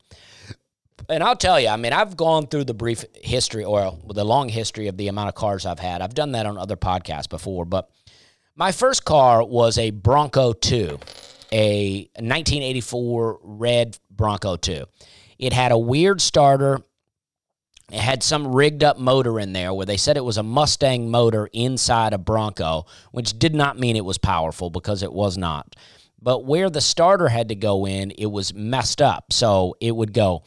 And 1.09 1.23
I'll 1.23 1.37
tell 1.37 1.61
you, 1.61 1.69
I 1.69 1.77
mean, 1.77 1.93
I've 1.93 2.17
gone 2.17 2.47
through 2.47 2.65
the 2.65 2.75
brief 2.75 3.05
history 3.15 3.65
or 3.65 3.99
the 4.09 4.25
long 4.25 4.49
history 4.49 4.89
of 4.89 4.97
the 4.97 5.09
amount 5.09 5.29
of 5.29 5.35
cars 5.35 5.67
I've 5.67 5.79
had. 5.79 6.01
I've 6.01 6.15
done 6.15 6.33
that 6.33 6.47
on 6.47 6.57
other 6.57 6.77
podcasts 6.77 7.29
before, 7.29 7.65
but 7.65 7.91
my 8.57 8.73
first 8.73 9.05
car 9.05 9.45
was 9.45 9.77
a 9.77 9.91
Bronco 9.91 10.53
2, 10.53 10.99
a 11.53 12.09
1984 12.17 13.41
red 13.43 13.99
Bronco 14.11 14.57
2. 14.57 14.85
It 15.39 15.53
had 15.53 15.73
a 15.73 15.79
weird 15.79 16.21
starter 16.21 16.81
It 17.91 18.01
had 18.01 18.23
some 18.23 18.55
rigged 18.55 18.83
up 18.83 18.99
motor 18.99 19.39
in 19.39 19.53
there 19.53 19.75
where 19.75 19.87
they 19.87 19.99
said 19.99 20.17
it 20.17 20.25
was 20.25 20.39
a 20.39 20.43
Mustang 20.43 21.11
motor 21.11 21.51
inside 21.53 22.15
a 22.15 22.19
Bronco, 22.19 22.87
which 23.13 23.39
did 23.39 23.55
not 23.55 23.79
mean 23.79 23.97
it 23.97 24.05
was 24.05 24.17
powerful 24.17 24.71
because 24.71 25.03
it 25.03 25.13
was 25.13 25.37
not. 25.37 25.77
But 26.25 26.47
where 26.47 26.71
the 26.71 26.81
starter 26.81 27.29
had 27.29 27.51
to 27.51 27.55
go 27.55 27.87
in, 27.87 28.11
it 28.13 28.27
was 28.27 28.55
messed 28.55 29.03
up. 29.03 29.31
So 29.31 29.77
it 29.79 29.95
would 29.95 30.15
go 30.15 30.43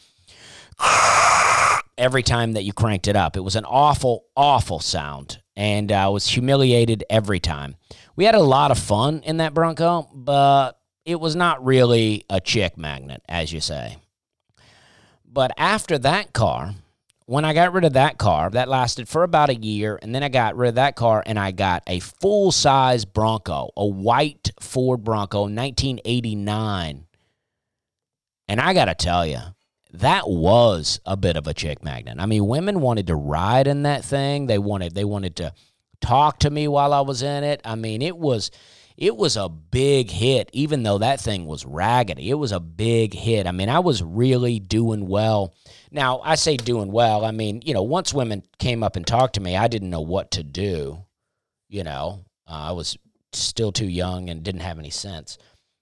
every 1.99 2.23
time 2.23 2.53
that 2.53 2.63
you 2.63 2.73
cranked 2.73 3.07
it 3.07 3.15
up. 3.15 3.38
It 3.38 3.41
was 3.41 3.55
an 3.55 3.63
awful, 3.63 4.25
awful 4.36 4.80
sound. 4.80 5.39
And 5.55 5.91
I 5.91 6.07
was 6.07 6.28
humiliated 6.28 7.03
every 7.11 7.39
time. 7.39 7.75
We 8.15 8.25
had 8.25 8.34
a 8.34 8.39
lot 8.39 8.71
of 8.71 8.80
fun 8.80 9.21
in 9.23 9.38
that 9.38 9.53
Bronco, 9.53 10.09
but 10.15 10.80
it 11.05 11.19
was 11.19 11.36
not 11.36 11.63
really 11.63 12.25
a 12.28 12.41
chick 12.41 12.75
magnet, 12.75 13.21
as 13.30 13.53
you 13.53 13.61
say. 13.61 13.97
But 15.32 15.51
after 15.57 15.99
that 15.99 16.34
car, 16.34 16.73
when 17.28 17.43
I 17.43 17.53
got 17.53 17.73
rid 17.73 17.84
of 17.84 17.93
that 17.93 18.17
car, 18.17 18.49
that 18.51 18.69
lasted 18.69 19.09
for 19.09 19.23
about 19.23 19.49
a 19.49 19.55
year, 19.55 19.99
and 20.01 20.15
then 20.15 20.23
I 20.23 20.30
got 20.30 20.55
rid 20.55 20.69
of 20.69 20.75
that 20.75 20.95
car 20.95 21.21
and 21.25 21.38
I 21.38 21.51
got 21.51 21.84
a 21.86 21.99
full 21.99 22.53
size 22.53 23.03
Bronco, 23.03 23.69
a 23.75 23.86
white 23.86 24.51
Ford 24.61 25.03
Bronco, 25.03 25.41
1989. 25.41 27.05
And 28.47 28.61
I 28.61 28.73
got 28.73 28.86
to 28.86 28.95
tell 28.95 29.28
you, 29.28 29.39
that 29.91 30.30
was 30.30 31.01
a 31.05 31.17
bit 31.17 31.36
of 31.36 31.47
a 31.47 31.53
chick 31.53 31.84
magnet. 31.84 32.15
I 32.17 32.25
mean, 32.28 32.47
women 32.47 32.80
wanted 32.80 33.07
to 33.07 33.15
ride 33.15 33.67
in 33.67 33.84
that 33.84 34.05
thing. 34.05 34.47
They 34.47 34.57
wanted 34.57 34.95
they 34.95 35.05
wanted 35.05 35.36
to 35.38 35.53
talk 35.99 36.39
to 36.39 36.49
me 36.49 36.69
while 36.69 36.93
I 36.93 37.01
was 37.01 37.23
in 37.23 37.43
it. 37.43 37.59
I 37.65 37.75
mean, 37.75 38.01
it 38.01 38.17
was 38.17 38.51
it 38.97 39.15
was 39.15 39.37
a 39.37 39.47
big 39.47 40.09
hit 40.09 40.49
even 40.53 40.81
though 40.81 40.97
that 40.97 41.21
thing 41.21 41.45
was 41.45 41.65
raggedy. 41.65 42.29
It 42.31 42.33
was 42.33 42.51
a 42.51 42.59
big 42.59 43.13
hit. 43.13 43.45
I 43.45 43.51
mean, 43.51 43.69
I 43.69 43.79
was 43.79 44.01
really 44.01 44.59
doing 44.59 45.07
well. 45.07 45.53
Now, 45.91 46.19
I 46.23 46.35
say 46.35 46.57
doing 46.57 46.91
well. 46.91 47.23
I 47.23 47.31
mean, 47.31 47.61
you 47.63 47.75
know, 47.75 47.83
once 47.83 48.13
women 48.13 48.43
came 48.57 48.83
up 48.83 48.95
and 48.95 49.05
talked 49.05 49.35
to 49.35 49.41
me, 49.41 49.55
I 49.55 49.67
didn't 49.67 49.91
know 49.91 50.01
what 50.01 50.31
to 50.31 50.43
do, 50.43 51.05
you 51.69 51.83
know. 51.83 52.25
Uh, 52.49 52.69
I 52.69 52.71
was 52.71 52.97
still 53.33 53.71
too 53.71 53.87
young 53.87 54.29
and 54.29 54.41
didn't 54.41 54.61
have 54.61 54.79
any 54.79 54.89
sense. 54.89 55.37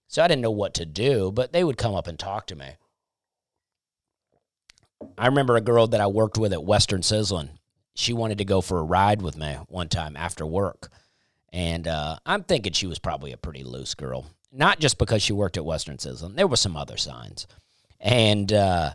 So 0.07 0.21
I 0.21 0.27
didn't 0.27 0.41
know 0.41 0.51
what 0.51 0.73
to 0.75 0.85
do, 0.85 1.31
but 1.31 1.53
they 1.53 1.63
would 1.63 1.77
come 1.77 1.95
up 1.95 2.07
and 2.07 2.19
talk 2.19 2.47
to 2.47 2.55
me. 2.55 2.67
I 5.17 5.27
remember 5.27 5.55
a 5.55 5.61
girl 5.61 5.87
that 5.87 6.01
I 6.01 6.07
worked 6.07 6.37
with 6.37 6.51
at 6.51 6.63
Western 6.63 7.01
Sizzling. 7.01 7.49
She 7.95 8.11
wanted 8.11 8.39
to 8.39 8.45
go 8.45 8.59
for 8.59 8.79
a 8.79 8.83
ride 8.83 9.21
with 9.21 9.37
me 9.37 9.53
one 9.67 9.87
time 9.87 10.17
after 10.17 10.45
work. 10.45 10.89
And 11.55 11.87
uh, 11.87 12.17
I'm 12.25 12.43
thinking 12.43 12.73
she 12.73 12.85
was 12.85 12.99
probably 12.99 13.31
a 13.31 13.37
pretty 13.37 13.63
loose 13.63 13.95
girl. 13.95 14.25
Not 14.51 14.81
just 14.81 14.97
because 14.97 15.23
she 15.23 15.31
worked 15.31 15.55
at 15.55 15.63
Western 15.63 15.97
Sizzling, 15.97 16.35
there 16.35 16.47
were 16.47 16.57
some 16.57 16.75
other 16.75 16.97
signs. 16.97 17.47
And 17.97 18.51
uh, 18.51 18.93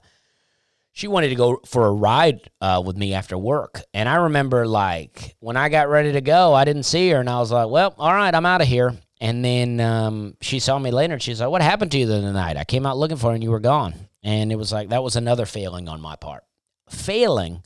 she 0.92 1.08
wanted 1.08 1.30
to 1.30 1.36
go 1.36 1.62
for 1.64 1.86
a 1.86 1.90
ride 1.90 2.50
uh, 2.60 2.82
with 2.84 2.98
me 2.98 3.14
after 3.14 3.38
work. 3.38 3.80
And 3.94 4.10
I 4.10 4.16
remember, 4.16 4.66
like, 4.66 5.36
when 5.40 5.56
I 5.56 5.70
got 5.70 5.88
ready 5.88 6.12
to 6.12 6.20
go, 6.20 6.52
I 6.52 6.66
didn't 6.66 6.82
see 6.82 7.08
her. 7.08 7.18
And 7.18 7.30
I 7.30 7.38
was 7.38 7.50
like, 7.50 7.70
well, 7.70 7.94
all 7.96 8.12
right, 8.12 8.34
I'm 8.34 8.44
out 8.44 8.60
of 8.60 8.68
here. 8.68 8.94
And 9.22 9.42
then 9.42 9.80
um, 9.80 10.36
she 10.42 10.60
saw 10.60 10.78
me 10.78 10.90
later 10.90 11.14
and 11.14 11.22
she's 11.22 11.40
like, 11.40 11.48
what 11.48 11.62
happened 11.62 11.92
to 11.92 11.98
you 11.98 12.04
the 12.04 12.18
other 12.18 12.32
night? 12.32 12.58
I 12.58 12.64
came 12.64 12.84
out 12.84 12.98
looking 12.98 13.16
for 13.16 13.28
you 13.30 13.36
and 13.36 13.42
you 13.42 13.50
were 13.50 13.60
gone. 13.60 13.94
And 14.22 14.52
it 14.52 14.56
was 14.56 14.70
like, 14.70 14.90
that 14.90 15.02
was 15.02 15.16
another 15.16 15.46
failing 15.46 15.88
on 15.88 16.02
my 16.02 16.16
part. 16.16 16.44
Failing, 16.90 17.62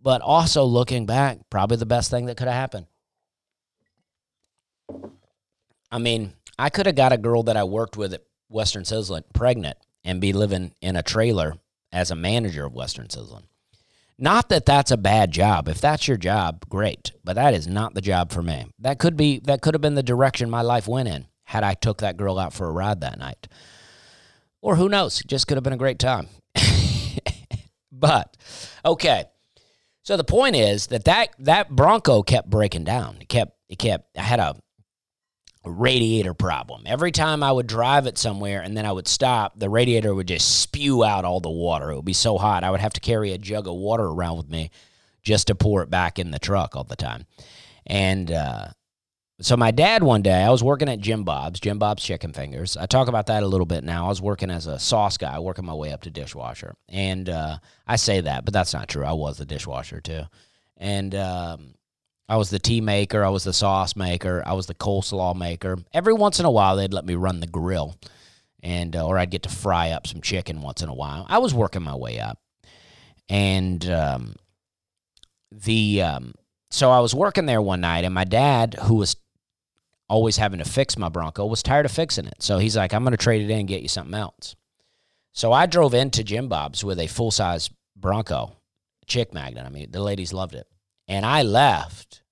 but 0.00 0.20
also 0.22 0.62
looking 0.62 1.04
back, 1.04 1.38
probably 1.50 1.78
the 1.78 1.84
best 1.86 2.12
thing 2.12 2.26
that 2.26 2.36
could 2.36 2.46
have 2.46 2.54
happened. 2.54 2.86
I 5.90 5.98
mean, 5.98 6.32
I 6.58 6.70
could 6.70 6.86
have 6.86 6.94
got 6.94 7.12
a 7.12 7.18
girl 7.18 7.42
that 7.44 7.56
I 7.56 7.64
worked 7.64 7.96
with 7.96 8.12
at 8.14 8.24
Western 8.48 8.84
Sizzling 8.84 9.24
pregnant 9.34 9.76
and 10.04 10.20
be 10.20 10.32
living 10.32 10.72
in 10.80 10.96
a 10.96 11.02
trailer 11.02 11.56
as 11.92 12.10
a 12.10 12.16
manager 12.16 12.64
of 12.64 12.74
Western 12.74 13.10
Sizzling. 13.10 13.46
Not 14.18 14.48
that 14.48 14.64
that's 14.64 14.90
a 14.90 14.96
bad 14.96 15.30
job. 15.30 15.68
If 15.68 15.80
that's 15.80 16.08
your 16.08 16.16
job, 16.16 16.64
great. 16.68 17.12
But 17.22 17.34
that 17.34 17.52
is 17.52 17.66
not 17.66 17.94
the 17.94 18.00
job 18.00 18.32
for 18.32 18.42
me. 18.42 18.66
That 18.78 18.98
could 18.98 19.16
be 19.16 19.40
that 19.40 19.60
could 19.60 19.74
have 19.74 19.82
been 19.82 19.94
the 19.94 20.02
direction 20.02 20.48
my 20.48 20.62
life 20.62 20.88
went 20.88 21.08
in 21.08 21.26
had 21.44 21.62
I 21.62 21.74
took 21.74 21.98
that 21.98 22.16
girl 22.16 22.38
out 22.38 22.54
for 22.54 22.66
a 22.66 22.72
ride 22.72 23.00
that 23.02 23.18
night. 23.18 23.46
Or 24.62 24.76
who 24.76 24.88
knows? 24.88 25.20
It 25.20 25.26
just 25.26 25.46
could 25.46 25.56
have 25.56 25.64
been 25.64 25.74
a 25.74 25.78
great 25.78 25.98
time. 25.98 26.28
but 27.92 28.36
okay. 28.84 29.26
So 30.02 30.16
the 30.16 30.24
point 30.24 30.56
is 30.56 30.86
that, 30.88 31.04
that 31.04 31.30
that 31.40 31.70
Bronco 31.70 32.22
kept 32.22 32.48
breaking 32.48 32.84
down. 32.84 33.18
It 33.20 33.28
kept 33.28 33.52
it 33.68 33.78
kept 33.78 34.16
I 34.16 34.22
had 34.22 34.40
a 34.40 34.56
radiator 35.70 36.34
problem. 36.34 36.82
Every 36.86 37.12
time 37.12 37.42
I 37.42 37.50
would 37.50 37.66
drive 37.66 38.06
it 38.06 38.18
somewhere 38.18 38.62
and 38.62 38.76
then 38.76 38.86
I 38.86 38.92
would 38.92 39.08
stop, 39.08 39.58
the 39.58 39.68
radiator 39.68 40.14
would 40.14 40.28
just 40.28 40.60
spew 40.60 41.04
out 41.04 41.24
all 41.24 41.40
the 41.40 41.50
water. 41.50 41.90
It 41.90 41.96
would 41.96 42.04
be 42.04 42.12
so 42.12 42.38
hot. 42.38 42.64
I 42.64 42.70
would 42.70 42.80
have 42.80 42.92
to 42.94 43.00
carry 43.00 43.32
a 43.32 43.38
jug 43.38 43.66
of 43.66 43.74
water 43.74 44.04
around 44.04 44.36
with 44.36 44.48
me 44.48 44.70
just 45.22 45.48
to 45.48 45.54
pour 45.54 45.82
it 45.82 45.90
back 45.90 46.18
in 46.18 46.30
the 46.30 46.38
truck 46.38 46.76
all 46.76 46.84
the 46.84 46.96
time. 46.96 47.26
And 47.84 48.30
uh, 48.30 48.68
so 49.40 49.56
my 49.56 49.70
dad 49.70 50.02
one 50.02 50.22
day, 50.22 50.42
I 50.42 50.50
was 50.50 50.62
working 50.62 50.88
at 50.88 51.00
Jim 51.00 51.24
Bob's, 51.24 51.60
Jim 51.60 51.78
Bob's 51.78 52.02
Chicken 52.02 52.32
Fingers. 52.32 52.76
I 52.76 52.86
talk 52.86 53.08
about 53.08 53.26
that 53.26 53.42
a 53.42 53.46
little 53.46 53.66
bit 53.66 53.84
now. 53.84 54.06
I 54.06 54.08
was 54.08 54.22
working 54.22 54.50
as 54.50 54.66
a 54.66 54.78
sauce 54.78 55.18
guy, 55.18 55.38
working 55.38 55.66
my 55.66 55.74
way 55.74 55.92
up 55.92 56.02
to 56.02 56.10
dishwasher. 56.10 56.74
And 56.88 57.28
uh, 57.28 57.58
I 57.86 57.96
say 57.96 58.20
that, 58.20 58.44
but 58.44 58.54
that's 58.54 58.72
not 58.72 58.88
true. 58.88 59.04
I 59.04 59.12
was 59.12 59.36
the 59.36 59.44
dishwasher 59.44 60.00
too. 60.00 60.22
And 60.78 61.14
um, 61.14 61.74
I 62.28 62.36
was 62.36 62.50
the 62.50 62.58
tea 62.58 62.80
maker, 62.80 63.24
I 63.24 63.28
was 63.28 63.44
the 63.44 63.52
sauce 63.52 63.94
maker, 63.94 64.42
I 64.44 64.54
was 64.54 64.66
the 64.66 64.74
coleslaw 64.74 65.36
maker. 65.36 65.78
Every 65.92 66.12
once 66.12 66.40
in 66.40 66.46
a 66.46 66.50
while, 66.50 66.76
they'd 66.76 66.92
let 66.92 67.06
me 67.06 67.14
run 67.14 67.40
the 67.40 67.46
grill, 67.46 67.96
and 68.62 68.96
uh, 68.96 69.06
or 69.06 69.16
I'd 69.16 69.30
get 69.30 69.44
to 69.44 69.48
fry 69.48 69.90
up 69.90 70.06
some 70.06 70.20
chicken 70.20 70.60
once 70.60 70.82
in 70.82 70.88
a 70.88 70.94
while. 70.94 71.26
I 71.28 71.38
was 71.38 71.54
working 71.54 71.82
my 71.82 71.94
way 71.94 72.18
up, 72.18 72.38
and 73.28 73.88
um, 73.88 74.34
the 75.52 76.02
um, 76.02 76.34
so 76.70 76.90
I 76.90 76.98
was 76.98 77.14
working 77.14 77.46
there 77.46 77.62
one 77.62 77.80
night, 77.80 78.04
and 78.04 78.14
my 78.14 78.24
dad, 78.24 78.74
who 78.82 78.96
was 78.96 79.16
always 80.08 80.36
having 80.36 80.58
to 80.58 80.64
fix 80.64 80.98
my 80.98 81.08
Bronco, 81.08 81.46
was 81.46 81.62
tired 81.62 81.86
of 81.86 81.92
fixing 81.92 82.26
it. 82.26 82.42
So 82.42 82.58
he's 82.58 82.76
like, 82.76 82.92
"I'm 82.92 83.04
going 83.04 83.12
to 83.12 83.16
trade 83.16 83.42
it 83.42 83.50
in 83.50 83.60
and 83.60 83.68
get 83.68 83.82
you 83.82 83.88
something 83.88 84.14
else." 84.14 84.56
So 85.32 85.52
I 85.52 85.66
drove 85.66 85.94
into 85.94 86.24
Jim 86.24 86.48
Bob's 86.48 86.82
with 86.82 86.98
a 86.98 87.06
full 87.06 87.30
size 87.30 87.70
Bronco, 87.94 88.56
chick 89.06 89.32
magnet. 89.32 89.64
I 89.64 89.68
mean, 89.68 89.92
the 89.92 90.00
ladies 90.00 90.32
loved 90.32 90.54
it. 90.54 90.66
And 91.08 91.24
I 91.24 91.42
left 91.42 92.22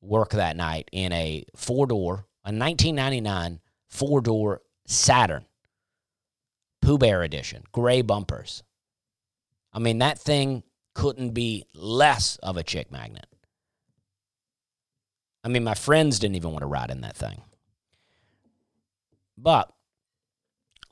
work 0.00 0.30
that 0.30 0.56
night 0.56 0.88
in 0.92 1.12
a 1.12 1.44
four 1.56 1.86
door, 1.86 2.26
a 2.44 2.52
1999 2.52 3.60
four 3.88 4.20
door 4.20 4.62
Saturn, 4.86 5.44
Pooh 6.80 6.98
Bear 6.98 7.22
edition, 7.22 7.62
gray 7.72 8.02
bumpers. 8.02 8.62
I 9.72 9.78
mean, 9.78 9.98
that 9.98 10.18
thing 10.18 10.62
couldn't 10.94 11.30
be 11.30 11.66
less 11.74 12.36
of 12.36 12.56
a 12.56 12.62
chick 12.62 12.90
magnet. 12.90 13.26
I 15.44 15.48
mean, 15.48 15.64
my 15.64 15.74
friends 15.74 16.18
didn't 16.18 16.36
even 16.36 16.50
want 16.50 16.62
to 16.62 16.66
ride 16.66 16.90
in 16.90 17.00
that 17.00 17.16
thing. 17.16 17.40
But 19.36 19.72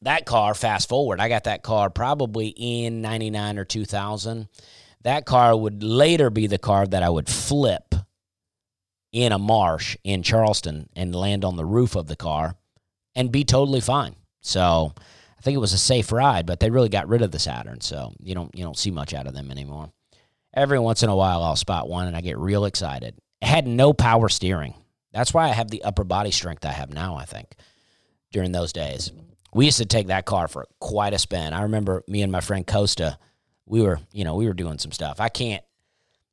that 0.03 0.25
car, 0.25 0.55
fast 0.55 0.89
forward, 0.89 1.21
I 1.21 1.29
got 1.29 1.45
that 1.45 1.63
car 1.63 1.91
probably 1.91 2.49
in 2.49 3.01
99 3.01 3.59
or 3.59 3.65
2000 3.65 4.49
that 5.03 5.25
car 5.25 5.57
would 5.57 5.83
later 5.83 6.31
be 6.31 6.47
the 6.47 6.59
car 6.59 6.87
that 6.87 7.03
I 7.03 7.09
would 7.09 7.29
flip 7.29 7.95
in 9.13 9.33
a 9.33 9.39
marsh 9.39 9.97
in 10.05 10.23
Charleston 10.23 10.89
and 10.95 11.15
land 11.15 11.45
on 11.45 11.57
the 11.57 11.65
roof 11.65 11.97
of 11.97 12.07
the 12.07 12.17
car 12.17 12.55
and 13.15 13.33
be 13.33 13.45
totally 13.45 13.81
fine. 13.81 14.15
So 14.41 14.95
I 15.39 15.43
think 15.43 15.57
it 15.57 15.61
was 15.61 15.73
a 15.73 15.79
safe 15.79 16.13
ride, 16.13 16.47
but 16.47 16.61
they 16.61 16.71
really 16.71 16.89
got 16.89 17.09
rid 17.09 17.23
of 17.23 17.31
the 17.31 17.39
Saturn, 17.39 17.81
so 17.81 18.13
you 18.23 18.35
don't 18.35 18.55
you 18.55 18.63
don't 18.63 18.79
see 18.79 18.91
much 18.91 19.15
out 19.15 19.27
of 19.27 19.35
them 19.35 19.51
anymore. 19.51 19.91
Every 20.55 20.79
once 20.79 21.03
in 21.03 21.09
a 21.09 21.17
while 21.17 21.43
I'll 21.43 21.57
spot 21.57 21.89
one 21.89 22.07
and 22.07 22.17
I 22.17 22.21
get 22.21 22.39
real 22.39 22.65
excited. 22.65 23.17
It 23.41 23.47
had 23.47 23.67
no 23.67 23.93
power 23.93 24.29
steering. 24.29 24.75
That's 25.13 25.35
why 25.35 25.45
I 25.45 25.53
have 25.53 25.71
the 25.71 25.83
upper 25.83 26.05
body 26.05 26.31
strength 26.31 26.65
I 26.65 26.73
have 26.73 26.93
now, 26.93 27.17
I 27.17 27.25
think, 27.25 27.55
during 28.33 28.53
those 28.53 28.73
days. 28.73 29.11
We 29.53 29.65
used 29.65 29.79
to 29.79 29.87
take 29.87 30.09
that 30.09 30.27
car 30.27 30.47
for 30.47 30.67
quite 30.79 31.15
a 31.15 31.19
spin. 31.19 31.53
I 31.53 31.63
remember 31.63 32.05
me 32.07 32.23
and 32.23 32.31
my 32.31 32.41
friend 32.41 32.65
Costa 32.65 33.19
we 33.71 33.83
were, 33.83 34.01
you 34.13 34.25
know, 34.25 34.35
we 34.35 34.47
were 34.47 34.53
doing 34.53 34.79
some 34.79 34.91
stuff. 34.91 35.21
I 35.21 35.29
can't, 35.29 35.63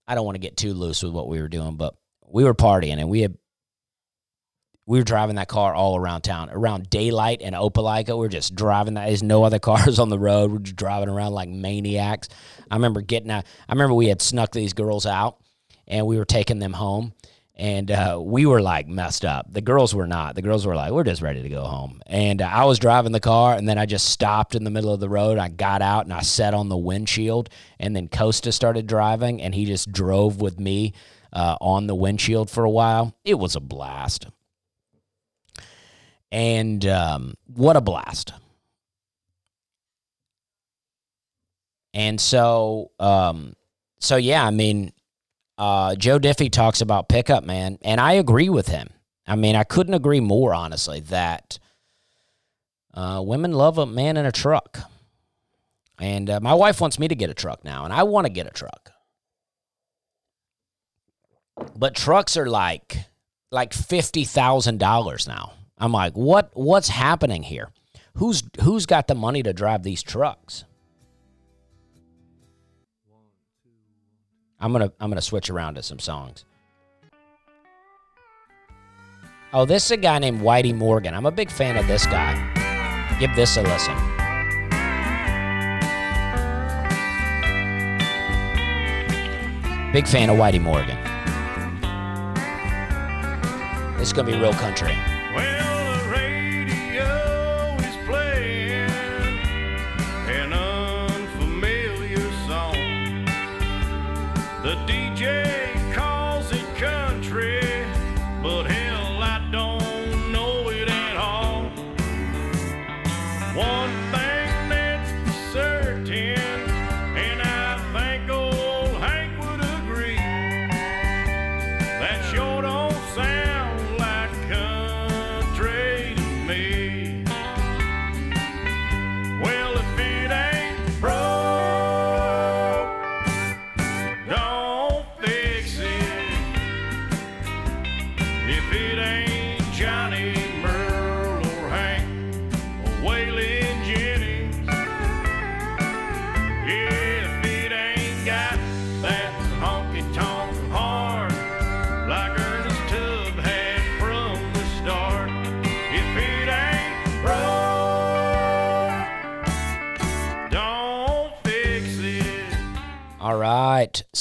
I 0.08 0.16
don't 0.16 0.26
want 0.26 0.36
to 0.36 0.40
get 0.40 0.58
too 0.58 0.74
loose 0.74 1.04
with 1.04 1.14
what 1.14 1.30
we 1.30 1.40
were 1.40 1.48
doing, 1.48 1.76
but 1.76 1.96
we 2.28 2.44
were 2.44 2.56
partying 2.56 2.98
and 2.98 3.10
we 3.10 3.22
had, 3.22 3.38
we 4.88 4.98
were 4.98 5.04
driving 5.04 5.36
that 5.36 5.48
car 5.48 5.76
all 5.76 5.96
around 5.98 6.22
town, 6.22 6.50
around 6.50 6.90
daylight 6.90 7.42
and 7.44 7.54
Opelika. 7.54 8.18
We're 8.18 8.28
just 8.28 8.56
driving 8.56 8.96
that. 8.96 9.06
There's 9.06 9.22
no 9.22 9.44
other 9.44 9.60
cars 9.70 10.00
on 10.00 10.10
the 10.10 10.18
road. 10.18 10.52
We're 10.52 10.60
just 10.60 10.78
driving 10.78 11.10
around 11.10 11.34
like 11.34 11.50
maniacs. 11.50 12.28
I 12.72 12.76
remember 12.76 13.02
getting 13.02 13.30
out. 13.30 13.46
I 13.70 13.74
remember 13.74 13.94
we 13.94 14.08
had 14.08 14.22
snuck 14.22 14.52
these 14.52 14.74
girls 14.74 15.06
out 15.06 15.38
and 15.88 16.08
we 16.08 16.18
were 16.18 16.26
taking 16.26 16.58
them 16.58 16.74
home 16.74 17.14
and 17.58 17.89
uh, 17.89 18.20
we 18.22 18.45
were 18.45 18.62
like 18.62 18.88
messed 18.88 19.26
up. 19.26 19.51
The 19.51 19.62
girls 19.62 19.93
were 19.93 20.05
not. 20.05 20.36
The 20.36 20.43
girls 20.43 20.66
were 20.66 20.76
like, 20.76 20.91
we're 20.91 21.03
just 21.03 21.24
ready 21.24 21.41
to 21.41 21.49
go 21.49 21.64
home. 21.64 22.01
And 22.05 22.41
uh, 22.41 22.45
I 22.45 22.66
was 22.66 22.78
driving 22.78 23.12
the 23.12 23.20
car, 23.20 23.55
and 23.55 23.68
then 23.68 23.80
I 23.80 23.88
just 23.88 24.10
stopped 24.10 24.53
in 24.53 24.64
the 24.64 24.70
middle 24.70 24.93
of 24.93 24.99
the 24.99 25.10
road. 25.10 25.39
I 25.39 25.49
got 25.49 25.82
out 25.82 26.05
and 26.05 26.14
I 26.14 26.22
sat 26.22 26.53
on 26.53 26.70
the 26.70 26.78
windshield, 26.78 27.49
and 27.80 27.95
then 27.95 28.10
Costa 28.10 28.51
started 28.51 28.86
driving, 28.86 29.41
and 29.41 29.55
he 29.55 29.66
just 29.66 29.91
drove 29.91 30.39
with 30.39 30.60
me 30.60 30.93
uh, 31.34 31.58
on 31.60 31.88
the 31.88 31.95
windshield 31.95 32.51
for 32.51 32.64
a 32.64 32.70
while. 32.70 33.16
It 33.26 33.36
was 33.36 33.55
a 33.55 33.60
blast. 33.60 34.28
And 36.32 36.86
um, 36.86 37.34
what 37.47 37.76
a 37.76 37.82
blast. 37.82 38.34
And 41.93 42.22
so 42.22 42.91
um, 42.99 43.55
so 43.99 44.16
yeah, 44.16 44.45
I 44.45 44.51
mean, 44.51 44.91
uh, 45.58 45.95
Joe 45.95 46.20
Diffie 46.20 46.51
talks 46.51 46.82
about 46.82 47.10
pickup 47.10 47.43
man, 47.43 47.78
and 47.82 47.99
I 47.99 48.14
agree 48.14 48.49
with 48.49 48.68
him. 48.68 48.89
I 49.26 49.36
mean, 49.36 49.55
I 49.55 49.64
couldn't 49.64 49.93
agree 49.93 50.20
more, 50.20 50.53
honestly, 50.53 51.01
that 51.01 51.60
uh, 52.93 53.22
women 53.26 53.51
love 53.51 53.78
a 53.78 53.86
man 53.86 54.18
in 54.18 54.26
a 54.26 54.32
truck. 54.32 54.80
And 55.99 56.30
uh, 56.30 56.39
my 56.39 56.53
wife 56.53 56.80
wants 56.80 56.99
me 56.99 57.08
to 57.08 57.16
get 57.16 57.30
a 57.30 57.34
truck 57.34 57.64
now, 57.64 57.84
and 57.84 57.93
I 57.93 58.03
want 58.03 58.26
to 58.28 58.32
get 58.32 58.45
a 58.45 58.51
truck. 58.51 58.91
But 61.76 61.95
trucks 61.95 62.38
are 62.38 62.47
like 62.47 62.99
like 63.51 63.74
fifty 63.74 64.24
thousand 64.24 64.80
dollars 64.80 65.28
now. 65.28 65.53
I'm 65.78 65.91
like, 65.91 66.14
what 66.14 66.51
what's 66.53 66.89
happening 66.89 67.41
here? 67.43 67.70
Who's 68.16 68.43
who's 68.62 68.86
got 68.86 69.08
the 69.08 69.16
money 69.16 69.41
to 69.43 69.53
drive 69.53 69.82
these 69.82 70.03
trucks? 70.03 70.66
I'm 74.60 74.72
gonna 74.72 74.91
I'm 74.99 75.10
gonna 75.10 75.22
switch 75.22 75.49
around 75.49 75.76
to 75.76 75.84
some 75.84 75.99
songs. 75.99 76.45
Oh, 79.53 79.66
this 79.66 79.86
is 79.86 79.91
a 79.91 79.97
guy 79.97 80.20
named 80.20 80.41
Whitey 80.41 80.76
Morgan. 80.76 81.14
I'm 81.14 81.26
a 81.26 81.32
big 81.32 81.49
fan 81.49 81.78
of 81.78 81.88
this 81.88 82.05
guy. 82.05 82.36
Give 83.20 83.34
this 83.36 83.55
a 83.58 83.62
listen. 83.62 83.95
Big 89.93 90.08
fan 90.08 90.30
of 90.30 90.38
Whitey 90.38 90.62
Morgan. 90.62 90.97
Is 94.01 94.12
gonna 94.14 94.30
be 94.30 94.38
real 94.38 94.53
country. 94.53 94.95
Well, 95.36 95.66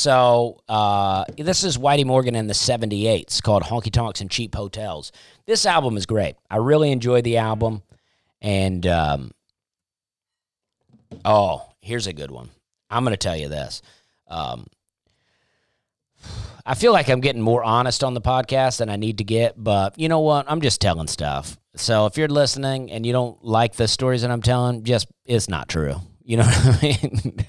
So 0.06 0.60
uh, 0.68 1.24
this 1.36 1.64
is 1.64 1.78
Whitey 1.78 2.04
Morgan 2.04 2.36
in 2.36 2.46
the 2.46 2.54
78s 2.54 3.42
called 3.42 3.64
Honky 3.64 3.90
Tonks 3.90 4.20
and 4.20 4.30
Cheap 4.30 4.54
Hotels. 4.54 5.10
This 5.46 5.66
album 5.66 5.96
is 5.96 6.06
great. 6.06 6.36
I 6.48 6.58
really 6.58 6.92
enjoyed 6.92 7.24
the 7.24 7.38
album. 7.38 7.82
And 8.40 8.86
um, 8.86 9.32
oh, 11.24 11.68
here's 11.80 12.06
a 12.06 12.12
good 12.12 12.30
one. 12.30 12.50
I'm 12.88 13.02
going 13.02 13.14
to 13.14 13.16
tell 13.16 13.36
you 13.36 13.48
this. 13.48 13.82
Um, 14.28 14.68
I 16.64 16.76
feel 16.76 16.92
like 16.92 17.08
I'm 17.08 17.20
getting 17.20 17.42
more 17.42 17.64
honest 17.64 18.04
on 18.04 18.14
the 18.14 18.20
podcast 18.20 18.78
than 18.78 18.88
I 18.88 18.94
need 18.94 19.18
to 19.18 19.24
get, 19.24 19.54
but 19.56 19.98
you 19.98 20.08
know 20.08 20.20
what? 20.20 20.48
I'm 20.48 20.60
just 20.60 20.80
telling 20.80 21.08
stuff. 21.08 21.58
So 21.74 22.06
if 22.06 22.16
you're 22.16 22.28
listening 22.28 22.92
and 22.92 23.04
you 23.04 23.12
don't 23.12 23.44
like 23.44 23.74
the 23.74 23.88
stories 23.88 24.22
that 24.22 24.30
I'm 24.30 24.42
telling, 24.42 24.84
just 24.84 25.08
it's 25.24 25.48
not 25.48 25.68
true. 25.68 25.96
You 26.22 26.36
know 26.36 26.44
what 26.44 26.84
I 26.84 26.98
mean? 27.02 27.44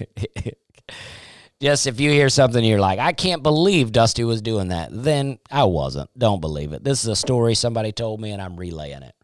just 1.60 1.86
if 1.86 2.00
you 2.00 2.10
hear 2.10 2.28
something 2.28 2.64
you're 2.64 2.80
like, 2.80 2.98
I 2.98 3.12
can't 3.12 3.42
believe 3.42 3.92
Dusty 3.92 4.24
was 4.24 4.42
doing 4.42 4.68
that, 4.68 4.90
then 4.92 5.38
I 5.50 5.64
wasn't. 5.64 6.10
Don't 6.16 6.40
believe 6.40 6.72
it. 6.72 6.84
This 6.84 7.02
is 7.02 7.08
a 7.08 7.16
story 7.16 7.54
somebody 7.54 7.92
told 7.92 8.20
me 8.20 8.30
and 8.30 8.40
I'm 8.40 8.56
relaying 8.56 9.02
it. 9.02 9.14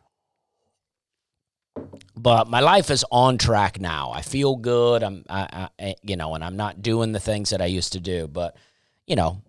But 2.16 2.48
my 2.48 2.60
life 2.60 2.90
is 2.90 3.04
on 3.10 3.38
track 3.38 3.80
now. 3.80 4.12
I 4.12 4.22
feel 4.22 4.56
good. 4.56 5.02
I'm, 5.02 5.24
I, 5.28 5.68
I, 5.78 5.94
you 6.02 6.16
know, 6.16 6.34
and 6.34 6.44
I'm 6.44 6.56
not 6.56 6.82
doing 6.82 7.12
the 7.12 7.20
things 7.20 7.50
that 7.50 7.60
I 7.60 7.66
used 7.66 7.92
to 7.94 8.00
do. 8.00 8.28
But, 8.28 8.56
you 9.06 9.16
know, 9.16 9.42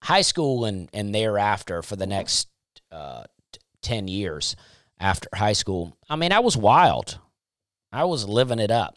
high 0.00 0.22
school 0.22 0.64
and 0.64 0.88
and 0.92 1.14
thereafter 1.14 1.82
for 1.82 1.96
the 1.96 2.06
next 2.06 2.48
uh, 2.92 3.24
t- 3.52 3.60
ten 3.82 4.08
years 4.08 4.56
after 5.00 5.28
high 5.34 5.52
school, 5.52 5.96
I 6.08 6.16
mean, 6.16 6.32
I 6.32 6.38
was 6.38 6.56
wild. 6.56 7.18
I 7.92 8.04
was 8.04 8.28
living 8.28 8.58
it 8.58 8.70
up. 8.70 8.96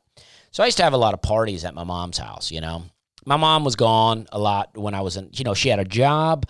So 0.52 0.64
I 0.64 0.68
used 0.68 0.78
to 0.78 0.84
have 0.84 0.94
a 0.94 0.98
lot 0.98 1.14
of 1.14 1.22
parties 1.22 1.66
at 1.66 1.74
my 1.74 1.84
mom's 1.84 2.18
house. 2.18 2.52
You 2.52 2.62
know, 2.62 2.84
my 3.26 3.38
mom 3.38 3.64
was 3.64 3.76
gone 3.76 4.28
a 4.32 4.40
lot 4.40 4.78
when 4.78 4.94
I 4.94 5.02
was 5.02 5.18
in. 5.18 5.30
You 5.34 5.44
know, 5.44 5.54
she 5.54 5.70
had 5.70 5.80
a 5.80 5.86
job. 5.86 6.48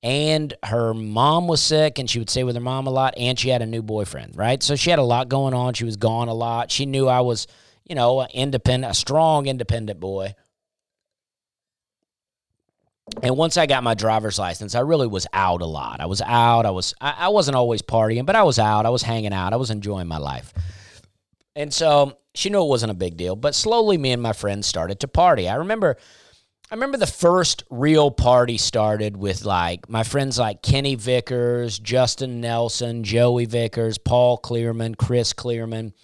And 0.00 0.54
her 0.64 0.94
mom 0.94 1.48
was 1.48 1.60
sick, 1.60 1.98
and 1.98 2.08
she 2.08 2.20
would 2.20 2.30
stay 2.30 2.44
with 2.44 2.54
her 2.54 2.60
mom 2.60 2.86
a 2.86 2.90
lot. 2.90 3.14
And 3.16 3.36
she 3.36 3.48
had 3.48 3.62
a 3.62 3.66
new 3.66 3.82
boyfriend, 3.82 4.36
right? 4.36 4.62
So 4.62 4.76
she 4.76 4.90
had 4.90 5.00
a 5.00 5.04
lot 5.04 5.28
going 5.28 5.54
on. 5.54 5.74
She 5.74 5.84
was 5.84 5.96
gone 5.96 6.28
a 6.28 6.34
lot. 6.34 6.70
She 6.70 6.86
knew 6.86 7.08
I 7.08 7.22
was, 7.22 7.48
you 7.84 7.96
know, 7.96 8.20
an 8.20 8.28
independent, 8.32 8.92
a 8.92 8.94
strong, 8.94 9.46
independent 9.46 9.98
boy. 9.98 10.36
And 13.22 13.36
once 13.36 13.56
I 13.56 13.66
got 13.66 13.82
my 13.82 13.94
driver's 13.94 14.38
license, 14.38 14.74
I 14.74 14.80
really 14.80 15.06
was 15.06 15.26
out 15.32 15.62
a 15.62 15.66
lot. 15.66 16.00
I 16.00 16.06
was 16.06 16.20
out. 16.20 16.66
I 16.66 16.70
was 16.70 16.94
I, 17.00 17.14
I 17.18 17.28
wasn't 17.28 17.56
always 17.56 17.82
partying, 17.82 18.26
but 18.26 18.36
I 18.36 18.42
was 18.42 18.58
out. 18.58 18.86
I 18.86 18.90
was 18.90 19.02
hanging 19.02 19.32
out. 19.32 19.52
I 19.52 19.56
was 19.56 19.70
enjoying 19.70 20.06
my 20.06 20.18
life. 20.18 20.52
And 21.56 21.72
so 21.72 22.18
she 22.38 22.50
knew 22.50 22.62
it 22.62 22.68
wasn't 22.68 22.92
a 22.92 22.94
big 22.94 23.16
deal. 23.16 23.36
But 23.36 23.54
slowly 23.54 23.98
me 23.98 24.12
and 24.12 24.22
my 24.22 24.32
friends 24.32 24.66
started 24.66 25.00
to 25.00 25.08
party. 25.08 25.48
I 25.48 25.56
remember 25.56 25.96
I 26.70 26.74
remember 26.74 26.98
the 26.98 27.06
first 27.06 27.64
real 27.70 28.10
party 28.10 28.58
started 28.58 29.16
with 29.16 29.44
like 29.44 29.88
my 29.88 30.02
friends 30.02 30.38
like 30.38 30.62
Kenny 30.62 30.96
Vickers, 30.96 31.78
Justin 31.78 32.40
Nelson, 32.42 33.04
Joey 33.04 33.46
Vickers, 33.46 33.96
Paul 33.96 34.36
Clearman, 34.36 34.94
Chris 34.94 35.32
Clearman, 35.32 35.94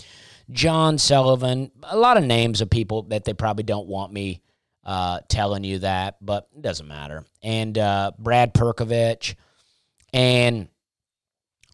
John 0.50 0.96
Sullivan, 0.96 1.70
a 1.82 1.96
lot 1.98 2.16
of 2.16 2.24
names 2.24 2.62
of 2.62 2.70
people 2.70 3.02
that 3.04 3.24
they 3.24 3.34
probably 3.34 3.64
don't 3.64 3.88
want 3.88 4.12
me 4.12 4.40
uh, 4.84 5.20
telling 5.28 5.64
you 5.64 5.80
that, 5.80 6.16
but 6.20 6.48
it 6.56 6.62
doesn't 6.62 6.88
matter. 6.88 7.24
And 7.42 7.76
uh, 7.76 8.12
Brad 8.18 8.54
Perkovich, 8.54 9.34
and 10.12 10.68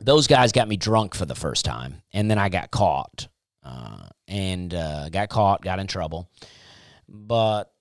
those 0.01 0.27
guys 0.27 0.53
got 0.53 0.69
me 0.69 0.77
drunk 0.77 1.15
for 1.15 1.27
the 1.27 1.35
first 1.35 1.65
time, 1.65 2.03
and 2.13 2.31
then 2.31 2.39
I 2.39 2.49
got 2.49 2.71
caught, 2.71 3.29
uh, 3.63 4.09
and 4.31 4.73
uh, 4.73 5.11
got 5.11 5.29
caught, 5.29 5.63
got 5.63 5.81
in 5.81 5.87
trouble. 5.87 6.31
But 7.09 7.73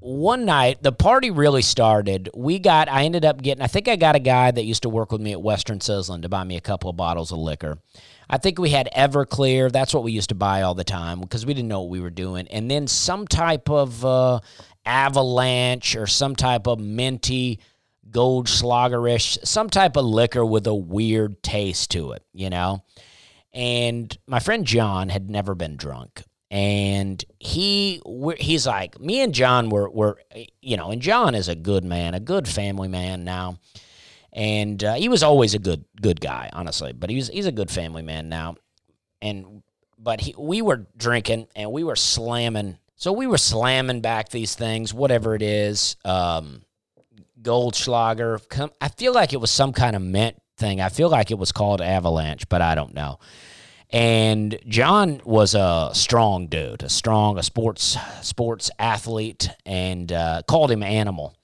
one 0.00 0.46
night, 0.46 0.82
the 0.82 0.92
party 0.92 1.30
really 1.30 1.62
started. 1.62 2.30
We 2.34 2.58
got, 2.58 2.88
I 2.88 3.04
ended 3.04 3.24
up 3.24 3.42
getting, 3.42 3.62
I 3.62 3.66
think 3.66 3.88
I 3.88 3.96
got 3.96 4.16
a 4.16 4.20
guy 4.20 4.50
that 4.50 4.64
used 4.64 4.82
to 4.82 4.88
work 4.88 5.12
with 5.12 5.20
me 5.20 5.32
at 5.32 5.42
Western 5.42 5.80
Sizzling 5.80 6.22
to 6.22 6.28
buy 6.28 6.44
me 6.44 6.56
a 6.56 6.60
couple 6.60 6.88
of 6.88 6.96
bottles 6.96 7.30
of 7.30 7.38
liquor. 7.38 7.78
I 8.30 8.38
think 8.38 8.58
we 8.58 8.70
had 8.70 8.88
Everclear. 8.96 9.70
That's 9.70 9.92
what 9.92 10.02
we 10.02 10.12
used 10.12 10.30
to 10.30 10.34
buy 10.34 10.62
all 10.62 10.74
the 10.74 10.84
time 10.84 11.20
because 11.20 11.44
we 11.44 11.52
didn't 11.52 11.68
know 11.68 11.80
what 11.82 11.90
we 11.90 12.00
were 12.00 12.10
doing. 12.10 12.48
And 12.48 12.70
then 12.70 12.86
some 12.86 13.26
type 13.26 13.68
of 13.68 14.04
uh, 14.04 14.40
avalanche 14.86 15.94
or 15.94 16.06
some 16.06 16.34
type 16.36 16.66
of 16.66 16.78
minty 16.80 17.60
Goldschlagerish, 18.10 19.46
some 19.46 19.68
type 19.68 19.96
of 19.96 20.04
liquor 20.06 20.44
with 20.44 20.66
a 20.66 20.74
weird 20.74 21.42
taste 21.42 21.90
to 21.90 22.12
it, 22.12 22.22
you 22.32 22.48
know? 22.48 22.82
And 23.58 24.16
my 24.28 24.38
friend 24.38 24.64
John 24.64 25.08
had 25.08 25.28
never 25.28 25.54
been 25.54 25.76
drunk. 25.76 26.22
And 26.50 27.22
he 27.40 28.00
he's 28.38 28.66
like, 28.66 28.98
me 28.98 29.20
and 29.20 29.34
John 29.34 29.68
were, 29.68 29.90
were, 29.90 30.18
you 30.62 30.76
know, 30.78 30.90
and 30.90 31.02
John 31.02 31.34
is 31.34 31.48
a 31.48 31.54
good 31.54 31.84
man, 31.84 32.14
a 32.14 32.20
good 32.20 32.48
family 32.48 32.88
man 32.88 33.24
now 33.24 33.58
and 34.32 34.82
uh, 34.84 34.94
he 34.94 35.08
was 35.08 35.22
always 35.22 35.54
a 35.54 35.58
good 35.58 35.84
good 36.00 36.20
guy, 36.20 36.50
honestly. 36.52 36.92
But 36.92 37.10
he's 37.10 37.28
he's 37.28 37.46
a 37.46 37.52
good 37.52 37.70
family 37.70 38.02
man 38.02 38.28
now, 38.28 38.56
and 39.20 39.62
but 39.98 40.20
he, 40.20 40.34
we 40.38 40.62
were 40.62 40.86
drinking 40.96 41.48
and 41.56 41.72
we 41.72 41.84
were 41.84 41.96
slamming. 41.96 42.78
So 42.96 43.12
we 43.12 43.26
were 43.26 43.38
slamming 43.38 44.00
back 44.00 44.28
these 44.28 44.54
things, 44.54 44.92
whatever 44.92 45.34
it 45.34 45.42
is, 45.42 45.96
um, 46.04 46.62
Goldschlager. 47.40 48.70
I 48.80 48.88
feel 48.88 49.12
like 49.12 49.32
it 49.32 49.40
was 49.40 49.50
some 49.50 49.72
kind 49.72 49.94
of 49.96 50.02
mint 50.02 50.36
thing. 50.58 50.80
I 50.80 50.88
feel 50.88 51.08
like 51.08 51.30
it 51.30 51.38
was 51.38 51.52
called 51.52 51.80
Avalanche, 51.80 52.48
but 52.48 52.60
I 52.60 52.74
don't 52.74 52.94
know. 52.94 53.18
And 53.90 54.58
John 54.68 55.22
was 55.24 55.54
a 55.54 55.90
strong 55.94 56.46
dude, 56.48 56.82
a 56.82 56.90
strong, 56.90 57.38
a 57.38 57.42
sports 57.42 57.96
sports 58.20 58.70
athlete, 58.78 59.48
and 59.64 60.12
uh, 60.12 60.42
called 60.46 60.70
him 60.70 60.82
Animal. 60.82 61.34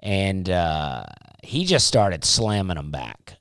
And 0.00 0.50
uh, 0.50 1.04
he 1.42 1.64
just 1.64 1.86
started 1.86 2.24
slamming 2.24 2.76
them 2.76 2.90
back. 2.90 3.36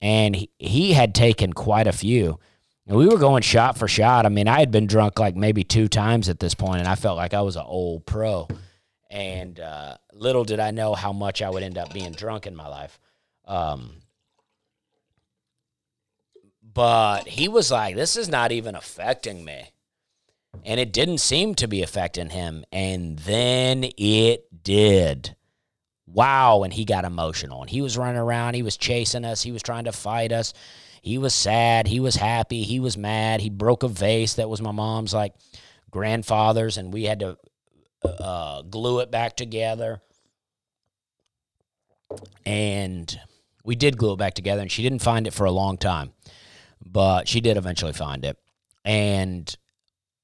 And 0.00 0.36
he, 0.36 0.50
he 0.58 0.92
had 0.92 1.14
taken 1.14 1.52
quite 1.52 1.88
a 1.88 1.92
few. 1.92 2.38
And 2.86 2.96
we 2.96 3.08
were 3.08 3.18
going 3.18 3.42
shot 3.42 3.76
for 3.76 3.88
shot. 3.88 4.24
I 4.24 4.28
mean, 4.28 4.48
I 4.48 4.60
had 4.60 4.70
been 4.70 4.86
drunk 4.86 5.18
like 5.18 5.34
maybe 5.36 5.64
two 5.64 5.88
times 5.88 6.28
at 6.28 6.38
this 6.38 6.54
point, 6.54 6.78
and 6.78 6.88
I 6.88 6.94
felt 6.94 7.16
like 7.16 7.34
I 7.34 7.42
was 7.42 7.56
an 7.56 7.64
old 7.66 8.06
pro. 8.06 8.48
And 9.10 9.58
uh, 9.58 9.96
little 10.12 10.44
did 10.44 10.60
I 10.60 10.70
know 10.70 10.94
how 10.94 11.12
much 11.12 11.42
I 11.42 11.50
would 11.50 11.62
end 11.62 11.76
up 11.76 11.92
being 11.92 12.12
drunk 12.12 12.46
in 12.46 12.54
my 12.54 12.68
life. 12.68 12.98
Um, 13.44 13.90
but 16.78 17.26
he 17.26 17.48
was 17.48 17.72
like, 17.72 17.96
this 17.96 18.16
is 18.16 18.28
not 18.28 18.52
even 18.52 18.76
affecting 18.76 19.44
me. 19.44 19.72
And 20.64 20.78
it 20.78 20.92
didn't 20.92 21.18
seem 21.18 21.56
to 21.56 21.66
be 21.66 21.82
affecting 21.82 22.30
him. 22.30 22.64
And 22.70 23.18
then 23.18 23.84
it 23.96 24.62
did. 24.62 25.34
Wow. 26.06 26.62
And 26.62 26.72
he 26.72 26.84
got 26.84 27.04
emotional. 27.04 27.62
And 27.62 27.68
he 27.68 27.82
was 27.82 27.98
running 27.98 28.20
around. 28.20 28.54
He 28.54 28.62
was 28.62 28.76
chasing 28.76 29.24
us. 29.24 29.42
He 29.42 29.50
was 29.50 29.60
trying 29.60 29.86
to 29.86 29.92
fight 29.92 30.30
us. 30.30 30.54
He 31.02 31.18
was 31.18 31.34
sad. 31.34 31.88
He 31.88 31.98
was 31.98 32.14
happy. 32.14 32.62
He 32.62 32.78
was 32.78 32.96
mad. 32.96 33.40
He 33.40 33.50
broke 33.50 33.82
a 33.82 33.88
vase 33.88 34.34
that 34.34 34.48
was 34.48 34.62
my 34.62 34.70
mom's 34.70 35.12
like 35.12 35.34
grandfather's. 35.90 36.78
And 36.78 36.92
we 36.92 37.06
had 37.06 37.18
to 37.18 37.38
uh, 38.04 38.62
glue 38.62 39.00
it 39.00 39.10
back 39.10 39.36
together. 39.36 40.00
And 42.46 43.20
we 43.64 43.74
did 43.74 43.98
glue 43.98 44.12
it 44.12 44.18
back 44.18 44.34
together. 44.34 44.62
And 44.62 44.70
she 44.70 44.84
didn't 44.84 45.02
find 45.02 45.26
it 45.26 45.34
for 45.34 45.44
a 45.44 45.50
long 45.50 45.76
time 45.76 46.12
but 46.92 47.28
she 47.28 47.40
did 47.40 47.56
eventually 47.56 47.92
find 47.92 48.24
it. 48.24 48.36
And 48.84 49.54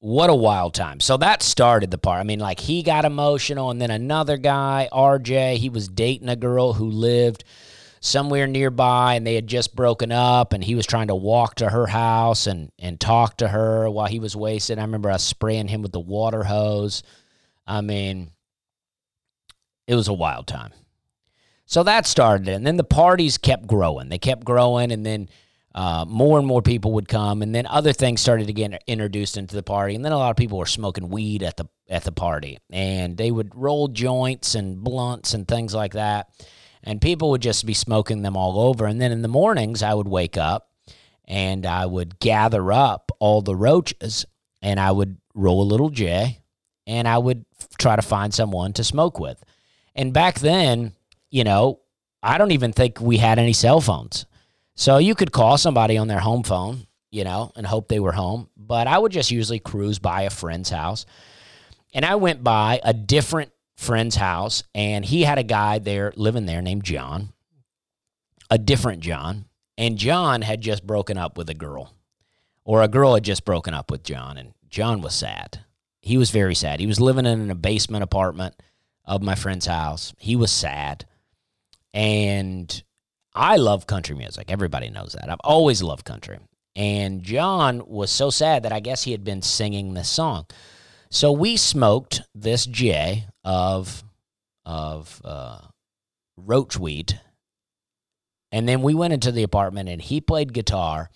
what 0.00 0.30
a 0.30 0.34
wild 0.34 0.74
time. 0.74 1.00
So 1.00 1.16
that 1.16 1.42
started 1.42 1.90
the 1.90 1.98
part. 1.98 2.20
I 2.20 2.24
mean, 2.24 2.38
like 2.38 2.60
he 2.60 2.82
got 2.82 3.04
emotional, 3.04 3.70
and 3.70 3.80
then 3.80 3.90
another 3.90 4.36
guy, 4.36 4.88
RJ, 4.92 5.56
he 5.56 5.68
was 5.68 5.88
dating 5.88 6.28
a 6.28 6.36
girl 6.36 6.74
who 6.74 6.90
lived 6.90 7.44
somewhere 8.04 8.46
nearby 8.46 9.14
and 9.14 9.26
they 9.26 9.34
had 9.34 9.46
just 9.46 9.74
broken 9.74 10.12
up 10.12 10.52
and 10.52 10.62
he 10.62 10.74
was 10.74 10.84
trying 10.84 11.08
to 11.08 11.14
walk 11.14 11.54
to 11.54 11.70
her 11.70 11.86
house 11.86 12.46
and 12.46 12.70
and 12.78 13.00
talk 13.00 13.38
to 13.38 13.48
her 13.48 13.88
while 13.88 14.06
he 14.06 14.18
was 14.18 14.36
wasted. 14.36 14.78
I 14.78 14.82
remember 14.82 15.10
I 15.10 15.16
spraying 15.16 15.68
him 15.68 15.80
with 15.80 15.92
the 15.92 16.00
water 16.00 16.44
hose. 16.44 17.02
I 17.66 17.80
mean, 17.80 18.30
it 19.86 19.94
was 19.94 20.08
a 20.08 20.12
wild 20.12 20.46
time. 20.46 20.72
So 21.64 21.82
that 21.82 22.06
started 22.06 22.48
and 22.48 22.66
then 22.66 22.76
the 22.76 22.84
parties 22.84 23.38
kept 23.38 23.66
growing. 23.66 24.10
They 24.10 24.18
kept 24.18 24.44
growing 24.44 24.92
and 24.92 25.06
then 25.06 25.30
uh, 25.74 26.04
more 26.08 26.38
and 26.38 26.46
more 26.46 26.62
people 26.62 26.92
would 26.92 27.08
come, 27.08 27.42
and 27.42 27.54
then 27.54 27.66
other 27.66 27.92
things 27.92 28.20
started 28.20 28.46
to 28.46 28.52
get 28.52 28.82
introduced 28.86 29.36
into 29.36 29.56
the 29.56 29.62
party, 29.62 29.94
and 29.94 30.04
then 30.04 30.12
a 30.12 30.18
lot 30.18 30.30
of 30.30 30.36
people 30.36 30.58
were 30.58 30.66
smoking 30.66 31.08
weed 31.08 31.42
at 31.42 31.56
the 31.56 31.66
at 31.88 32.04
the 32.04 32.12
party, 32.12 32.58
and 32.70 33.16
they 33.16 33.30
would 33.30 33.54
roll 33.54 33.88
joints 33.88 34.54
and 34.54 34.82
blunts 34.82 35.34
and 35.34 35.48
things 35.48 35.74
like 35.74 35.94
that, 35.94 36.28
and 36.84 37.00
people 37.00 37.30
would 37.30 37.42
just 37.42 37.66
be 37.66 37.74
smoking 37.74 38.22
them 38.22 38.36
all 38.36 38.60
over. 38.60 38.86
And 38.86 39.00
then 39.00 39.12
in 39.12 39.22
the 39.22 39.28
mornings, 39.28 39.82
I 39.82 39.94
would 39.94 40.08
wake 40.08 40.36
up 40.36 40.70
and 41.26 41.64
I 41.64 41.86
would 41.86 42.18
gather 42.20 42.70
up 42.72 43.10
all 43.18 43.42
the 43.42 43.56
roaches, 43.56 44.26
and 44.62 44.78
I 44.78 44.92
would 44.92 45.16
roll 45.34 45.62
a 45.62 45.64
little 45.64 45.90
J, 45.90 46.40
and 46.86 47.08
I 47.08 47.18
would 47.18 47.44
try 47.78 47.96
to 47.96 48.02
find 48.02 48.32
someone 48.32 48.72
to 48.74 48.84
smoke 48.84 49.18
with. 49.18 49.42
And 49.94 50.12
back 50.12 50.40
then, 50.40 50.92
you 51.30 51.44
know, 51.44 51.80
I 52.22 52.38
don't 52.38 52.52
even 52.52 52.72
think 52.72 53.00
we 53.00 53.16
had 53.16 53.38
any 53.38 53.52
cell 53.52 53.80
phones. 53.80 54.26
So 54.76 54.98
you 54.98 55.14
could 55.14 55.32
call 55.32 55.56
somebody 55.56 55.96
on 55.96 56.08
their 56.08 56.20
home 56.20 56.42
phone, 56.42 56.86
you 57.10 57.24
know, 57.24 57.52
and 57.56 57.66
hope 57.66 57.88
they 57.88 58.00
were 58.00 58.12
home. 58.12 58.48
But 58.56 58.86
I 58.86 58.98
would 58.98 59.12
just 59.12 59.30
usually 59.30 59.60
cruise 59.60 59.98
by 59.98 60.22
a 60.22 60.30
friend's 60.30 60.70
house. 60.70 61.06
And 61.92 62.04
I 62.04 62.16
went 62.16 62.42
by 62.42 62.80
a 62.82 62.92
different 62.92 63.52
friend's 63.76 64.16
house, 64.16 64.64
and 64.74 65.04
he 65.04 65.22
had 65.22 65.38
a 65.38 65.44
guy 65.44 65.78
there 65.78 66.12
living 66.16 66.46
there 66.46 66.62
named 66.62 66.84
John, 66.84 67.32
a 68.50 68.58
different 68.58 69.00
John. 69.00 69.44
And 69.78 69.98
John 69.98 70.42
had 70.42 70.60
just 70.60 70.86
broken 70.86 71.16
up 71.18 71.36
with 71.36 71.50
a 71.50 71.54
girl, 71.54 71.92
or 72.64 72.82
a 72.82 72.88
girl 72.88 73.14
had 73.14 73.24
just 73.24 73.44
broken 73.44 73.74
up 73.74 73.90
with 73.90 74.02
John, 74.02 74.38
and 74.38 74.54
John 74.68 75.00
was 75.00 75.14
sad. 75.14 75.60
He 76.00 76.18
was 76.18 76.30
very 76.30 76.54
sad. 76.54 76.80
He 76.80 76.86
was 76.86 77.00
living 77.00 77.26
in 77.26 77.50
a 77.50 77.54
basement 77.54 78.04
apartment 78.04 78.54
of 79.04 79.22
my 79.22 79.34
friend's 79.34 79.66
house. 79.66 80.12
He 80.18 80.36
was 80.36 80.50
sad. 80.50 81.06
And 81.92 82.82
I 83.34 83.56
love 83.56 83.86
country 83.86 84.14
music. 84.14 84.50
Everybody 84.50 84.90
knows 84.90 85.16
that. 85.18 85.28
I've 85.28 85.40
always 85.42 85.82
loved 85.82 86.04
country. 86.04 86.38
And 86.76 87.22
John 87.22 87.82
was 87.86 88.10
so 88.10 88.30
sad 88.30 88.62
that 88.62 88.72
I 88.72 88.80
guess 88.80 89.02
he 89.02 89.12
had 89.12 89.24
been 89.24 89.42
singing 89.42 89.94
this 89.94 90.08
song. 90.08 90.46
So 91.10 91.30
we 91.30 91.56
smoked 91.56 92.22
this 92.34 92.66
J 92.66 93.26
of 93.44 94.02
of 94.66 95.20
uh, 95.24 95.60
roachweed, 96.40 97.20
and 98.50 98.68
then 98.68 98.82
we 98.82 98.94
went 98.94 99.12
into 99.12 99.30
the 99.30 99.44
apartment 99.44 99.88
and 99.88 100.02
he 100.02 100.20
played 100.20 100.52
guitar, 100.52 101.10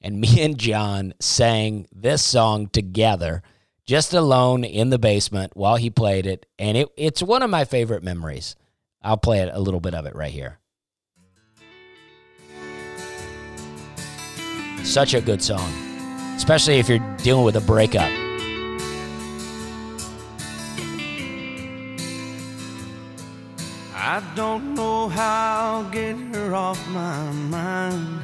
and 0.00 0.20
me 0.20 0.40
and 0.40 0.56
John 0.56 1.14
sang 1.18 1.88
this 1.90 2.24
song 2.24 2.68
together, 2.68 3.42
just 3.86 4.14
alone 4.14 4.62
in 4.62 4.90
the 4.90 5.00
basement 5.00 5.56
while 5.56 5.76
he 5.76 5.90
played 5.90 6.26
it, 6.26 6.46
and 6.56 6.76
it 6.76 6.88
it's 6.96 7.20
one 7.20 7.42
of 7.42 7.50
my 7.50 7.64
favorite 7.64 8.04
memories. 8.04 8.54
I'll 9.02 9.16
play 9.16 9.40
it 9.40 9.50
a 9.52 9.60
little 9.60 9.80
bit 9.80 9.94
of 9.94 10.06
it 10.06 10.14
right 10.14 10.30
here. 10.30 10.59
Such 14.84 15.14
a 15.14 15.20
good 15.20 15.42
song, 15.42 15.72
especially 16.36 16.78
if 16.78 16.88
you're 16.88 16.98
dealing 17.18 17.44
with 17.44 17.56
a 17.56 17.60
breakup. 17.60 18.10
I 23.94 24.22
don't 24.34 24.74
know 24.74 25.08
how 25.08 25.82
I'll 25.84 25.90
get 25.90 26.16
her 26.34 26.54
off 26.54 26.80
my 26.88 27.30
mind, 27.32 28.20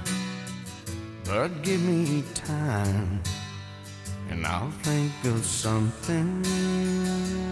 but 1.25 1.63
give 1.63 1.81
me 1.83 2.25
time 2.35 3.23
and 4.31 4.47
I'll 4.47 4.71
think 4.83 5.13
of 5.25 5.45
something. 5.45 6.45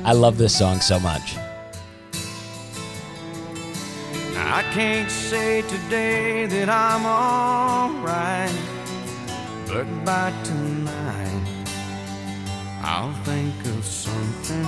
I 0.05 0.13
love 0.13 0.39
this 0.39 0.59
song 0.59 0.81
so 0.81 0.99
much. 0.99 1.37
I 4.37 4.63
can't 4.73 5.11
say 5.11 5.63
today 5.63 6.47
that 6.47 6.69
I'm 6.69 7.07
alright, 7.07 8.53
but 9.75 10.05
by 10.05 10.33
tonight 10.45 11.47
I'll 12.81 13.13
think 13.25 13.59
of 13.75 13.85
something. 13.85 14.67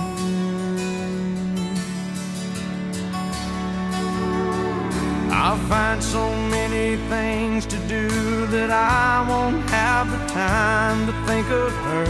I'll 5.31 5.61
find 5.69 6.03
so 6.03 6.25
many 6.57 6.97
things 7.07 7.65
to 7.67 7.77
do 7.87 8.09
that 8.47 8.69
I 8.69 9.25
won't 9.29 9.61
have 9.69 10.11
the 10.11 10.21
time 10.27 10.99
to 11.07 11.13
think 11.25 11.47
of 11.51 11.71
her. 11.87 12.05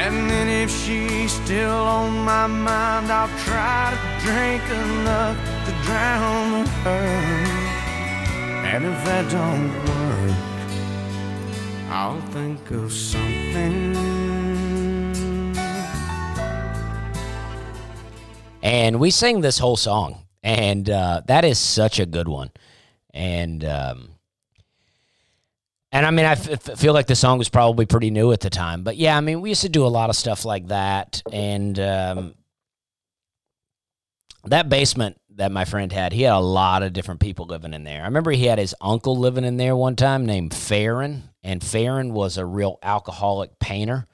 And 0.00 0.30
then 0.30 0.48
if 0.48 0.70
she's 0.70 1.32
still 1.32 1.82
on 1.98 2.12
my 2.24 2.46
mind, 2.46 3.10
I'll 3.10 3.36
try 3.50 3.82
to 3.90 3.98
drink 4.26 4.62
enough 4.86 5.36
to 5.66 5.72
drown 5.86 6.66
her. 6.84 7.74
And 8.74 8.84
if 8.84 9.04
that 9.04 9.30
don't 9.30 9.70
work, 9.86 9.93
I'll 11.88 12.20
think 12.32 12.70
of 12.70 12.92
something. 12.92 13.94
And 18.62 18.98
we 18.98 19.10
sing 19.10 19.42
this 19.42 19.58
whole 19.58 19.76
song, 19.76 20.24
and 20.42 20.88
uh, 20.88 21.20
that 21.26 21.44
is 21.44 21.58
such 21.58 21.98
a 22.00 22.06
good 22.06 22.28
one. 22.28 22.50
And 23.12 23.64
um, 23.64 24.14
and 25.92 26.04
I 26.04 26.10
mean, 26.10 26.26
I 26.26 26.32
f- 26.32 26.78
feel 26.78 26.92
like 26.92 27.06
the 27.06 27.14
song 27.14 27.38
was 27.38 27.48
probably 27.48 27.86
pretty 27.86 28.10
new 28.10 28.32
at 28.32 28.40
the 28.40 28.50
time, 28.50 28.82
but 28.82 28.96
yeah, 28.96 29.16
I 29.16 29.20
mean, 29.20 29.40
we 29.42 29.50
used 29.50 29.62
to 29.62 29.68
do 29.68 29.86
a 29.86 29.88
lot 29.88 30.10
of 30.10 30.16
stuff 30.16 30.44
like 30.44 30.68
that, 30.68 31.22
and 31.32 31.78
um, 31.78 32.34
that 34.46 34.68
basement 34.68 35.20
that 35.36 35.52
my 35.52 35.64
friend 35.64 35.92
had, 35.92 36.12
he 36.12 36.22
had 36.22 36.34
a 36.34 36.38
lot 36.38 36.82
of 36.82 36.92
different 36.92 37.20
people 37.20 37.46
living 37.46 37.74
in 37.74 37.84
there. 37.84 38.02
I 38.02 38.06
remember 38.06 38.30
he 38.30 38.46
had 38.46 38.58
his 38.58 38.74
uncle 38.80 39.16
living 39.16 39.44
in 39.44 39.56
there 39.56 39.74
one 39.74 39.96
time 39.96 40.26
named 40.26 40.54
Farron, 40.54 41.24
and 41.42 41.62
Farron 41.62 42.12
was 42.12 42.38
a 42.38 42.46
real 42.46 42.78
alcoholic 42.82 43.58
painter, 43.58 44.06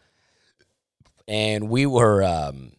and 1.28 1.68
we 1.68 1.86
were 1.86 2.22
um, 2.24 2.72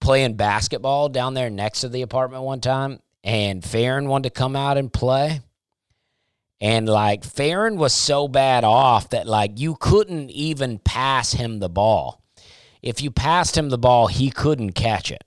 playing 0.00 0.34
basketball 0.34 1.08
down 1.08 1.34
there 1.34 1.50
next 1.50 1.80
to 1.80 1.88
the 1.88 2.02
apartment 2.02 2.42
one 2.44 2.60
time, 2.60 3.00
and 3.24 3.64
Farron 3.64 4.08
wanted 4.08 4.30
to 4.30 4.38
come 4.38 4.56
out 4.56 4.78
and 4.78 4.92
play. 4.92 5.40
And 6.60 6.88
like 6.88 7.22
Farron 7.22 7.76
was 7.76 7.92
so 7.92 8.26
bad 8.26 8.64
off 8.64 9.10
that 9.10 9.28
like 9.28 9.60
you 9.60 9.76
couldn't 9.76 10.30
even 10.30 10.78
pass 10.78 11.32
him 11.32 11.60
the 11.60 11.68
ball. 11.68 12.20
If 12.82 13.00
you 13.00 13.10
passed 13.10 13.56
him 13.56 13.68
the 13.68 13.78
ball, 13.78 14.08
he 14.08 14.30
couldn't 14.30 14.72
catch 14.72 15.12
it. 15.12 15.22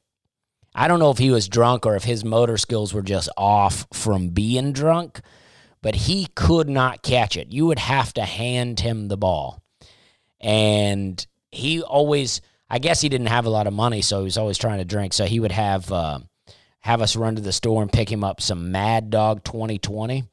I 0.74 0.88
don't 0.88 1.00
know 1.00 1.12
if 1.12 1.18
he 1.18 1.32
was 1.32 1.50
drunk 1.50 1.86
or 1.86 1.96
if 1.96 2.04
his 2.04 2.24
motor 2.24 2.58
skills 2.58 2.94
were 2.94 3.02
just 3.02 3.30
off 3.38 3.86
from 3.94 4.30
being 4.30 4.72
drunk, 4.72 5.22
but 5.82 5.96
he 5.96 6.28
could 6.36 6.70
not 6.70 7.04
catch 7.04 7.36
it. 7.36 7.52
You 7.52 7.66
would 7.66 7.80
have 7.80 8.14
to 8.14 8.24
hand 8.24 8.80
him 8.80 9.08
the 9.08 9.18
ball. 9.18 9.62
And 10.40 11.26
he 11.52 11.82
always, 11.82 12.42
I 12.70 12.80
guess 12.80 13.02
he 13.02 13.10
didn't 13.10 13.28
have 13.28 13.46
a 13.46 13.50
lot 13.50 13.68
of 13.68 13.74
money, 13.74 14.02
so 14.02 14.20
he 14.20 14.24
was 14.24 14.38
always 14.38 14.58
trying 14.58 14.80
to 14.80 14.86
drink. 14.86 15.14
So 15.14 15.26
he 15.26 15.40
would 15.40 15.52
have 15.52 15.92
uh, 15.92 16.20
have 16.80 17.02
us 17.02 17.16
run 17.16 17.36
to 17.36 17.42
the 17.42 17.52
store 17.52 17.82
and 17.82 17.92
pick 17.92 18.12
him 18.12 18.24
up 18.24 18.42
some 18.42 18.72
Mad 18.72 19.10
Dog 19.10 19.44
2020. 19.44 20.24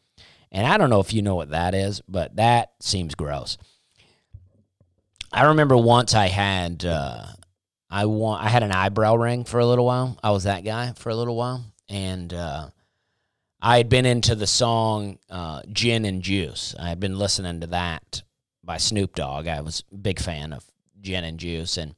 And 0.50 0.66
I 0.66 0.78
don't 0.78 0.90
know 0.90 1.00
if 1.00 1.12
you 1.12 1.20
know 1.20 1.34
what 1.34 1.50
that 1.50 1.74
is, 1.74 2.00
but 2.08 2.36
that 2.36 2.72
seems 2.80 3.14
gross. 3.14 3.58
I 5.30 5.46
remember 5.46 5.76
once 5.76 6.14
I 6.14 6.28
had 6.28 6.84
uh, 6.86 7.26
I 7.90 8.06
want 8.06 8.44
I 8.44 8.48
had 8.48 8.62
an 8.62 8.72
eyebrow 8.72 9.14
ring 9.14 9.44
for 9.44 9.60
a 9.60 9.66
little 9.66 9.86
while. 9.86 10.18
I 10.22 10.30
was 10.30 10.44
that 10.44 10.64
guy 10.64 10.92
for 10.96 11.10
a 11.10 11.14
little 11.14 11.36
while, 11.36 11.64
and 11.88 12.32
uh, 12.32 12.68
I 13.60 13.78
had 13.78 13.88
been 13.88 14.06
into 14.06 14.34
the 14.34 14.46
song 14.46 15.18
uh, 15.30 15.62
"Gin 15.72 16.04
and 16.04 16.22
Juice." 16.22 16.74
I 16.78 16.88
had 16.88 17.00
been 17.00 17.18
listening 17.18 17.60
to 17.60 17.66
that 17.68 18.22
by 18.62 18.76
Snoop 18.76 19.14
Dogg. 19.14 19.46
I 19.46 19.62
was 19.62 19.84
a 19.92 19.96
big 19.96 20.20
fan 20.20 20.52
of 20.52 20.64
gin 21.00 21.24
and 21.24 21.38
juice, 21.38 21.78
and 21.78 21.94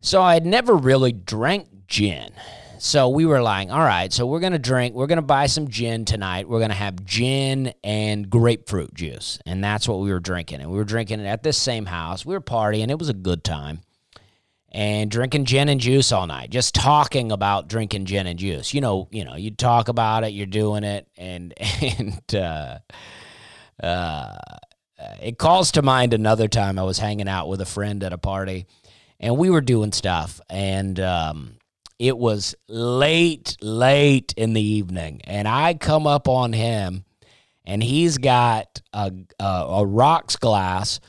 so 0.00 0.20
I 0.20 0.34
had 0.34 0.44
never 0.44 0.74
really 0.74 1.12
drank 1.12 1.86
gin. 1.86 2.32
So 2.80 3.08
we 3.08 3.26
were 3.26 3.42
like, 3.42 3.70
all 3.70 3.80
right, 3.80 4.12
so 4.12 4.24
we're 4.24 4.38
gonna 4.38 4.58
drink, 4.58 4.94
we're 4.94 5.08
gonna 5.08 5.20
buy 5.20 5.46
some 5.46 5.66
gin 5.66 6.04
tonight. 6.04 6.48
We're 6.48 6.60
gonna 6.60 6.74
have 6.74 7.04
gin 7.04 7.72
and 7.82 8.30
grapefruit 8.30 8.94
juice, 8.94 9.40
and 9.46 9.64
that's 9.64 9.88
what 9.88 9.98
we 9.98 10.12
were 10.12 10.20
drinking. 10.20 10.60
And 10.60 10.70
we 10.70 10.76
were 10.76 10.84
drinking 10.84 11.18
it 11.18 11.26
at 11.26 11.42
this 11.42 11.56
same 11.56 11.86
house. 11.86 12.24
We 12.24 12.34
were 12.34 12.40
partying. 12.40 12.90
It 12.90 12.98
was 12.98 13.08
a 13.08 13.14
good 13.14 13.42
time 13.42 13.80
and 14.70 15.10
drinking 15.10 15.46
gin 15.46 15.68
and 15.68 15.80
juice 15.80 16.12
all 16.12 16.26
night, 16.26 16.50
just 16.50 16.74
talking 16.74 17.32
about 17.32 17.68
drinking 17.68 18.04
gin 18.04 18.26
and 18.26 18.38
juice. 18.38 18.74
You 18.74 18.80
know, 18.80 19.08
you 19.10 19.24
know, 19.24 19.34
you 19.34 19.50
talk 19.50 19.88
about 19.88 20.24
it, 20.24 20.32
you're 20.32 20.46
doing 20.46 20.84
it, 20.84 21.08
and 21.16 21.54
and 21.82 22.34
uh, 22.34 22.78
uh, 23.82 24.36
it 25.22 25.38
calls 25.38 25.72
to 25.72 25.82
mind 25.82 26.12
another 26.12 26.48
time 26.48 26.78
I 26.78 26.82
was 26.82 26.98
hanging 26.98 27.28
out 27.28 27.48
with 27.48 27.60
a 27.60 27.66
friend 27.66 28.02
at 28.04 28.12
a 28.12 28.18
party, 28.18 28.66
and 29.18 29.38
we 29.38 29.48
were 29.48 29.62
doing 29.62 29.92
stuff, 29.92 30.40
and 30.50 31.00
um, 31.00 31.54
it 31.98 32.18
was 32.18 32.54
late, 32.68 33.56
late 33.62 34.34
in 34.36 34.52
the 34.52 34.62
evening, 34.62 35.22
and 35.24 35.48
I 35.48 35.74
come 35.74 36.06
up 36.06 36.28
on 36.28 36.52
him, 36.52 37.04
and 37.64 37.82
he's 37.82 38.18
got 38.18 38.82
a 38.92 39.12
a, 39.40 39.44
a 39.44 39.86
rocks 39.86 40.36
glass 40.36 41.00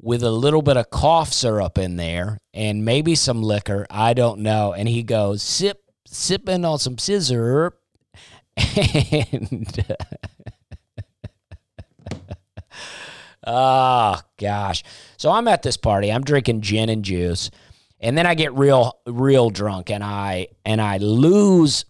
with 0.00 0.22
a 0.22 0.30
little 0.30 0.62
bit 0.62 0.76
of 0.76 0.90
cough 0.90 1.32
syrup 1.32 1.78
in 1.78 1.96
there 1.96 2.38
and 2.54 2.84
maybe 2.84 3.14
some 3.14 3.42
liquor. 3.42 3.86
I 3.90 4.14
don't 4.14 4.40
know. 4.40 4.72
And 4.72 4.88
he 4.88 5.02
goes, 5.02 5.42
sip, 5.42 5.82
sipping 6.06 6.64
on 6.64 6.78
some 6.78 6.96
sizzurp. 6.96 7.72
And 8.56 9.84
oh 13.46 14.20
gosh. 14.38 14.82
So 15.16 15.30
I'm 15.30 15.48
at 15.48 15.62
this 15.62 15.76
party. 15.76 16.10
I'm 16.10 16.24
drinking 16.24 16.62
gin 16.62 16.88
and 16.88 17.04
juice. 17.04 17.50
And 18.00 18.16
then 18.16 18.26
I 18.26 18.34
get 18.34 18.54
real, 18.54 18.98
real 19.06 19.50
drunk 19.50 19.90
and 19.90 20.04
I 20.04 20.48
and 20.64 20.80
I 20.80 20.98
lose 20.98 21.84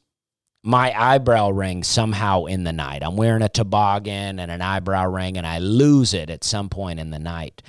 my 0.62 0.92
eyebrow 0.98 1.50
ring 1.50 1.82
somehow 1.82 2.46
in 2.46 2.64
the 2.64 2.72
night. 2.72 3.02
I'm 3.02 3.16
wearing 3.16 3.42
a 3.42 3.48
toboggan 3.48 4.38
and 4.38 4.50
an 4.50 4.60
eyebrow 4.60 5.06
ring, 5.06 5.38
and 5.38 5.46
I 5.46 5.58
lose 5.58 6.14
it 6.14 6.30
at 6.30 6.44
some 6.44 6.68
point 6.68 7.00
in 7.00 7.10
the 7.10 7.18
night. 7.18 7.62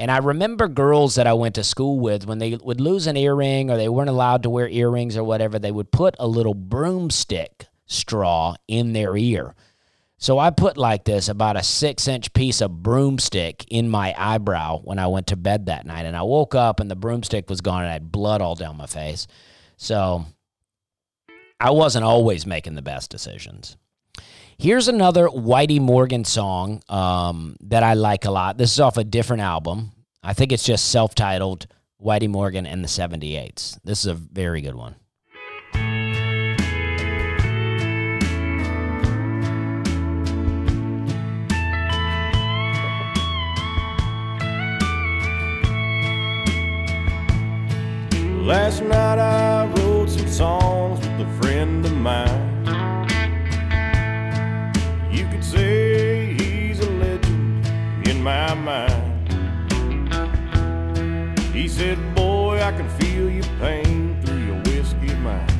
And 0.00 0.10
I 0.10 0.16
remember 0.16 0.66
girls 0.66 1.16
that 1.16 1.26
I 1.26 1.34
went 1.34 1.56
to 1.56 1.62
school 1.62 2.00
with 2.00 2.26
when 2.26 2.38
they 2.38 2.56
would 2.56 2.80
lose 2.80 3.06
an 3.06 3.18
earring 3.18 3.70
or 3.70 3.76
they 3.76 3.90
weren't 3.90 4.08
allowed 4.08 4.42
to 4.44 4.50
wear 4.50 4.66
earrings 4.66 5.14
or 5.14 5.22
whatever, 5.22 5.58
they 5.58 5.70
would 5.70 5.92
put 5.92 6.16
a 6.18 6.26
little 6.26 6.54
broomstick 6.54 7.66
straw 7.84 8.54
in 8.66 8.94
their 8.94 9.14
ear. 9.14 9.54
So 10.16 10.38
I 10.38 10.52
put 10.52 10.78
like 10.78 11.04
this 11.04 11.28
about 11.28 11.58
a 11.58 11.62
six 11.62 12.08
inch 12.08 12.32
piece 12.32 12.62
of 12.62 12.82
broomstick 12.82 13.66
in 13.68 13.90
my 13.90 14.14
eyebrow 14.16 14.78
when 14.78 14.98
I 14.98 15.06
went 15.06 15.26
to 15.26 15.36
bed 15.36 15.66
that 15.66 15.84
night. 15.84 16.06
And 16.06 16.16
I 16.16 16.22
woke 16.22 16.54
up 16.54 16.80
and 16.80 16.90
the 16.90 16.96
broomstick 16.96 17.50
was 17.50 17.60
gone 17.60 17.82
and 17.82 17.90
I 17.90 17.92
had 17.92 18.10
blood 18.10 18.40
all 18.40 18.54
down 18.54 18.78
my 18.78 18.86
face. 18.86 19.26
So 19.76 20.24
I 21.60 21.72
wasn't 21.72 22.06
always 22.06 22.46
making 22.46 22.74
the 22.74 22.80
best 22.80 23.10
decisions. 23.10 23.76
Here's 24.60 24.88
another 24.88 25.26
Whitey 25.26 25.80
Morgan 25.80 26.22
song 26.22 26.82
um, 26.90 27.56
that 27.62 27.82
I 27.82 27.94
like 27.94 28.26
a 28.26 28.30
lot. 28.30 28.58
This 28.58 28.74
is 28.74 28.78
off 28.78 28.98
a 28.98 29.04
different 29.04 29.40
album. 29.40 29.92
I 30.22 30.34
think 30.34 30.52
it's 30.52 30.64
just 30.64 30.90
self 30.90 31.14
titled 31.14 31.66
Whitey 31.98 32.28
Morgan 32.28 32.66
and 32.66 32.84
the 32.84 32.88
78s. 32.88 33.78
This 33.84 34.00
is 34.00 34.06
a 34.08 34.12
very 34.12 34.60
good 34.60 34.74
one. 34.74 34.96
Last 48.44 48.82
night 48.82 49.18
I 49.18 49.64
wrote 49.68 50.10
some 50.10 50.28
songs 50.28 50.98
with 51.00 51.26
a 51.26 51.38
friend 51.40 51.82
of 51.86 51.96
mine. 51.96 52.39
Say 55.50 56.34
he's 56.34 56.78
a 56.78 56.90
legend 56.90 57.66
in 58.06 58.22
my 58.22 58.54
mind. 58.54 59.28
He 61.52 61.66
said, 61.66 61.98
Boy, 62.14 62.62
I 62.62 62.70
can 62.70 62.88
feel 63.00 63.28
your 63.28 63.50
pain 63.58 64.20
through 64.22 64.42
your 64.48 64.60
whiskey 64.62 65.14
mind. 65.26 65.50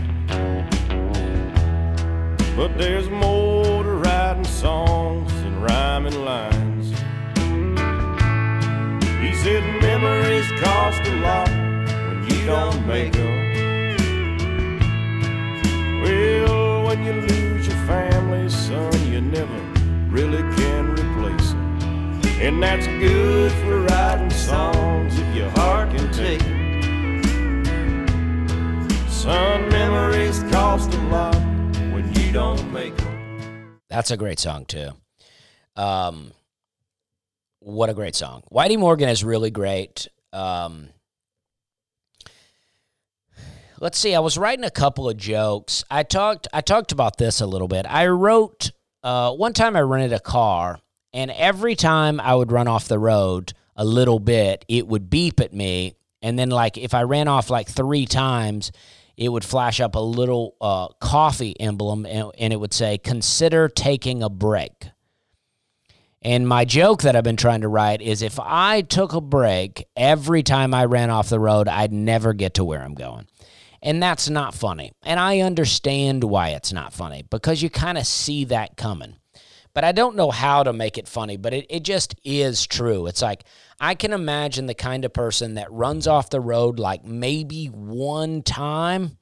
But 2.56 2.78
there's 2.78 3.08
more 3.08 3.82
to 3.82 3.94
writing 4.04 4.44
songs 4.44 5.32
than 5.42 5.60
rhyming 5.60 6.24
lines. 6.24 6.90
He 9.24 9.34
said, 9.42 9.62
Memories 9.82 10.48
cost 10.62 11.02
a 11.02 11.14
lot 11.26 11.50
when 12.06 12.18
you 12.30 12.46
don't 12.46 12.86
make 12.86 13.12
them. 13.12 13.38
Well, 16.02 16.84
when 16.86 17.02
you 17.04 17.12
lose 17.12 17.66
your 17.66 17.80
family, 17.86 18.48
son, 18.48 18.92
you 19.10 19.20
never 19.20 19.69
really 20.10 20.42
can 20.56 20.90
replace 20.90 21.50
them. 21.50 22.20
And 22.40 22.62
that's 22.62 22.86
good 22.86 23.52
for 23.52 23.80
writing 23.82 24.30
songs 24.30 25.18
if 25.18 25.36
your 25.36 25.50
heart 25.50 25.90
can 25.94 26.12
take 26.12 26.42
'em. 26.42 26.60
Son, 29.08 29.68
memories 29.68 30.42
cost 30.50 30.92
a 30.94 31.00
lot 31.08 31.36
when 31.92 32.12
you 32.14 32.32
don't 32.32 32.72
make 32.72 32.96
them. 32.96 33.78
That's 33.88 34.10
a 34.10 34.16
great 34.16 34.38
song, 34.38 34.64
too. 34.64 34.90
Um, 35.76 36.32
what 37.60 37.90
a 37.90 37.94
great 37.94 38.16
song. 38.16 38.42
Whitey 38.50 38.78
Morgan 38.78 39.08
is 39.08 39.22
really 39.22 39.50
great. 39.50 40.08
Um, 40.32 40.88
let's 43.80 43.98
see. 43.98 44.14
I 44.14 44.20
was 44.20 44.38
writing 44.38 44.64
a 44.64 44.70
couple 44.70 45.08
of 45.08 45.16
jokes. 45.18 45.84
I 45.90 46.02
talked. 46.02 46.48
I 46.52 46.62
talked 46.62 46.90
about 46.90 47.18
this 47.18 47.40
a 47.40 47.46
little 47.46 47.68
bit. 47.68 47.84
I 47.88 48.06
wrote 48.06 48.70
uh, 49.02 49.32
one 49.32 49.52
time. 49.52 49.76
I 49.76 49.80
rented 49.80 50.12
a 50.12 50.20
car, 50.20 50.80
and 51.12 51.30
every 51.30 51.74
time 51.74 52.20
I 52.20 52.34
would 52.34 52.52
run 52.52 52.68
off 52.68 52.88
the 52.88 52.98
road 52.98 53.52
a 53.76 53.84
little 53.84 54.18
bit, 54.18 54.64
it 54.68 54.86
would 54.86 55.10
beep 55.10 55.40
at 55.40 55.52
me. 55.52 55.94
And 56.22 56.38
then, 56.38 56.50
like, 56.50 56.76
if 56.76 56.92
I 56.92 57.02
ran 57.02 57.28
off 57.28 57.48
like 57.50 57.68
three 57.68 58.06
times, 58.06 58.72
it 59.16 59.28
would 59.28 59.44
flash 59.44 59.80
up 59.80 59.94
a 59.94 60.00
little 60.00 60.56
uh, 60.60 60.88
coffee 61.00 61.58
emblem, 61.60 62.06
and, 62.06 62.30
and 62.38 62.52
it 62.52 62.56
would 62.56 62.74
say, 62.74 62.98
"Consider 62.98 63.68
taking 63.68 64.22
a 64.22 64.28
break." 64.28 64.88
And 66.22 66.46
my 66.46 66.66
joke 66.66 67.02
that 67.02 67.16
I've 67.16 67.24
been 67.24 67.36
trying 67.36 67.62
to 67.62 67.68
write 67.68 68.02
is 68.02 68.20
if 68.20 68.38
I 68.38 68.82
took 68.82 69.14
a 69.14 69.22
break 69.22 69.86
every 69.96 70.42
time 70.42 70.74
I 70.74 70.84
ran 70.84 71.08
off 71.08 71.30
the 71.30 71.40
road, 71.40 71.66
I'd 71.66 71.92
never 71.92 72.34
get 72.34 72.54
to 72.54 72.64
where 72.64 72.82
I'm 72.82 72.94
going. 72.94 73.26
And 73.82 74.02
that's 74.02 74.28
not 74.28 74.54
funny. 74.54 74.92
And 75.02 75.18
I 75.18 75.40
understand 75.40 76.24
why 76.24 76.50
it's 76.50 76.72
not 76.72 76.92
funny 76.92 77.24
because 77.28 77.62
you 77.62 77.70
kind 77.70 77.96
of 77.96 78.06
see 78.06 78.44
that 78.46 78.76
coming. 78.76 79.16
But 79.72 79.84
I 79.84 79.92
don't 79.92 80.16
know 80.16 80.30
how 80.30 80.64
to 80.64 80.72
make 80.72 80.98
it 80.98 81.08
funny, 81.08 81.36
but 81.36 81.54
it, 81.54 81.66
it 81.70 81.84
just 81.84 82.14
is 82.24 82.66
true. 82.66 83.06
It's 83.06 83.22
like 83.22 83.44
I 83.80 83.94
can 83.94 84.12
imagine 84.12 84.66
the 84.66 84.74
kind 84.74 85.04
of 85.04 85.12
person 85.12 85.54
that 85.54 85.70
runs 85.72 86.06
off 86.06 86.28
the 86.28 86.40
road 86.40 86.78
like 86.78 87.04
maybe 87.04 87.66
one 87.66 88.42
time 88.42 89.16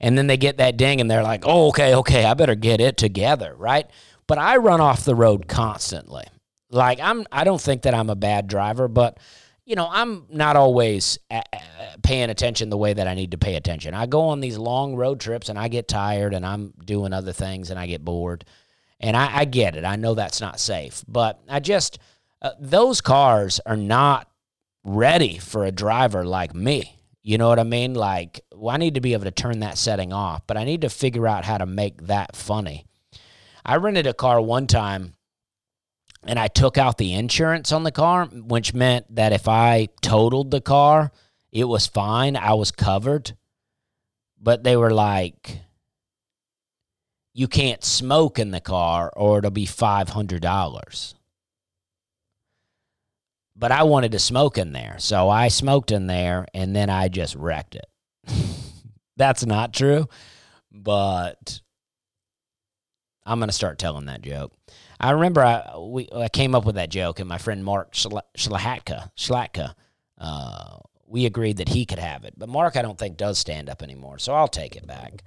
and 0.00 0.16
then 0.16 0.26
they 0.26 0.36
get 0.36 0.58
that 0.58 0.76
ding 0.76 1.00
and 1.00 1.10
they're 1.10 1.22
like, 1.22 1.44
oh, 1.44 1.68
okay, 1.68 1.94
okay, 1.94 2.24
I 2.24 2.34
better 2.34 2.54
get 2.54 2.80
it 2.80 2.96
together, 2.96 3.54
right? 3.56 3.88
But 4.26 4.38
I 4.38 4.58
run 4.58 4.80
off 4.80 5.04
the 5.04 5.14
road 5.14 5.48
constantly. 5.48 6.24
Like 6.70 7.00
I'm, 7.00 7.26
I 7.32 7.44
don't 7.44 7.60
think 7.60 7.82
that 7.82 7.94
I'm 7.94 8.10
a 8.10 8.16
bad 8.16 8.46
driver, 8.46 8.86
but 8.86 9.18
you 9.68 9.76
know, 9.76 9.86
I'm 9.92 10.24
not 10.30 10.56
always 10.56 11.18
uh, 11.30 11.42
uh, 11.52 11.58
paying 12.02 12.30
attention 12.30 12.70
the 12.70 12.78
way 12.78 12.94
that 12.94 13.06
I 13.06 13.12
need 13.12 13.32
to 13.32 13.38
pay 13.38 13.54
attention. 13.54 13.92
I 13.92 14.06
go 14.06 14.22
on 14.22 14.40
these 14.40 14.56
long 14.56 14.96
road 14.96 15.20
trips 15.20 15.50
and 15.50 15.58
I 15.58 15.68
get 15.68 15.86
tired 15.86 16.32
and 16.32 16.46
I'm 16.46 16.72
doing 16.82 17.12
other 17.12 17.34
things 17.34 17.68
and 17.68 17.78
I 17.78 17.86
get 17.86 18.02
bored. 18.02 18.46
And 18.98 19.14
I, 19.14 19.40
I 19.40 19.44
get 19.44 19.76
it. 19.76 19.84
I 19.84 19.96
know 19.96 20.14
that's 20.14 20.40
not 20.40 20.58
safe, 20.58 21.04
but 21.06 21.42
I 21.50 21.60
just, 21.60 21.98
uh, 22.40 22.52
those 22.58 23.02
cars 23.02 23.60
are 23.66 23.76
not 23.76 24.30
ready 24.84 25.36
for 25.36 25.66
a 25.66 25.70
driver 25.70 26.24
like 26.24 26.54
me. 26.54 26.98
You 27.22 27.36
know 27.36 27.48
what 27.48 27.58
I 27.58 27.64
mean? 27.64 27.92
Like, 27.92 28.40
well, 28.54 28.74
I 28.74 28.78
need 28.78 28.94
to 28.94 29.02
be 29.02 29.12
able 29.12 29.24
to 29.24 29.30
turn 29.30 29.60
that 29.60 29.76
setting 29.76 30.14
off, 30.14 30.46
but 30.46 30.56
I 30.56 30.64
need 30.64 30.80
to 30.80 30.88
figure 30.88 31.28
out 31.28 31.44
how 31.44 31.58
to 31.58 31.66
make 31.66 32.06
that 32.06 32.34
funny. 32.34 32.86
I 33.66 33.76
rented 33.76 34.06
a 34.06 34.14
car 34.14 34.40
one 34.40 34.66
time 34.66 35.12
and 36.24 36.38
I 36.38 36.48
took 36.48 36.76
out 36.76 36.98
the 36.98 37.14
insurance 37.14 37.72
on 37.72 37.84
the 37.84 37.92
car, 37.92 38.26
which 38.26 38.74
meant 38.74 39.14
that 39.14 39.32
if 39.32 39.48
I 39.48 39.88
totaled 40.02 40.50
the 40.50 40.60
car, 40.60 41.12
it 41.52 41.64
was 41.64 41.86
fine. 41.86 42.36
I 42.36 42.54
was 42.54 42.70
covered. 42.70 43.36
But 44.40 44.62
they 44.62 44.76
were 44.76 44.92
like, 44.92 45.60
you 47.34 47.48
can't 47.48 47.84
smoke 47.84 48.38
in 48.38 48.50
the 48.50 48.60
car 48.60 49.12
or 49.14 49.38
it'll 49.38 49.50
be 49.50 49.66
$500. 49.66 51.14
But 53.56 53.72
I 53.72 53.82
wanted 53.82 54.12
to 54.12 54.18
smoke 54.18 54.58
in 54.58 54.72
there. 54.72 54.96
So 54.98 55.28
I 55.28 55.48
smoked 55.48 55.90
in 55.90 56.06
there 56.06 56.46
and 56.54 56.74
then 56.74 56.90
I 56.90 57.08
just 57.08 57.34
wrecked 57.34 57.76
it. 57.76 57.86
That's 59.16 59.44
not 59.44 59.74
true, 59.74 60.08
but 60.70 61.60
I'm 63.26 63.40
going 63.40 63.48
to 63.48 63.52
start 63.54 63.78
telling 63.78 64.06
that 64.06 64.22
joke. 64.22 64.52
I 65.00 65.12
remember 65.12 65.42
I 65.42 65.76
we 65.78 66.08
I 66.14 66.28
came 66.28 66.54
up 66.54 66.64
with 66.64 66.74
that 66.74 66.90
joke, 66.90 67.20
and 67.20 67.28
my 67.28 67.38
friend 67.38 67.64
Mark 67.64 67.92
Schlatka 67.92 69.10
Schlatka, 69.16 69.74
uh, 70.18 70.78
we 71.06 71.26
agreed 71.26 71.58
that 71.58 71.68
he 71.68 71.86
could 71.86 71.98
have 71.98 72.24
it, 72.24 72.34
but 72.36 72.48
Mark 72.48 72.76
I 72.76 72.82
don't 72.82 72.98
think 72.98 73.16
does 73.16 73.38
stand 73.38 73.68
up 73.68 73.82
anymore, 73.82 74.18
so 74.18 74.34
I'll 74.34 74.48
take 74.48 74.76
it 74.76 74.86
back. 74.86 75.22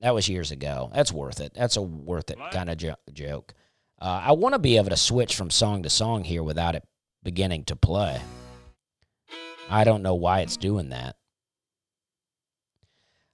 That 0.00 0.14
was 0.14 0.28
years 0.28 0.50
ago. 0.50 0.90
That's 0.94 1.12
worth 1.12 1.40
it. 1.40 1.54
That's 1.54 1.76
a 1.76 1.82
worth 1.82 2.30
it 2.30 2.38
kind 2.52 2.68
of 2.68 2.76
jo- 2.76 2.96
joke. 3.12 3.54
Uh, 3.98 4.22
I 4.26 4.32
want 4.32 4.54
to 4.54 4.58
be 4.58 4.76
able 4.76 4.90
to 4.90 4.96
switch 4.96 5.34
from 5.34 5.50
song 5.50 5.82
to 5.84 5.90
song 5.90 6.22
here 6.22 6.42
without 6.42 6.74
it 6.74 6.84
beginning 7.22 7.64
to 7.64 7.76
play. 7.76 8.20
I 9.70 9.84
don't 9.84 10.02
know 10.02 10.14
why 10.14 10.40
it's 10.40 10.58
doing 10.58 10.90
that. 10.90 11.16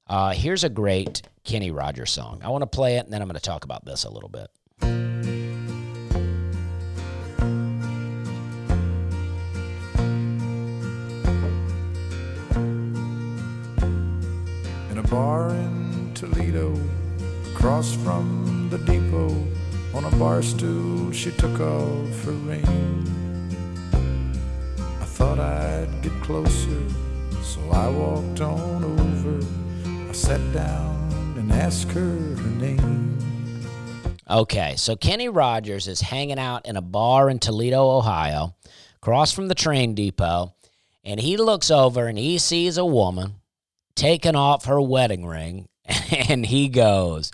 Uh, 0.06 0.32
here's 0.32 0.62
a 0.62 0.68
great 0.68 1.22
Kenny 1.44 1.70
Rogers 1.70 2.10
song. 2.10 2.40
I 2.44 2.50
want 2.50 2.62
to 2.62 2.66
play 2.66 2.96
it, 2.96 3.04
and 3.04 3.12
then 3.12 3.20
I'm 3.22 3.28
going 3.28 3.34
to 3.34 3.40
talk 3.40 3.64
about 3.64 3.84
this 3.84 4.04
a 4.04 4.10
little 4.10 4.28
bit. 4.28 4.48
Bar 15.12 15.50
in 15.50 16.10
Toledo, 16.14 16.74
across 17.52 17.94
from 17.96 18.68
the 18.70 18.78
depot. 18.78 19.46
On 19.92 20.06
a 20.06 20.16
bar 20.16 20.40
stool, 20.40 21.12
she 21.12 21.30
took 21.32 21.60
off 21.60 22.24
her 22.24 22.32
ring. 22.32 22.64
I 25.02 25.04
thought 25.04 25.38
I'd 25.38 26.00
get 26.00 26.14
closer, 26.22 26.82
so 27.42 27.60
I 27.70 27.90
walked 27.90 28.40
on 28.40 28.84
over. 28.84 29.46
I 30.08 30.12
sat 30.12 30.40
down 30.54 31.12
and 31.36 31.52
asked 31.52 31.90
her 31.90 32.00
her 32.00 32.50
name. 32.58 33.18
Okay, 34.30 34.76
so 34.78 34.96
Kenny 34.96 35.28
Rogers 35.28 35.88
is 35.88 36.00
hanging 36.00 36.38
out 36.38 36.64
in 36.64 36.78
a 36.78 36.80
bar 36.80 37.28
in 37.28 37.38
Toledo, 37.38 37.86
Ohio, 37.86 38.54
across 38.96 39.30
from 39.30 39.48
the 39.48 39.54
train 39.54 39.94
depot, 39.94 40.54
and 41.04 41.20
he 41.20 41.36
looks 41.36 41.70
over 41.70 42.06
and 42.06 42.16
he 42.16 42.38
sees 42.38 42.78
a 42.78 42.86
woman 42.86 43.41
taking 43.94 44.36
off 44.36 44.66
her 44.66 44.80
wedding 44.80 45.26
ring, 45.26 45.68
and 46.28 46.46
he 46.46 46.68
goes, 46.68 47.30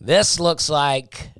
This 0.00 0.40
looks 0.40 0.68
like 0.68 1.30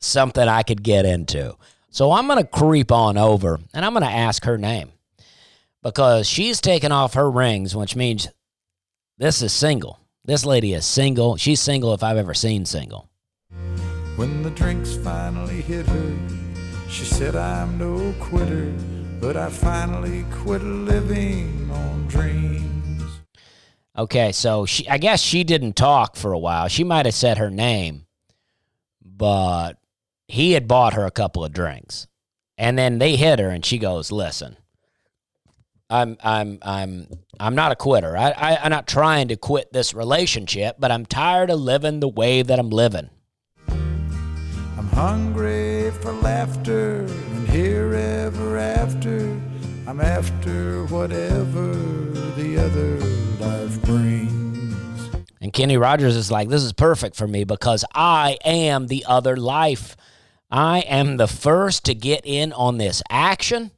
something 0.00 0.46
I 0.46 0.62
could 0.62 0.82
get 0.82 1.04
into. 1.04 1.56
So 1.90 2.12
I'm 2.12 2.26
going 2.26 2.38
to 2.38 2.46
creep 2.46 2.92
on 2.92 3.18
over 3.18 3.58
and 3.74 3.84
I'm 3.84 3.92
going 3.92 4.04
to 4.04 4.10
ask 4.10 4.44
her 4.44 4.56
name 4.56 4.92
because 5.82 6.28
she's 6.28 6.60
taking 6.60 6.92
off 6.92 7.14
her 7.14 7.30
rings, 7.30 7.74
which 7.74 7.96
means 7.96 8.28
this 9.18 9.42
is 9.42 9.52
single. 9.52 9.98
This 10.24 10.44
lady 10.44 10.72
is 10.72 10.86
single. 10.86 11.36
She's 11.36 11.60
single 11.60 11.92
if 11.92 12.02
I've 12.02 12.16
ever 12.16 12.34
seen 12.34 12.64
single. 12.64 13.08
When 14.16 14.42
the 14.42 14.50
drinks 14.50 14.96
finally 14.96 15.62
hit 15.62 15.86
her, 15.86 16.16
she 16.88 17.04
said, 17.04 17.34
I'm 17.34 17.78
no 17.78 18.14
quitter, 18.20 18.72
but 19.20 19.36
I 19.36 19.48
finally 19.48 20.24
quit 20.30 20.62
living 20.62 21.70
on 21.72 22.06
dreams. 22.06 22.79
Okay, 23.96 24.32
so 24.32 24.66
she 24.66 24.88
I 24.88 24.98
guess 24.98 25.20
she 25.20 25.44
didn't 25.44 25.74
talk 25.74 26.16
for 26.16 26.32
a 26.32 26.38
while. 26.38 26.68
She 26.68 26.84
might 26.84 27.06
have 27.06 27.14
said 27.14 27.38
her 27.38 27.50
name, 27.50 28.06
but 29.04 29.74
he 30.28 30.52
had 30.52 30.68
bought 30.68 30.94
her 30.94 31.04
a 31.04 31.10
couple 31.10 31.44
of 31.44 31.52
drinks. 31.52 32.06
And 32.56 32.78
then 32.78 32.98
they 32.98 33.16
hit 33.16 33.38
her 33.38 33.48
and 33.48 33.64
she 33.64 33.78
goes, 33.78 34.12
"Listen. 34.12 34.56
I'm 35.90 36.16
I'm 36.22 36.60
I'm 36.62 37.08
I'm 37.40 37.56
not 37.56 37.72
a 37.72 37.76
quitter. 37.76 38.16
I, 38.16 38.30
I 38.30 38.56
I'm 38.62 38.70
not 38.70 38.86
trying 38.86 39.26
to 39.28 39.36
quit 39.36 39.72
this 39.72 39.92
relationship, 39.92 40.76
but 40.78 40.92
I'm 40.92 41.04
tired 41.04 41.50
of 41.50 41.58
living 41.58 41.98
the 41.98 42.08
way 42.08 42.42
that 42.42 42.58
I'm 42.60 42.70
living." 42.70 43.10
I'm 43.68 44.88
hungry 44.88 45.90
for 46.00 46.12
laughter 46.12 47.00
and 47.00 47.48
here 47.48 47.92
ever 47.92 48.56
after. 48.56 49.18
I'm 49.88 50.00
after 50.00 50.84
whatever 50.86 51.74
the 52.36 52.58
other. 52.64 53.09
And 55.50 55.54
Kenny 55.56 55.76
Rogers 55.76 56.14
is 56.14 56.30
like, 56.30 56.48
this 56.48 56.62
is 56.62 56.72
perfect 56.72 57.16
for 57.16 57.26
me 57.26 57.42
because 57.42 57.84
I 57.92 58.38
am 58.44 58.86
the 58.86 59.04
other 59.08 59.36
life. 59.36 59.96
I 60.48 60.78
am 60.82 61.16
the 61.16 61.26
first 61.26 61.86
to 61.86 61.94
get 61.96 62.20
in 62.22 62.52
on 62.52 62.78
this 62.78 63.02
action 63.10 63.72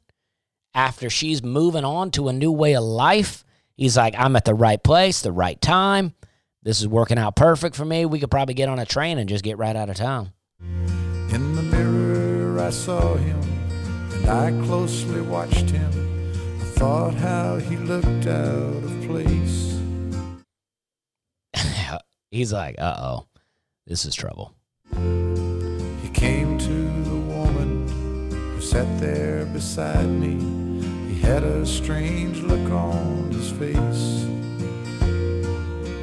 after 0.75 1.09
she's 1.09 1.41
moving 1.41 1.83
on 1.83 2.11
to 2.11 2.27
a 2.27 2.31
new 2.31 2.51
way 2.51 2.75
of 2.75 2.83
life. 2.83 3.43
He's 3.75 3.97
like, 3.97 4.13
I'm 4.15 4.35
at 4.35 4.45
the 4.45 4.53
right 4.53 4.83
place, 4.83 5.21
the 5.21 5.31
right 5.31 5.59
time. 5.59 6.13
This 6.61 6.79
is 6.79 6.87
working 6.87 7.17
out 7.17 7.35
perfect 7.35 7.75
for 7.75 7.85
me. 7.85 8.05
We 8.05 8.19
could 8.19 8.29
probably 8.29 8.53
get 8.53 8.69
on 8.69 8.77
a 8.77 8.85
train 8.85 9.17
and 9.17 9.27
just 9.27 9.43
get 9.43 9.57
right 9.57 9.75
out 9.75 9.89
of 9.89 9.95
town. 9.95 10.31
In 10.59 11.55
the 11.55 11.63
mirror, 11.63 12.59
I 12.59 12.69
saw 12.69 13.15
him 13.15 13.41
and 14.11 14.29
I 14.29 14.51
closely 14.67 15.21
watched 15.21 15.71
him. 15.71 16.29
I 16.61 16.65
thought 16.65 17.15
how 17.15 17.55
he 17.55 17.77
looked 17.77 18.27
out 18.27 18.83
of 18.83 19.07
place. 19.07 19.72
He's 22.31 22.51
like, 22.51 22.75
uh 22.79 22.95
oh, 22.97 23.27
this 23.85 24.05
is 24.05 24.15
trouble. 24.15 24.53
He 24.91 26.09
came 26.13 26.57
to 26.57 26.67
the 26.67 27.15
woman 27.33 27.87
who 28.29 28.61
sat 28.61 28.87
there 28.99 29.45
beside 29.45 30.07
me. 30.07 30.39
He 31.13 31.19
had 31.19 31.43
a 31.43 31.65
strange 31.65 32.39
look 32.41 32.71
on 32.71 33.31
his 33.31 33.51
face. 33.51 34.25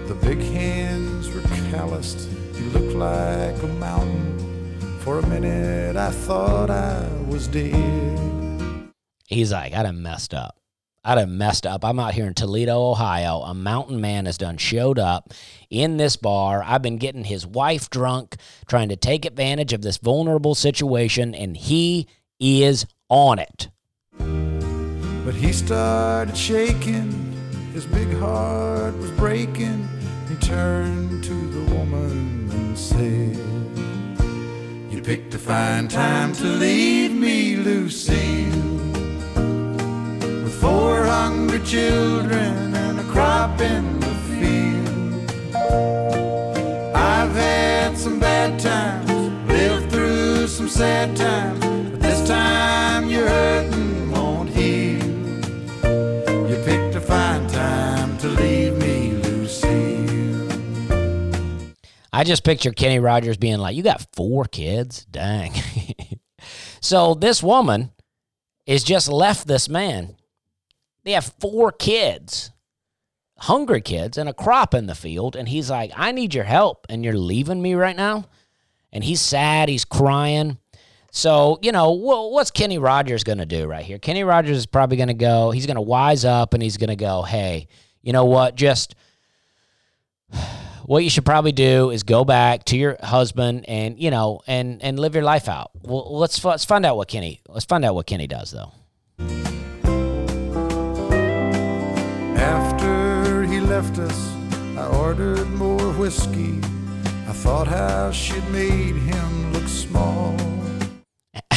The 0.09 0.17
big 0.23 0.41
hands 0.41 1.29
were 1.31 1.43
calloused. 1.71 2.29
He 2.55 2.65
looked 2.71 2.95
like 2.95 3.63
a 3.63 3.67
mountain. 3.79 4.39
For 5.01 5.19
a 5.19 5.27
minute, 5.27 5.97
I 5.97 6.11
thought 6.11 6.71
I 6.71 7.09
was 7.29 7.49
dead. 7.49 8.91
He's 9.27 9.53
like, 9.53 9.73
I 9.73 9.83
done 9.83 10.03
messed 10.03 10.35
up. 10.35 10.60
I 11.03 11.15
done 11.15 11.39
messed 11.39 11.67
up. 11.67 11.83
I'm 11.83 11.99
out 11.99 12.13
here 12.13 12.27
in 12.27 12.35
Toledo, 12.35 12.91
Ohio. 12.91 13.41
A 13.41 13.55
mountain 13.55 14.03
man 14.03 14.27
has 14.27 14.37
done 14.37 14.59
showed 14.59 14.99
up 14.99 15.33
in 15.71 15.97
this 15.97 16.17
bar. 16.17 16.63
I've 16.63 16.83
been 16.83 16.99
getting 16.99 17.25
his 17.25 17.47
wife 17.47 17.89
drunk, 17.89 18.37
trying 18.67 18.91
to 18.91 18.97
take 18.97 19.25
advantage 19.25 19.73
of 19.73 19.81
this 19.81 19.97
vulnerable 19.97 20.55
situation, 20.55 21.35
and 21.35 21.57
he 21.57 22.07
is 22.39 22.85
on 23.09 23.39
it. 23.39 23.69
But 25.25 25.35
he 25.35 25.53
started 25.55 26.37
shaking, 26.37 27.33
his 27.73 27.87
big 27.87 28.13
heart 28.19 28.95
was 28.99 29.11
breaking. 29.13 29.89
He 30.29 30.37
turned 30.37 31.25
to 31.25 31.35
the 31.35 31.75
woman 31.75 32.51
and 32.51 32.79
said, 32.79 33.39
You 34.93 35.01
picked 35.03 35.33
a 35.35 35.39
fine 35.39 35.89
time 35.89 36.35
to 36.35 36.45
leave 36.45 37.13
me, 37.13 37.57
Lucille. 37.57 38.39
Four 40.61 41.05
hungry 41.05 41.61
children 41.61 42.75
and 42.75 43.01
a 43.01 43.05
crop 43.05 43.63
in 43.63 43.99
the 43.99 44.15
field. 44.29 45.31
I've 46.95 47.35
had 47.35 47.97
some 47.97 48.21
bad 48.21 48.61
times, 48.61 49.11
lived 49.49 49.91
through 49.91 50.47
some 50.49 50.69
sad 50.69 51.17
times, 51.17 51.61
but 51.61 52.01
this 52.01 52.29
time 52.29 53.09
you're 53.09 53.27
hurting 53.27 54.11
won't 54.11 54.51
heal. 54.51 55.03
You 56.47 56.63
picked 56.63 56.95
a 56.95 57.01
fine 57.01 57.49
time 57.49 58.19
to 58.19 58.29
leave 58.29 58.77
me, 58.77 59.13
Lucille. 59.13 60.49
I 62.13 62.23
just 62.23 62.45
picture 62.45 62.73
Kenny 62.73 62.99
Rogers 62.99 63.39
being 63.39 63.61
like, 63.61 63.77
You 63.77 63.83
got 63.83 64.07
four 64.15 64.45
kids? 64.45 65.07
Dang. 65.07 65.55
so 66.83 67.15
this 67.15 67.43
woman 67.43 67.93
is 68.67 68.85
just 68.85 69.09
left 69.09 69.47
this 69.47 69.67
man. 69.67 70.17
They 71.05 71.13
have 71.13 71.33
four 71.41 71.73
kids, 71.73 72.51
hungry 73.39 73.81
kids, 73.81 74.19
and 74.19 74.29
a 74.29 74.35
crop 74.35 74.75
in 74.75 74.87
the 74.87 74.95
field. 74.95 75.37
And 75.37 75.49
he's 75.49 75.71
like, 75.71 75.93
I 75.97 76.13
need 76.13 76.35
your 76.35 76.45
help. 76.45 76.87
And 76.89 77.05
you're 77.05 77.17
leaving 77.17 77.63
me 77.63 77.75
right 77.75 77.97
now? 77.97 78.27
And 78.93 79.03
he's 79.05 79.21
sad. 79.21 79.69
He's 79.69 79.85
crying. 79.85 80.59
So, 81.13 81.59
you 81.63 81.73
know, 81.73 81.97
wh- 81.97 82.33
what's 82.33 82.51
Kenny 82.51 82.79
Rogers 82.79 83.25
going 83.25 83.39
to 83.39 83.47
do 83.47 83.67
right 83.67 83.85
here? 83.85 83.99
Kenny 83.99 84.25
Rogers 84.25 84.57
is 84.57 84.67
probably 84.67 84.97
going 84.97 85.09
to 85.09 85.15
go, 85.15 85.51
he's 85.51 85.67
going 85.67 85.77
to 85.77 85.81
wise 85.81 86.25
up 86.25 86.55
and 86.55 86.63
he's 86.63 86.77
going 86.77 86.91
to 86.91 86.97
go, 86.97 87.23
Hey, 87.23 87.67
you 88.03 88.13
know 88.13 88.25
what? 88.25 88.55
Just 88.55 88.95
what 90.85 91.05
you 91.05 91.11
should 91.11 91.25
probably 91.25 91.53
do 91.53 91.91
is 91.91 92.03
go 92.03 92.25
back 92.25 92.65
to 92.65 92.77
your 92.77 92.97
husband 93.01 93.65
and 93.69 93.97
you 93.99 94.11
know 94.11 94.41
and 94.47 94.83
and 94.83 94.99
live 94.99 95.15
your 95.15 95.25
life 95.25 95.49
out. 95.49 95.71
Well, 95.83 96.19
let's 96.19 96.45
let's 96.45 96.65
find 96.65 96.85
out 96.85 96.97
what 96.97 97.09
Kenny 97.09 97.41
let's 97.49 97.65
find 97.65 97.85
out 97.85 97.95
what 97.95 98.07
Kenny 98.07 98.27
does 98.27 98.51
though. 98.51 99.60
Left 103.81 103.99
us, 103.99 104.35
I 104.76 104.87
ordered 104.99 105.49
more 105.53 105.93
whiskey. 105.95 106.59
I 107.26 107.33
thought 107.33 107.66
how 107.66 108.11
she'd 108.11 108.47
made 108.51 108.95
him 108.95 109.53
look 109.55 109.66
small. 109.68 110.37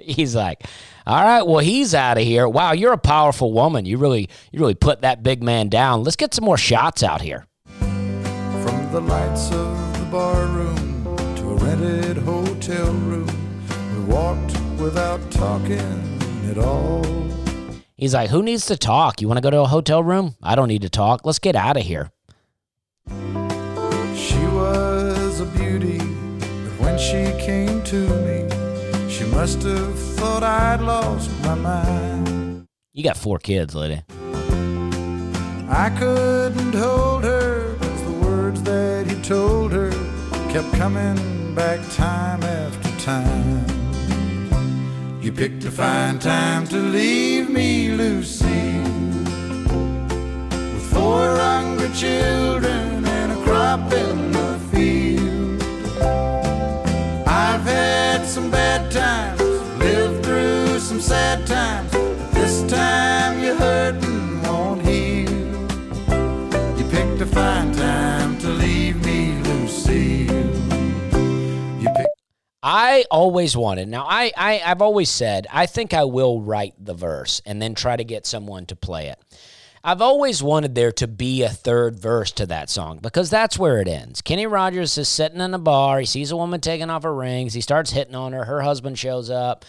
he's 0.00 0.36
like, 0.36 0.62
"All 1.04 1.20
right, 1.20 1.44
well, 1.44 1.58
he's 1.58 1.96
out 1.96 2.16
of 2.16 2.22
here. 2.22 2.48
Wow, 2.48 2.72
you're 2.74 2.92
a 2.92 2.98
powerful 2.98 3.52
woman. 3.52 3.86
You 3.86 3.98
really, 3.98 4.28
you 4.52 4.60
really 4.60 4.76
put 4.76 5.00
that 5.00 5.24
big 5.24 5.42
man 5.42 5.68
down. 5.68 6.04
Let's 6.04 6.14
get 6.14 6.32
some 6.32 6.44
more 6.44 6.58
shots 6.58 7.02
out 7.02 7.22
here." 7.22 7.44
From 7.80 8.92
the 8.92 9.00
lights 9.00 9.50
of 9.50 9.98
the 9.98 10.06
bar 10.12 10.46
room 10.46 11.04
to 11.38 11.50
a 11.50 11.56
rented 11.56 12.18
hotel 12.18 12.92
room, 13.10 13.34
we 13.94 14.14
walked 14.14 14.56
without 14.78 15.28
talking 15.32 16.20
at 16.48 16.58
all. 16.58 17.02
He's 17.98 18.14
like, 18.14 18.30
"Who 18.30 18.44
needs 18.44 18.64
to 18.66 18.76
talk? 18.76 19.20
You 19.20 19.26
want 19.26 19.38
to 19.38 19.42
go 19.42 19.50
to 19.50 19.62
a 19.62 19.66
hotel 19.66 20.04
room? 20.04 20.36
I 20.40 20.54
don't 20.54 20.68
need 20.68 20.82
to 20.82 20.88
talk. 20.88 21.22
Let's 21.24 21.40
get 21.40 21.56
out 21.56 21.76
of 21.76 21.82
here." 21.82 22.12
She 24.14 24.38
was 24.46 25.40
a 25.40 25.46
beauty, 25.46 25.98
but 25.98 26.74
when 26.78 26.96
she 26.96 27.32
came 27.44 27.82
to 27.82 28.08
me, 28.24 28.46
she 29.10 29.24
must 29.24 29.64
have 29.64 29.98
thought 30.16 30.44
I'd 30.44 30.80
lost 30.80 31.28
my 31.42 31.56
mind. 31.56 32.66
You 32.92 33.02
got 33.02 33.16
four 33.16 33.40
kids, 33.40 33.74
lady. 33.74 34.00
I 35.68 35.90
couldn't 35.98 36.74
hold 36.74 37.24
her, 37.24 37.74
cause 37.80 38.02
the 38.04 38.16
words 38.24 38.62
that 38.62 39.08
he 39.08 39.20
told 39.22 39.72
her 39.72 39.90
kept 40.52 40.72
coming 40.74 41.52
back 41.56 41.80
time 41.96 42.44
after 42.44 42.90
time. 43.04 43.67
You 45.28 45.34
picked 45.34 45.62
a 45.66 45.70
fine 45.70 46.18
time 46.18 46.66
to 46.68 46.78
leave 46.78 47.50
me, 47.50 47.90
Lucy, 47.90 48.80
with 50.72 50.90
four 50.90 51.36
hungry 51.36 51.90
children 51.90 53.04
and 53.04 53.32
a 53.32 53.44
crop 53.44 53.92
in 53.92 54.32
the 54.32 54.58
field. 54.72 55.62
I've 57.28 57.60
had 57.60 58.24
some 58.24 58.50
bad 58.50 58.90
times, 58.90 59.42
lived 59.78 60.24
through 60.24 60.78
some 60.78 60.98
sad 60.98 61.46
times. 61.46 61.87
I 72.70 73.06
always 73.10 73.56
wanted. 73.56 73.88
Now, 73.88 74.04
I, 74.06 74.30
I 74.36 74.60
I've 74.62 74.82
always 74.82 75.08
said 75.08 75.46
I 75.50 75.64
think 75.64 75.94
I 75.94 76.04
will 76.04 76.42
write 76.42 76.74
the 76.78 76.92
verse 76.92 77.40
and 77.46 77.62
then 77.62 77.74
try 77.74 77.96
to 77.96 78.04
get 78.04 78.26
someone 78.26 78.66
to 78.66 78.76
play 78.76 79.08
it. 79.08 79.18
I've 79.82 80.02
always 80.02 80.42
wanted 80.42 80.74
there 80.74 80.92
to 80.92 81.08
be 81.08 81.42
a 81.42 81.48
third 81.48 81.98
verse 81.98 82.30
to 82.32 82.44
that 82.44 82.68
song 82.68 82.98
because 83.00 83.30
that's 83.30 83.58
where 83.58 83.80
it 83.80 83.88
ends. 83.88 84.20
Kenny 84.20 84.46
Rogers 84.46 84.98
is 84.98 85.08
sitting 85.08 85.40
in 85.40 85.54
a 85.54 85.58
bar. 85.58 86.00
He 86.00 86.04
sees 86.04 86.30
a 86.30 86.36
woman 86.36 86.60
taking 86.60 86.90
off 86.90 87.04
her 87.04 87.14
rings. 87.14 87.54
He 87.54 87.62
starts 87.62 87.92
hitting 87.92 88.14
on 88.14 88.34
her. 88.34 88.44
Her 88.44 88.60
husband 88.60 88.98
shows 88.98 89.30
up. 89.30 89.64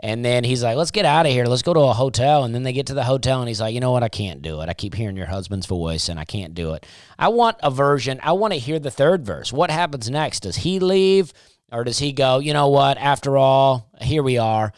And 0.00 0.22
then 0.22 0.44
he's 0.44 0.62
like, 0.62 0.76
let's 0.76 0.90
get 0.90 1.06
out 1.06 1.24
of 1.24 1.32
here. 1.32 1.46
Let's 1.46 1.62
go 1.62 1.72
to 1.72 1.80
a 1.80 1.94
hotel. 1.94 2.44
And 2.44 2.54
then 2.54 2.62
they 2.62 2.74
get 2.74 2.88
to 2.88 2.94
the 2.94 3.04
hotel 3.04 3.40
and 3.40 3.48
he's 3.48 3.60
like, 3.60 3.72
you 3.72 3.80
know 3.80 3.92
what? 3.92 4.02
I 4.02 4.10
can't 4.10 4.42
do 4.42 4.60
it. 4.60 4.68
I 4.68 4.74
keep 4.74 4.92
hearing 4.92 5.16
your 5.16 5.28
husband's 5.28 5.64
voice 5.64 6.10
and 6.10 6.20
I 6.20 6.26
can't 6.26 6.52
do 6.52 6.74
it. 6.74 6.84
I 7.18 7.28
want 7.28 7.56
a 7.62 7.70
version. 7.70 8.20
I 8.22 8.32
want 8.32 8.52
to 8.52 8.58
hear 8.58 8.78
the 8.78 8.90
third 8.90 9.24
verse. 9.24 9.50
What 9.50 9.70
happens 9.70 10.10
next? 10.10 10.40
Does 10.40 10.56
he 10.56 10.78
leave 10.78 11.32
or 11.74 11.84
does 11.84 11.98
he 11.98 12.12
go, 12.12 12.38
you 12.38 12.52
know 12.52 12.68
what? 12.68 12.98
After 12.98 13.36
all, 13.36 13.90
here 14.00 14.22
we 14.22 14.38
are. 14.38 14.72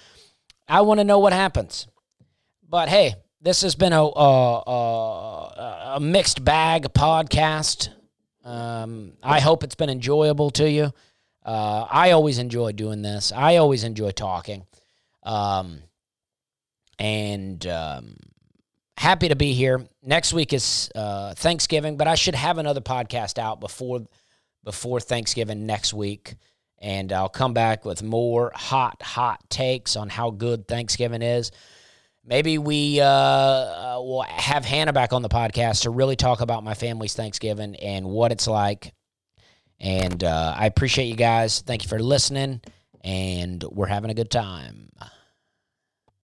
I 0.66 0.80
want 0.80 0.99
to 0.99 1.05
know 1.05 1.18
what 1.18 1.32
happens. 1.32 1.86
But 2.68 2.88
hey, 2.88 3.14
this 3.40 3.61
has 3.61 3.74
been 3.74 3.92
a, 3.92 4.03
a, 4.03 4.62
a, 4.66 5.92
a 5.97 6.01
mixed 6.01 6.42
bag 6.44 6.84
podcast. 6.94 7.90
Um, 8.44 9.12
I 9.22 9.40
hope 9.40 9.62
it's 9.62 9.74
been 9.74 9.90
enjoyable 9.90 10.51
to 10.53 10.68
you. 10.68 10.92
Uh, 11.44 11.86
I 11.88 12.12
always 12.12 12.38
enjoy 12.38 12.72
doing 12.72 13.03
this. 13.03 13.30
I 13.30 13.57
always 13.57 13.84
enjoy 13.84 14.11
talking. 14.11 14.66
Um, 15.22 15.82
and 16.99 17.64
um, 17.66 18.16
happy 18.97 19.28
to 19.28 19.36
be 19.36 19.53
here. 19.53 19.86
Next 20.03 20.32
week 20.32 20.53
is 20.53 20.90
uh, 20.94 21.34
Thanksgiving, 21.34 21.97
but 21.97 22.09
I 22.09 22.14
should 22.14 22.34
have 22.34 22.59
another 22.59 22.80
podcast 22.80 23.38
out 23.38 23.61
before 23.61 24.07
before 24.64 24.99
Thanksgiving 24.99 25.64
next 25.64 25.94
week, 25.94 26.34
and 26.79 27.12
I'll 27.12 27.29
come 27.29 27.55
back 27.55 27.85
with 27.85 28.03
more 28.03 28.53
hot, 28.55 29.03
hot 29.03 29.49
takes 29.49 29.97
on 29.97 30.09
how 30.09 30.31
good 30.31 30.68
Thanksgiving 30.68 31.22
is. 31.22 31.51
Maybe 32.24 32.59
we 32.59 33.01
uh, 33.01 33.07
uh, 33.07 33.97
will 34.01 34.22
have 34.22 34.64
Hannah 34.64 34.93
back 34.93 35.12
on 35.12 35.22
the 35.22 35.29
podcast 35.29 35.83
to 35.83 35.91
really 35.91 36.16
talk 36.16 36.41
about 36.41 36.64
my 36.64 36.74
family's 36.74 37.14
Thanksgiving 37.14 37.77
and 37.77 38.07
what 38.07 38.33
it's 38.33 38.49
like. 38.49 38.93
And 39.79 40.24
uh, 40.24 40.55
I 40.57 40.66
appreciate 40.66 41.07
you 41.07 41.16
guys. 41.16 41.61
Thank 41.61 41.85
you 41.85 41.89
for 41.89 41.99
listening, 41.99 42.62
and 43.03 43.62
we're 43.62 43.87
having 43.87 44.11
a 44.11 44.14
good 44.14 44.31
time. 44.31 44.91